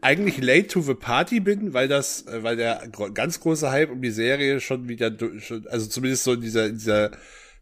[0.00, 4.02] eigentlich late to the party bin, weil das, äh, weil der ganz große Hype um
[4.02, 7.10] die Serie schon wieder, schon, also zumindest so in dieser, in dieser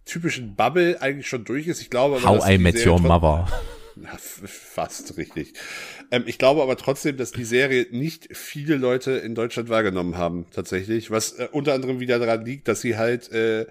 [0.04, 1.80] typischen Bubble eigentlich schon durch ist.
[1.80, 3.48] Ich glaube, aber, How dass I die Met Serie Your Mother.
[4.18, 5.54] Fast richtig.
[6.10, 10.46] Ähm, ich glaube aber trotzdem, dass die Serie nicht viele Leute in Deutschland wahrgenommen haben,
[10.52, 11.10] tatsächlich.
[11.10, 13.66] Was äh, unter anderem wieder daran liegt, dass sie halt äh,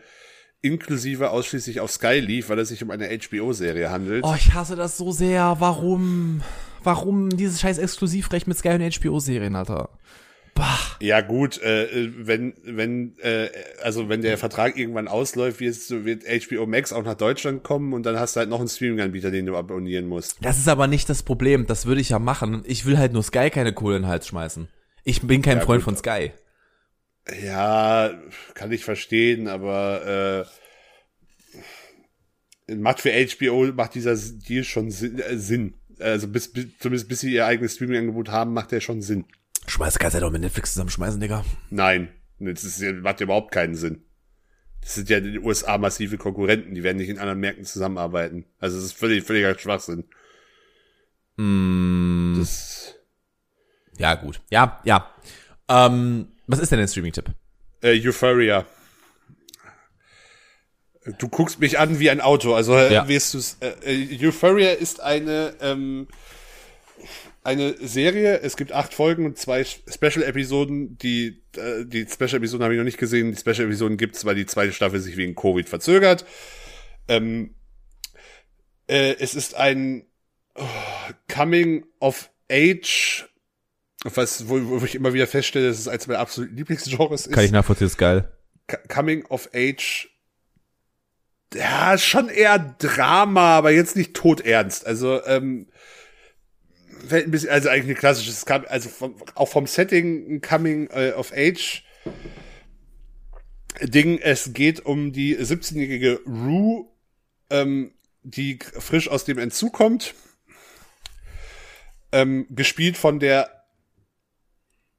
[0.62, 4.24] inklusive ausschließlich auf Sky lief, weil es sich um eine HBO-Serie handelt.
[4.24, 5.56] Oh, ich hasse das so sehr.
[5.60, 6.42] Warum?
[6.84, 9.90] Warum dieses scheiß Exklusivrecht mit Sky und HBO-Serien, Alter?
[10.56, 10.78] Bah.
[11.00, 13.50] Ja gut, äh, wenn wenn äh,
[13.82, 18.20] also wenn der Vertrag irgendwann ausläuft, wird, HBO Max auch nach Deutschland kommen und dann
[18.20, 20.38] hast du halt noch einen Streaming-Anbieter, den du abonnieren musst.
[20.42, 21.66] Das ist aber nicht das Problem.
[21.66, 22.64] Das würde ich ja machen.
[22.66, 24.68] Ich will halt nur Sky keine Kohle in den Hals schmeißen.
[25.06, 25.94] Ich bin kein Ja, Freund gut.
[25.94, 26.32] von Sky.
[27.42, 28.12] Ja,
[28.54, 30.46] kann ich verstehen, aber
[32.68, 35.74] äh, macht für HBO macht dieser Deal schon Sinn.
[36.00, 39.26] Also bis, bis zumindest bis sie ihr eigenes Streaming-Angebot haben, macht der schon Sinn.
[39.68, 41.44] Schmeiß kannst ja doch mit Netflix zusammenschmeißen, Digga.
[41.70, 42.10] Nein,
[42.40, 44.04] das ist, macht ja überhaupt keinen Sinn.
[44.82, 48.46] Das sind ja in den USA massive Konkurrenten, die werden nicht in anderen Märkten zusammenarbeiten.
[48.60, 50.06] Also es ist völlig, völliger Schwachsinn.
[51.38, 52.96] Mm, Das,
[53.98, 54.42] ja, gut.
[54.50, 55.14] Ja, ja.
[55.68, 57.26] Ähm, was ist denn dein Streaming-Tipp?
[57.82, 58.66] äh, Euphoria.
[61.18, 63.08] Du guckst mich an wie ein Auto, also äh, Ja.
[63.08, 63.58] wirst du's.
[63.62, 66.08] Äh, äh, Euphoria ist eine ähm,
[67.44, 68.42] eine Serie.
[68.42, 70.98] Es gibt acht Folgen und zwei Special-Episoden.
[70.98, 73.32] Die äh, die Special-Episoden habe ich noch nicht gesehen.
[73.32, 76.26] Die Special-Episoden gibt's, weil die zweite Staffel sich wegen Covid verzögert.
[77.08, 77.56] Ähm,
[78.88, 80.06] äh, es ist ein
[80.56, 80.66] oh,
[81.28, 83.30] Coming of Age
[84.04, 87.34] was, wo, wo ich immer wieder feststelle, dass es eins meiner absoluten Lieblingsgenres ist.
[87.34, 88.32] Kann ich nachvollziehen, ist geil.
[88.88, 90.10] Coming of Age.
[91.54, 94.86] Ja, schon eher Drama, aber jetzt nicht todernst.
[94.86, 95.68] Also, ähm,
[97.10, 101.86] ein bisschen, also eigentlich ein klassisches, also vom, auch vom Setting Coming äh, of Age
[103.82, 104.20] Ding.
[104.20, 106.86] Es geht um die 17-jährige Rue,
[107.50, 107.94] ähm,
[108.24, 110.14] die frisch aus dem Entzug kommt.
[112.12, 113.66] Ähm, gespielt von der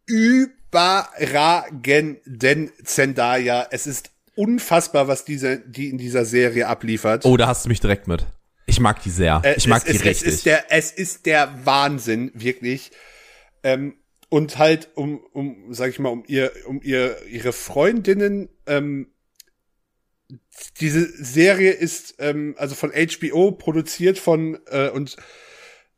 [0.06, 3.66] überragenden Zendaya.
[3.70, 7.24] Es ist unfassbar, was diese, die in dieser Serie abliefert.
[7.24, 8.26] Oh, da hast du mich direkt mit.
[8.66, 9.42] Ich mag die sehr.
[9.44, 10.28] Äh, ich mag es, die es, richtig.
[10.28, 12.92] Es ist der, es ist der Wahnsinn, wirklich.
[13.62, 13.94] Ähm,
[14.28, 19.08] und halt um, um, sag ich mal, um ihr, um ihr, ihre Freundinnen, ähm,
[20.80, 25.16] diese Serie ist ähm, also von HBO produziert von äh, und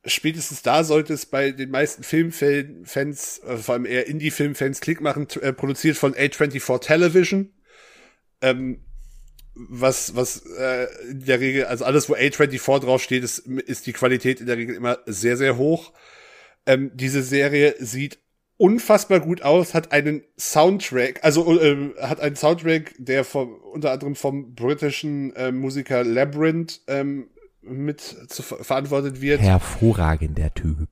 [0.05, 5.27] spätestens da sollte es bei den meisten Filmfans, äh, vor allem eher Indie-Filmfans Klick machen,
[5.41, 7.53] äh, produziert von A24 Television.
[8.43, 8.81] Ähm,
[9.55, 14.41] was, was äh, in der Regel, also alles, wo A24 draufsteht, ist, ist die Qualität
[14.41, 15.93] in der Regel immer sehr, sehr hoch.
[16.67, 18.19] Ähm, diese Serie sieht
[18.57, 24.15] unfassbar gut aus, hat einen Soundtrack, also äh, hat einen Soundtrack, der vom, unter anderem
[24.15, 27.29] vom britischen äh, Musiker Labyrinth ähm,
[27.61, 29.41] mit zu, verantwortet wird.
[29.41, 30.89] Hervorragender Typ.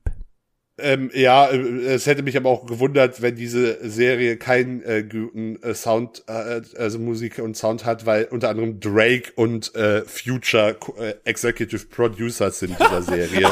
[0.81, 1.57] Ähm, ja, äh,
[1.93, 6.61] es hätte mich aber auch gewundert, wenn diese Serie keinen äh, guten äh, Sound, äh,
[6.77, 12.59] also Musik und Sound hat, weil unter anderem Drake und äh, Future äh, Executive Producers
[12.59, 13.49] sind dieser Serie.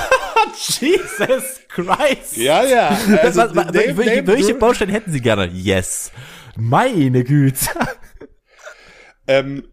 [0.57, 2.37] Jesus Christ.
[2.37, 2.87] ja, ja.
[3.21, 5.47] Also, was, was, name- welche, welche Bausteine hätten Sie gerne?
[5.53, 6.11] Yes.
[6.57, 7.67] Meine Güte.
[9.27, 9.63] Ähm,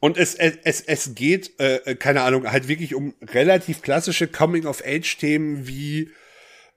[0.00, 5.66] und es, es, es, es geht, äh, keine Ahnung, halt wirklich um relativ klassische Coming-of-Age-Themen
[5.68, 6.10] wie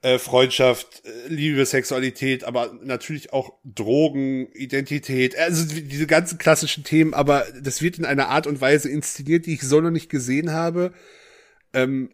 [0.06, 7.12] äh, Freundschaft, äh, Liebe, Sexualität, aber natürlich auch Drogen, Identität, also diese ganzen klassischen Themen,
[7.12, 10.52] aber das wird in einer Art und Weise inszeniert, die ich so noch nicht gesehen
[10.52, 10.92] habe.
[11.72, 12.12] Ähm,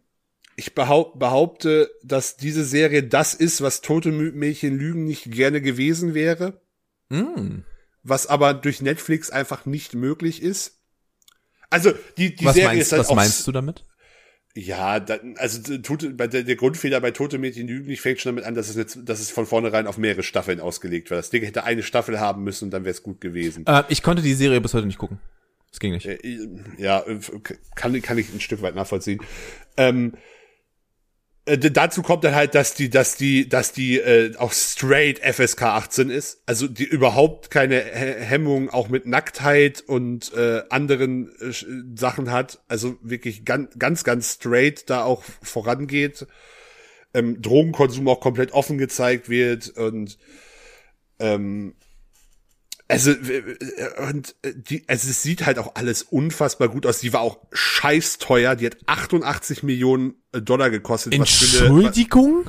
[0.56, 6.14] ich behaupt, behaupte, dass diese Serie das ist, was Tote Mädchen Lügen nicht gerne gewesen
[6.14, 6.60] wäre
[7.10, 7.64] Mm.
[8.02, 10.78] was aber durch Netflix einfach nicht möglich ist.
[11.68, 13.84] Also die die Was, Serie meinst, ist halt was meinst du damit?
[14.54, 15.60] Ja, dann, also
[16.14, 18.76] bei der, der Grundfehler bei Tote Mädchen Lügen nicht fängt schon damit an, dass es
[18.76, 21.16] jetzt, dass es von vornherein auf mehrere Staffeln ausgelegt war.
[21.16, 23.64] Das Ding hätte eine Staffel haben müssen und dann wäre es gut gewesen.
[23.66, 25.18] Äh, ich konnte die Serie bis heute nicht gucken.
[25.70, 26.04] Das ging nicht.
[26.04, 26.18] Äh,
[26.76, 27.02] Ja,
[27.74, 29.20] kann, kann ich ein Stück weit nachvollziehen.
[29.78, 30.12] Ähm,
[31.46, 35.62] äh, dazu kommt dann halt, dass die, dass die, dass die äh, auch straight FSK
[35.62, 41.52] 18 ist, also die überhaupt keine He- Hemmung auch mit Nacktheit und äh, anderen äh,
[41.98, 46.26] Sachen hat, also wirklich ganz, ganz, ganz straight da auch vorangeht.
[47.14, 50.18] Ähm, Drogenkonsum auch komplett offen gezeigt wird und
[51.18, 51.74] ähm,
[52.92, 57.00] also w- w- und äh, die, also es sieht halt auch alles unfassbar gut aus.
[57.00, 58.54] Die war auch scheiß teuer.
[58.56, 61.18] Die hat 88 Millionen äh, Dollar gekostet.
[61.18, 62.44] was für eine- Entschuldigung?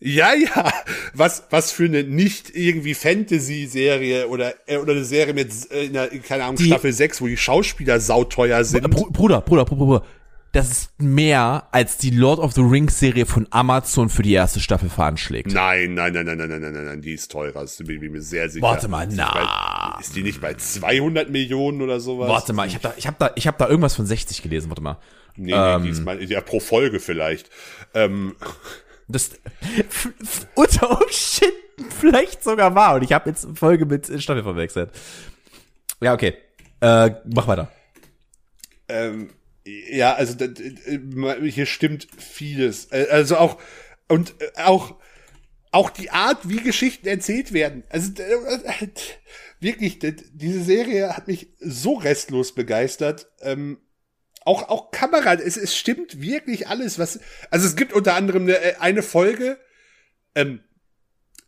[0.00, 0.72] ja, ja.
[1.14, 5.92] Was, was für eine nicht irgendwie Fantasy-Serie oder, äh, oder eine Serie mit, äh, in
[5.92, 8.82] der, keine Ahnung, Die- Staffel 6, wo die Schauspieler sauteuer sind.
[8.90, 10.04] Br Bruder, Bruder, Bruder, Bruder.
[10.52, 14.60] Das ist mehr, als die Lord of the Rings Serie von Amazon für die erste
[14.60, 15.50] Staffel veranschlägt.
[15.52, 17.62] Nein, nein, nein, nein, nein, nein, nein, nein, nein, die ist teurer.
[17.62, 18.62] Das bin ich mir sehr sicher.
[18.62, 19.96] Warte mal, na.
[19.98, 22.28] Ist die nicht bei 200 Millionen oder sowas?
[22.28, 24.68] Warte mal, ich habe da, ich hab da, ich hab da irgendwas von 60 gelesen.
[24.68, 24.98] Warte mal.
[25.36, 27.48] Nee, nee, die ist mal, ja, pro Folge vielleicht.
[27.94, 28.36] Ähm,
[29.08, 29.30] Das
[30.54, 32.96] unter Umständen vielleicht sogar war.
[32.96, 34.90] Und ich habe jetzt Folge mit Staffel verwechselt.
[36.02, 36.34] Ja, okay.
[36.80, 37.70] Äh, mach weiter.
[38.88, 39.30] ähm,
[39.64, 40.34] ja, also
[41.44, 42.86] hier stimmt vieles.
[42.92, 43.58] Äh, Also auch
[44.08, 44.96] und äh, auch
[45.74, 47.82] auch die Art, wie Geschichten erzählt werden.
[47.88, 48.88] Also äh,
[49.60, 53.28] wirklich, diese Serie hat mich so restlos begeistert.
[53.40, 53.78] Ähm,
[54.44, 57.20] auch auch Kamera, es, es stimmt wirklich alles, was.
[57.50, 59.58] Also es gibt unter anderem eine, eine Folge.
[60.34, 60.60] Ähm,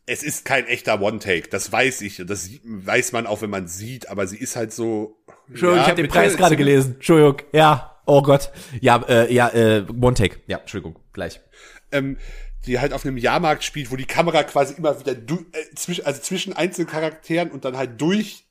[0.07, 2.23] es ist kein echter One-Take, das weiß ich.
[2.25, 5.17] Das sieht- weiß man auch, wenn man sieht, aber sie ist halt so.
[5.47, 6.95] Entschuldigung, ja, ich habe den Preis gerade gelesen.
[6.95, 7.41] Entschuldigung.
[7.53, 7.94] Ja.
[8.05, 8.51] Oh Gott.
[8.81, 10.37] Ja, äh, ja, äh, One Take.
[10.47, 10.99] Ja, Entschuldigung.
[11.13, 11.39] Gleich.
[11.91, 12.17] ähm,
[12.67, 16.03] die halt auf einem Jahrmarkt spielt, wo die Kamera quasi immer wieder du, äh, zwischen,
[16.05, 18.43] also zwischen einzelnen Charakteren und dann halt durch,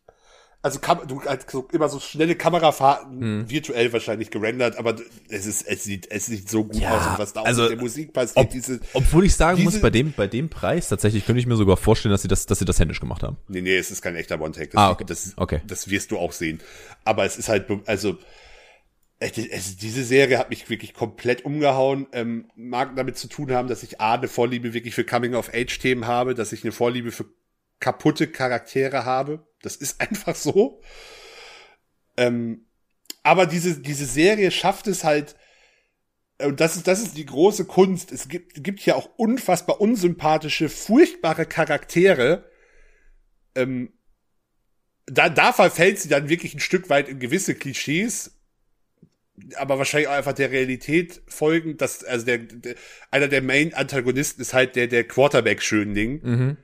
[0.62, 3.50] also Kam du halt so, immer so schnelle Kamerafahrten, Hm.
[3.50, 4.94] virtuell wahrscheinlich gerendert, aber
[5.28, 7.62] es ist, es sieht, es sieht so gut Ja, aus und was da auch also,
[7.62, 10.48] mit der Musik passiert, Ob, diese, obwohl ich sagen muss, diese- bei dem, bei dem
[10.48, 13.24] Preis tatsächlich könnte ich mir sogar vorstellen, dass sie das, dass sie das händisch gemacht
[13.24, 13.36] haben.
[13.48, 15.04] nee, nee, es ist kein echter One-Take, Ah, okay.
[15.08, 15.60] das, Okay.
[15.66, 16.60] das wirst du auch sehen,
[17.04, 18.16] aber es ist halt, also,
[19.24, 22.06] also diese Serie hat mich wirklich komplett umgehauen.
[22.12, 26.34] Ähm, mag damit zu tun haben, dass ich A, eine Vorliebe wirklich für Coming-of-Age-Themen habe,
[26.34, 27.26] dass ich eine Vorliebe für
[27.80, 29.46] kaputte Charaktere habe.
[29.62, 30.80] Das ist einfach so.
[32.16, 32.66] Ähm,
[33.22, 35.36] aber diese, diese Serie schafft es halt,
[36.38, 38.12] äh, und das ist, das ist die große Kunst.
[38.12, 42.50] Es gibt, gibt hier auch unfassbar unsympathische, furchtbare Charaktere.
[43.54, 43.92] Ähm,
[45.06, 48.38] da, da verfällt sie dann wirklich ein Stück weit in gewisse Klischees,
[49.56, 52.76] aber wahrscheinlich auch einfach der Realität folgend, dass, also der, der
[53.10, 56.20] einer der Main-Antagonisten ist halt der, der Quarterback-Schönling.
[56.22, 56.56] Mhm.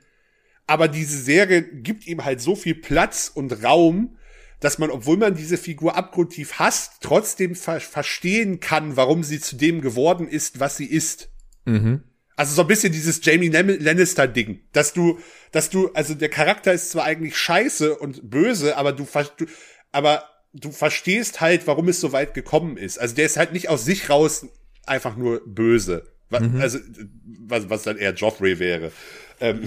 [0.67, 4.17] Aber diese Serie gibt ihm halt so viel Platz und Raum,
[4.61, 9.57] dass man, obwohl man diese Figur abgrundtief hasst, trotzdem ver verstehen kann, warum sie zu
[9.57, 11.31] dem geworden ist, was sie ist.
[11.65, 12.05] Mhm.
[12.37, 15.19] Also so ein bisschen dieses Jamie Lan- Lannister-Ding, dass du,
[15.51, 19.07] dass du, also der Charakter ist zwar eigentlich scheiße und böse, aber du,
[19.37, 19.47] du
[19.93, 22.99] aber du verstehst halt, warum es so weit gekommen ist.
[22.99, 24.47] Also der ist halt nicht aus sich raus
[24.87, 26.07] einfach nur böse.
[26.31, 26.61] Mhm.
[26.61, 26.79] Also,
[27.25, 28.93] was, was dann eher Joffrey wäre.
[29.41, 29.65] Ähm,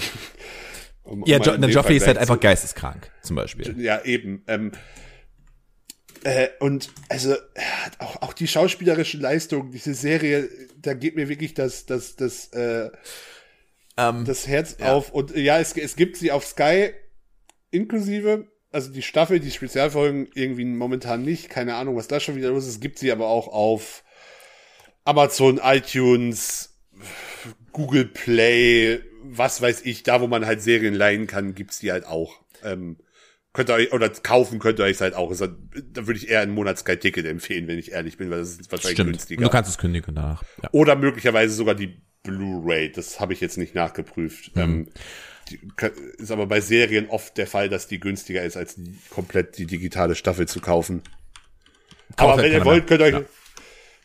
[1.04, 3.76] um- Ja, um jo Joffrey ist halt einfach geisteskrank, zum Beispiel.
[3.82, 4.44] ja, eben.
[4.48, 4.72] Ähm,
[6.24, 7.36] äh, und also
[8.00, 12.90] auch, auch die schauspielerische Leistung, diese Serie, da geht mir wirklich das, das, das, äh,
[13.98, 14.94] Ähm, das Herz Ja.
[14.94, 15.12] auf.
[15.12, 16.92] Und ja, es, es gibt sie auf Sky
[17.72, 18.48] inklusive.
[18.74, 21.50] Also die Staffel, die Spezialfolgen irgendwie momentan nicht.
[21.50, 22.72] Keine Ahnung, was da schon wieder los ist.
[22.72, 24.04] Es gibt sie aber auch auf
[25.06, 26.78] Amazon, iTunes,
[27.72, 32.06] Google Play, was weiß ich, da wo man halt Serien leihen kann, gibt's die halt
[32.06, 32.42] auch.
[32.64, 32.98] Ähm,
[33.52, 35.30] könnt ihr euch, oder kaufen könnt ihr euch halt auch.
[35.40, 35.54] Halt-
[35.92, 38.96] Da würde ich eher ein Monats-Sky-Ticket empfehlen, wenn ich ehrlich bin, weil das ist wahrscheinlich
[38.96, 39.12] stimmt.
[39.12, 39.44] günstiger.
[39.44, 40.44] Du kannst es kündigen danach.
[40.62, 40.70] Ja.
[40.72, 42.92] Oder möglicherweise sogar die Blu-ray.
[42.92, 44.56] Das habe ich jetzt nicht nachgeprüft.
[44.56, 44.62] Mhm.
[44.62, 44.90] Ähm,
[46.18, 48.76] ist aber bei Serien oft der Fall, dass die günstiger ist, als
[49.10, 51.02] komplett die digitale Staffel zu kaufen.
[52.16, 53.22] Kauft aber wenn ihr wollt, könnt ihr euch, Ja.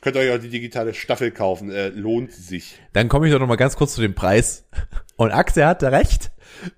[0.00, 1.70] könnt ihr euch auch die digitale Staffel kaufen.
[1.70, 2.78] Äh, lohnt sich.
[2.92, 4.64] Dann komme ich doch noch mal ganz kurz zu dem Preis.
[5.16, 6.30] Und Axel hatte recht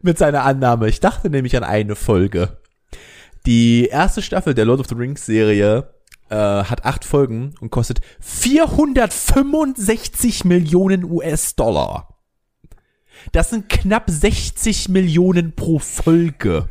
[0.03, 0.89] mit seiner Annahme.
[0.89, 2.59] Ich dachte nämlich an eine Folge.
[3.47, 5.95] Die erste Staffel der Lord of the Rings Serie
[6.29, 12.20] äh, hat acht Folgen und kostet 465 Millionen US-Dollar.
[13.33, 16.69] Das sind knapp 60 Millionen pro Folge.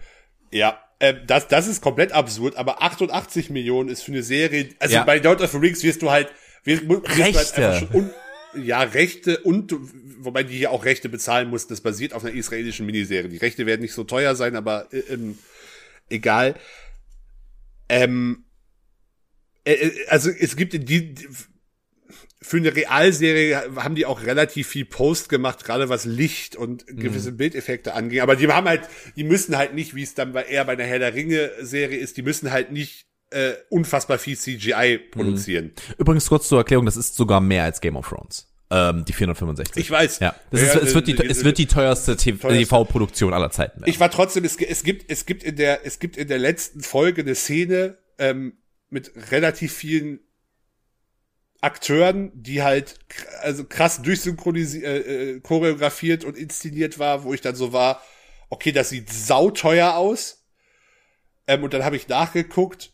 [0.52, 4.96] Ja, äh, das, das ist komplett absurd, aber 88 Millionen ist für eine Serie, also
[4.96, 5.04] Ja.
[5.04, 6.30] bei Lord of the Rings wirst du halt,
[6.64, 7.68] wirst, wirst halt Rechte.
[7.68, 8.10] einfach schon un,
[8.64, 9.74] ja, Rechte und,
[10.20, 13.30] wobei die hier auch Rechte bezahlen mussten, das basiert auf einer israelischen Miniserie.
[13.30, 15.38] Die Rechte werden nicht so teuer sein, aber äh, ähm,
[16.10, 16.56] egal.
[17.88, 18.46] Ähm,
[19.66, 21.16] äh, äh, also es gibt die
[22.42, 27.34] für eine Realserie haben die auch relativ viel Post gemacht, gerade was Licht und gewisse
[27.34, 28.22] Bildeffekte anging.
[28.22, 28.82] Aber die haben halt,
[29.18, 32.16] die müssen halt nicht, wie es dann bei, eher bei einer Herr der Ringe-Serie ist,
[32.16, 35.72] die müssen halt nicht äh, unfassbar viel CGI produzieren.
[35.98, 38.48] Übrigens kurz zur Erklärung, das ist sogar mehr als Game of Thrones.
[38.72, 39.82] Ähm, die 465.
[39.84, 40.20] Ich weiß.
[40.20, 42.54] Ja, das Ja, ist, es, wird die, es wird die teuerste teuerste.
[42.54, 43.82] TV-Produktion aller Zeiten.
[43.82, 43.90] werden.
[43.90, 46.82] Ich war trotzdem, es, es gibt, es gibt in der, es gibt in der letzten
[46.82, 48.54] Folge eine Szene ähm,
[48.90, 50.20] mit relativ vielen
[51.62, 53.00] Akteuren, die halt
[53.42, 58.02] also krass durchsynchronisiert, äh, äh, choreografiert und inszeniert war, wo ich dann so war,
[58.50, 60.46] okay, das sieht sauteuer aus.
[61.48, 62.92] Ähm, und dann habe ich nachgeguckt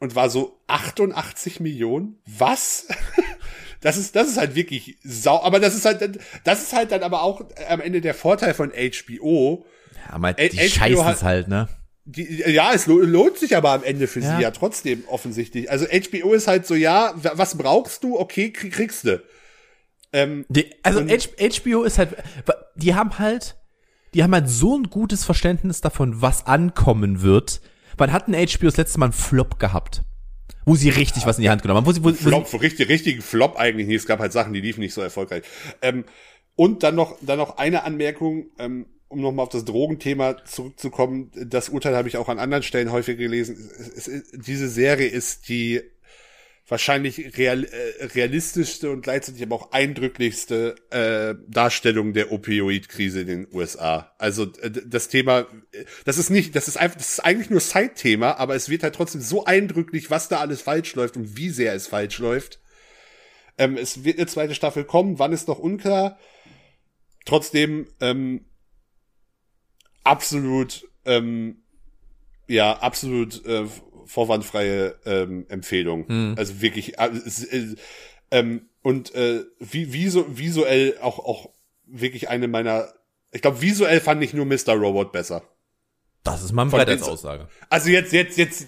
[0.00, 2.18] und war so 88 Millionen.
[2.26, 2.86] Was?
[3.82, 6.92] Das ist, das ist halt wirklich sau, aber das ist halt, dann- das ist halt
[6.92, 9.64] dann aber auch am Ende der Vorteil von HBO.
[9.96, 11.66] ja, aber die scheißen es halt, ne?
[12.16, 14.36] Die, ja, es lo- lohnt sich aber am Ende für Ja.
[14.36, 15.70] sie ja trotzdem offensichtlich.
[15.70, 18.18] Also HBO ist halt so, ja, wa- was brauchst du?
[18.18, 19.22] Okay, krieg, kriegst du.
[20.12, 22.16] Ähm, Die, also HBO ist halt,
[22.74, 23.56] die haben halt,
[24.14, 27.60] die haben halt so ein gutes Verständnis davon, was ankommen wird.
[27.96, 30.02] Wann hat ein HBO das letzte Mal einen Flop gehabt?
[30.66, 32.56] Wo sie richtig was in die Hand genommen haben, wo sie, wo, wo Flop, sie,
[32.56, 33.98] richtig, richtigen Flop eigentlich nicht.
[33.98, 35.42] Es gab halt Sachen, die liefen nicht so erfolgreich.
[35.80, 36.04] Ähm,
[36.56, 41.30] und dann noch, dann noch eine Anmerkung, ähm, um nochmal auf das Drogenthema zurückzukommen.
[41.34, 43.56] Das Urteil habe ich auch an anderen Stellen häufig gelesen.
[43.78, 45.82] Es, es, es, diese Serie ist die
[46.68, 53.48] wahrscheinlich real, äh, realistischste und gleichzeitig aber auch eindrücklichste äh, Darstellung der Opioid-Krise in den
[53.52, 54.14] USA.
[54.18, 55.40] Also das Thema,
[55.72, 58.84] äh, das ist nicht, das ist einfach, das ist eigentlich nur Side-Thema, aber es wird
[58.84, 62.60] halt trotzdem so eindrücklich, was da alles falsch läuft und wie sehr es falsch läuft.
[63.58, 66.16] Ähm, es wird eine zweite Staffel kommen, wann ist noch unklar.
[67.24, 68.44] Trotzdem ähm,
[70.04, 71.56] absolut, ähm,
[72.46, 73.64] ja, absolut äh,
[74.06, 76.06] vorwandfreie ähm, Empfehlung.
[76.36, 77.76] Also wirklich, äh, äh,
[78.30, 81.50] ähm, und äh, wie, visu visuell auch, auch
[81.86, 82.88] wirklich eine meiner,
[83.32, 84.74] ich glaube, visuell fand ich nur Mr.
[84.74, 85.42] Robot besser.
[86.22, 87.48] das ist mal als Aussage.
[87.68, 88.66] Also jetzt, jetzt, jetzt,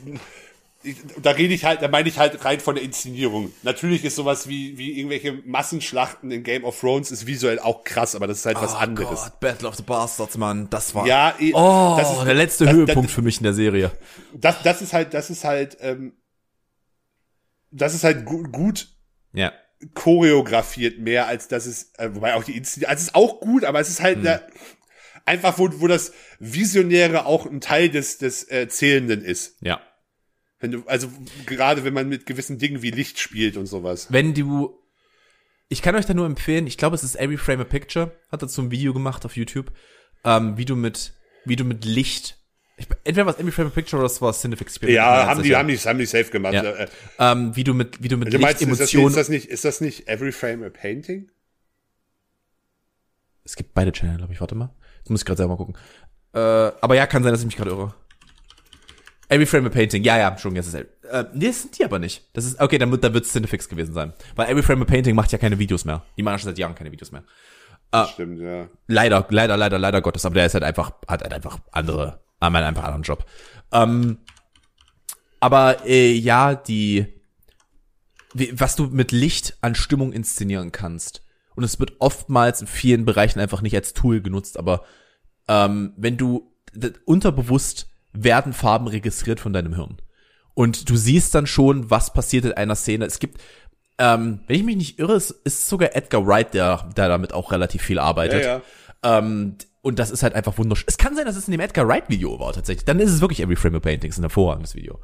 [0.85, 3.53] ich, da rede ich halt, da meine ich halt rein von der Inszenierung.
[3.63, 8.15] Natürlich ist sowas wie, wie irgendwelche Massenschlachten in Game of Thrones ist visuell auch krass,
[8.15, 9.21] aber das ist halt was anderes.
[9.21, 11.07] Oh Gott, Battle of the Bastards, Mann, das war.
[11.07, 13.91] Ja, eh, Oh, das ist- der letzte das- Höhepunkt das- für mich in der Serie.
[14.35, 16.15] Das, das ist halt, das ist halt, ähm,
[17.71, 18.89] das ist halt gu gut
[19.33, 19.53] Ja.
[19.95, 23.65] choreografiert mehr, als dass es, äh, wobei auch die Inszenierung, also es ist auch gut,
[23.65, 24.43] aber es ist halt eine,
[25.25, 29.57] einfach, wo, wo das Visionäre auch ein Teil des, des Erzählenden ist.
[29.61, 29.81] Ja.
[30.63, 31.13] Wenn du, also
[31.45, 34.07] gerade wenn man mit gewissen Dingen wie Licht spielt und sowas.
[34.11, 34.79] Wenn du,
[35.69, 38.43] ich kann euch da nur empfehlen, ich glaube, es ist Every Frame a Picture, hat
[38.43, 39.71] dazu ein Video gemacht auf YouTube,
[40.25, 41.13] ähm, wie du mit,
[41.45, 42.39] wie du mit Licht,
[42.79, 44.81] ich, entweder war es Every Frame a Picture oder es war Cinefix.
[44.81, 46.55] Nicht Ja, haben die, haben die, haben die safe gemacht.
[46.55, 46.63] Ja.
[46.63, 49.09] Äh, ähm, wie du mit, wie du mit Du Licht, meinst, ist das, nicht, Emotionen,
[49.09, 51.29] ist das nicht, ist das nicht Every Frame a Painting?
[53.45, 54.71] es gibt beide Channel, glaube ich, warte mal.
[54.99, 55.77] Jetzt muss ich gerade selber mal gucken.
[56.35, 57.95] Äh, aber ja, kann sein, dass ich mich gerade irre.
[59.33, 60.85] Every Frame a Painting, ja, ja, schon, jetzt ist äh,
[61.33, 62.29] Nee, das sind die aber nicht.
[62.35, 64.13] Das ist, okay, dann wird, dann wird es Cinefix gewesen sein.
[64.37, 66.03] Weil Every Frame a Painting macht ja keine Videos mehr.
[66.19, 67.25] Die machen schon seit Jahren keine Videos mehr.
[67.93, 68.07] Ah.
[68.09, 68.69] Stimmt, ja.
[68.89, 72.53] Leider, leider, leider, leider Gottes, aber der ist halt einfach, hat halt einfach andere, hat
[72.53, 73.25] halt einfach einen anderen Job.
[73.73, 74.19] Ähm,
[75.41, 77.07] aber äh, ja, die,
[78.35, 81.25] wie, was du mit Licht an Stimmung inszenieren kannst.
[81.55, 84.85] Und es wird oftmals in vielen Bereichen einfach nicht als Tool genutzt, aber
[85.49, 86.53] ähm, wenn du
[87.05, 89.99] unterbewusst werden Farben registriert von deinem Hirn.
[90.55, 93.07] Und du siehst dann schon, was passiert in einer Szene.
[93.07, 93.41] Es gibt,
[93.99, 97.53] ähm, wenn ich mich nicht irre, es ist sogar Edgar Wright, der, der damit auch
[97.53, 98.45] relativ viel arbeitet.
[98.45, 98.61] Ja,
[99.05, 99.19] ja.
[99.19, 100.87] Ähm, und das ist halt einfach wunderschön.
[100.87, 102.85] Es kann sein, dass es in dem Edgar Wright Video war tatsächlich.
[102.85, 105.01] Dann ist es wirklich Every Frame a Painting, ist ein hervorragendes Video.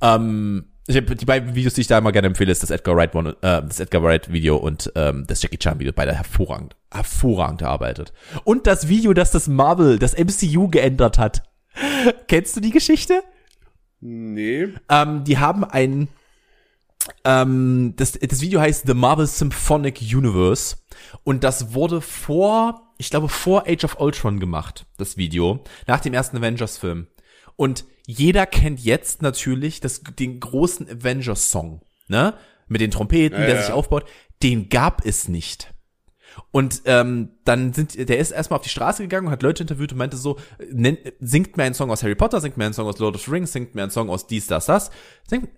[0.00, 2.96] Ähm, ich hab, die beiden Videos, die ich da immer gerne empfehle, ist das Edgar
[2.96, 5.92] Wright One, äh, das Edgar Wright Video und ähm, das Jackie Chan Video.
[5.92, 8.12] Beide hervorragend, hervorragend erarbeitet.
[8.44, 11.42] Und das Video, das das Marvel, das MCU geändert hat.
[12.28, 13.22] Kennst du die Geschichte?
[14.00, 14.68] Nee.
[14.88, 16.08] Ähm, die haben ein,
[17.24, 20.76] ähm, das, das Video heißt The Marvel Symphonic Universe
[21.22, 26.14] und das wurde vor, ich glaube vor Age of Ultron gemacht, das Video, nach dem
[26.14, 27.08] ersten Avengers-Film.
[27.56, 32.34] Und jeder kennt jetzt natürlich das, den großen Avengers-Song, ne?
[32.68, 33.62] Mit den Trompeten, Ja, der ja.
[33.62, 34.04] sich aufbaut.
[34.42, 35.74] Den gab es nicht.
[36.50, 39.92] Und ähm, dann sind, der ist erstmal auf die Straße gegangen und hat Leute interviewt
[39.92, 40.36] und meinte so,
[40.70, 43.22] nennt, singt mir einen Song aus Harry Potter, singt mir einen Song aus Lord of
[43.22, 44.90] the Rings, singt mir einen Song aus dies, das, das.
[45.28, 45.48] Singt,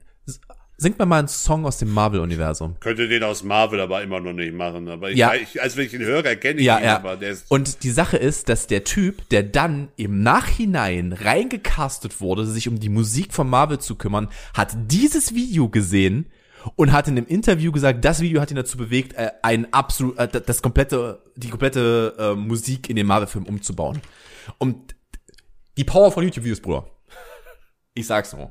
[0.76, 2.76] singt mir mal einen Song aus dem Marvel-Universum.
[2.80, 4.88] Könnte den aus Marvel aber immer noch nicht machen.
[4.88, 5.32] Aber ich, Ja.
[5.34, 6.96] ich also wenn ich ihn höre, erkenne ich Ja, ihn, ja.
[6.96, 7.50] aber der ist.
[7.50, 12.80] Und die Sache ist, dass der Typ, der dann im Nachhinein reingecastet wurde, sich um
[12.80, 16.26] die Musik von Marvel zu kümmern, hat dieses Video gesehen
[16.76, 20.18] und hat in einem Interview gesagt, das Video hat ihn dazu bewegt, äh, ein absolut,
[20.18, 24.00] äh, das komplette, die komplette äh, Musik in den Marvel-Film umzubauen.
[24.58, 24.94] Und
[25.76, 26.86] die Power von YouTube-Videos, Bruder.
[27.94, 28.50] Ich sag's nur.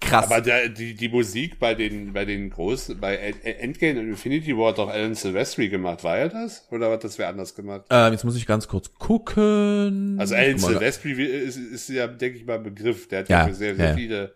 [0.00, 0.26] Krass.
[0.26, 4.56] Aber der, die, die Musik bei den, bei den großen, bei End- Endgame und Infinity
[4.58, 6.02] War hat doch Alan Silvestri gemacht.
[6.02, 6.66] War er das?
[6.72, 7.82] Oder hat das wer anders gemacht?
[7.88, 10.16] ähm, jetzt muss ich ganz kurz gucken.
[10.18, 13.06] Also Alan Silvestri ist, ist ja, denke ich mal, ein Begriff.
[13.08, 13.94] Der hat Ja, sehr, sehr ja.
[13.94, 14.34] viele.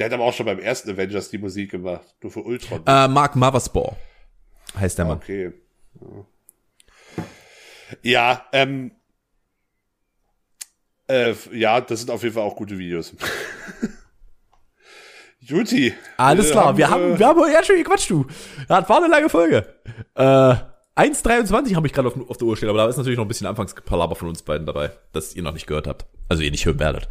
[0.00, 2.06] Der hat aber auch schon beim ersten Avengers die Musik gemacht.
[2.22, 2.80] Nur für Ultron.
[2.86, 3.96] Äh, Mark Mothersbaugh
[4.78, 5.18] heißt der Mann.
[5.18, 5.52] Okay.
[8.00, 8.92] Ja, ähm.
[11.06, 13.14] Äh, ja, das sind auf jeden Fall auch gute Videos.
[15.40, 15.92] Juti.
[16.16, 18.26] Alles klar, wir haben, äh, wir haben ja schon gequatscht, du.
[18.68, 19.66] Das war eine lange Folge.
[20.14, 23.26] Äh, 1,23 habe ich gerade auf, auf der Uhr stehen, aber da ist natürlich noch
[23.26, 26.06] ein bisschen Anfangspalaber von uns beiden dabei, das ihr noch nicht gehört habt.
[26.30, 27.06] Also ihr nicht hören werdet.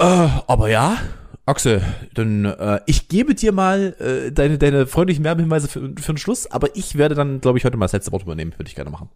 [0.00, 0.98] Äh, aber ja,
[1.46, 1.82] Axel,
[2.14, 6.46] dann äh, ich gebe dir mal äh, deine, deine freundlichen Werbehinweise für, für den Schluss,
[6.50, 8.54] aber ich werde dann, glaube ich, heute mal das letzte Wort übernehmen.
[8.56, 9.10] Würde ich gerne machen.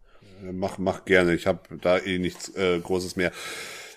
[0.53, 1.35] Mach, mach gerne.
[1.35, 3.33] Ich habe da eh nichts äh, Großes mehr.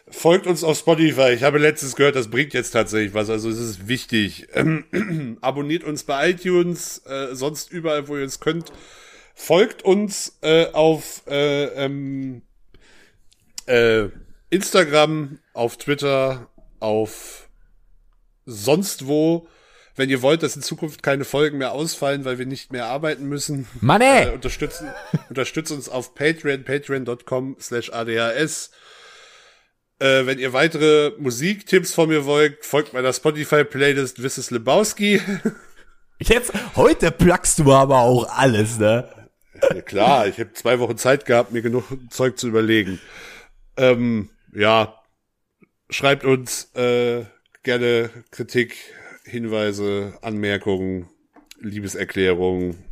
[0.09, 1.31] Folgt uns auf Spotify.
[1.33, 3.29] Ich habe letztens gehört, das bringt jetzt tatsächlich was.
[3.29, 4.47] Also es ist wichtig.
[4.53, 8.71] Ähm, abonniert uns bei iTunes, äh, sonst überall, wo ihr es könnt.
[9.35, 12.41] Folgt uns äh, auf äh, ähm,
[13.65, 14.07] äh,
[14.49, 16.49] Instagram, auf Twitter,
[16.79, 17.49] auf
[18.45, 19.47] sonst wo.
[19.95, 23.27] Wenn ihr wollt, dass in Zukunft keine Folgen mehr ausfallen, weil wir nicht mehr arbeiten
[23.27, 24.89] müssen, Mann, äh, unterstützen,
[25.30, 28.72] unterstützt uns auf Patreon, patreon.com slash adhs.
[29.99, 35.22] Äh, wenn ihr weitere Musiktipps von mir wollt, folgt meiner Spotify-Playlist Wisses Lebowski.
[36.19, 39.09] Jetzt, heute plackst du aber auch alles, ne?
[39.69, 42.99] ja, klar, ich habe zwei Wochen Zeit gehabt, mir genug Zeug zu überlegen.
[43.77, 45.01] Ähm, ja,
[45.89, 47.26] schreibt uns äh,
[47.63, 48.75] gerne Kritik,
[49.25, 51.07] Hinweise, Anmerkungen,
[51.59, 52.83] Liebeserklärungen,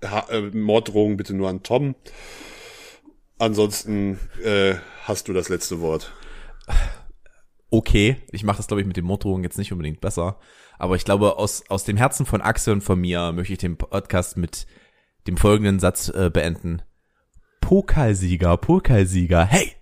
[0.00, 1.94] äh, Morddrohungen bitte nur an Tom.
[3.38, 4.74] Ansonsten äh,
[5.04, 6.12] hast du das letzte Wort.
[7.70, 8.16] okay.
[8.30, 10.38] Ich mache das, glaube ich, mit den Morddrohungen jetzt nicht unbedingt besser.
[10.78, 13.76] Aber ich glaube, aus, aus dem Herzen von Axel und von mir möchte ich den
[13.76, 14.66] Podcast mit
[15.26, 16.82] dem folgenden Satz äh, beenden.
[17.60, 19.81] Pokalsieger, Pokalsieger, hey!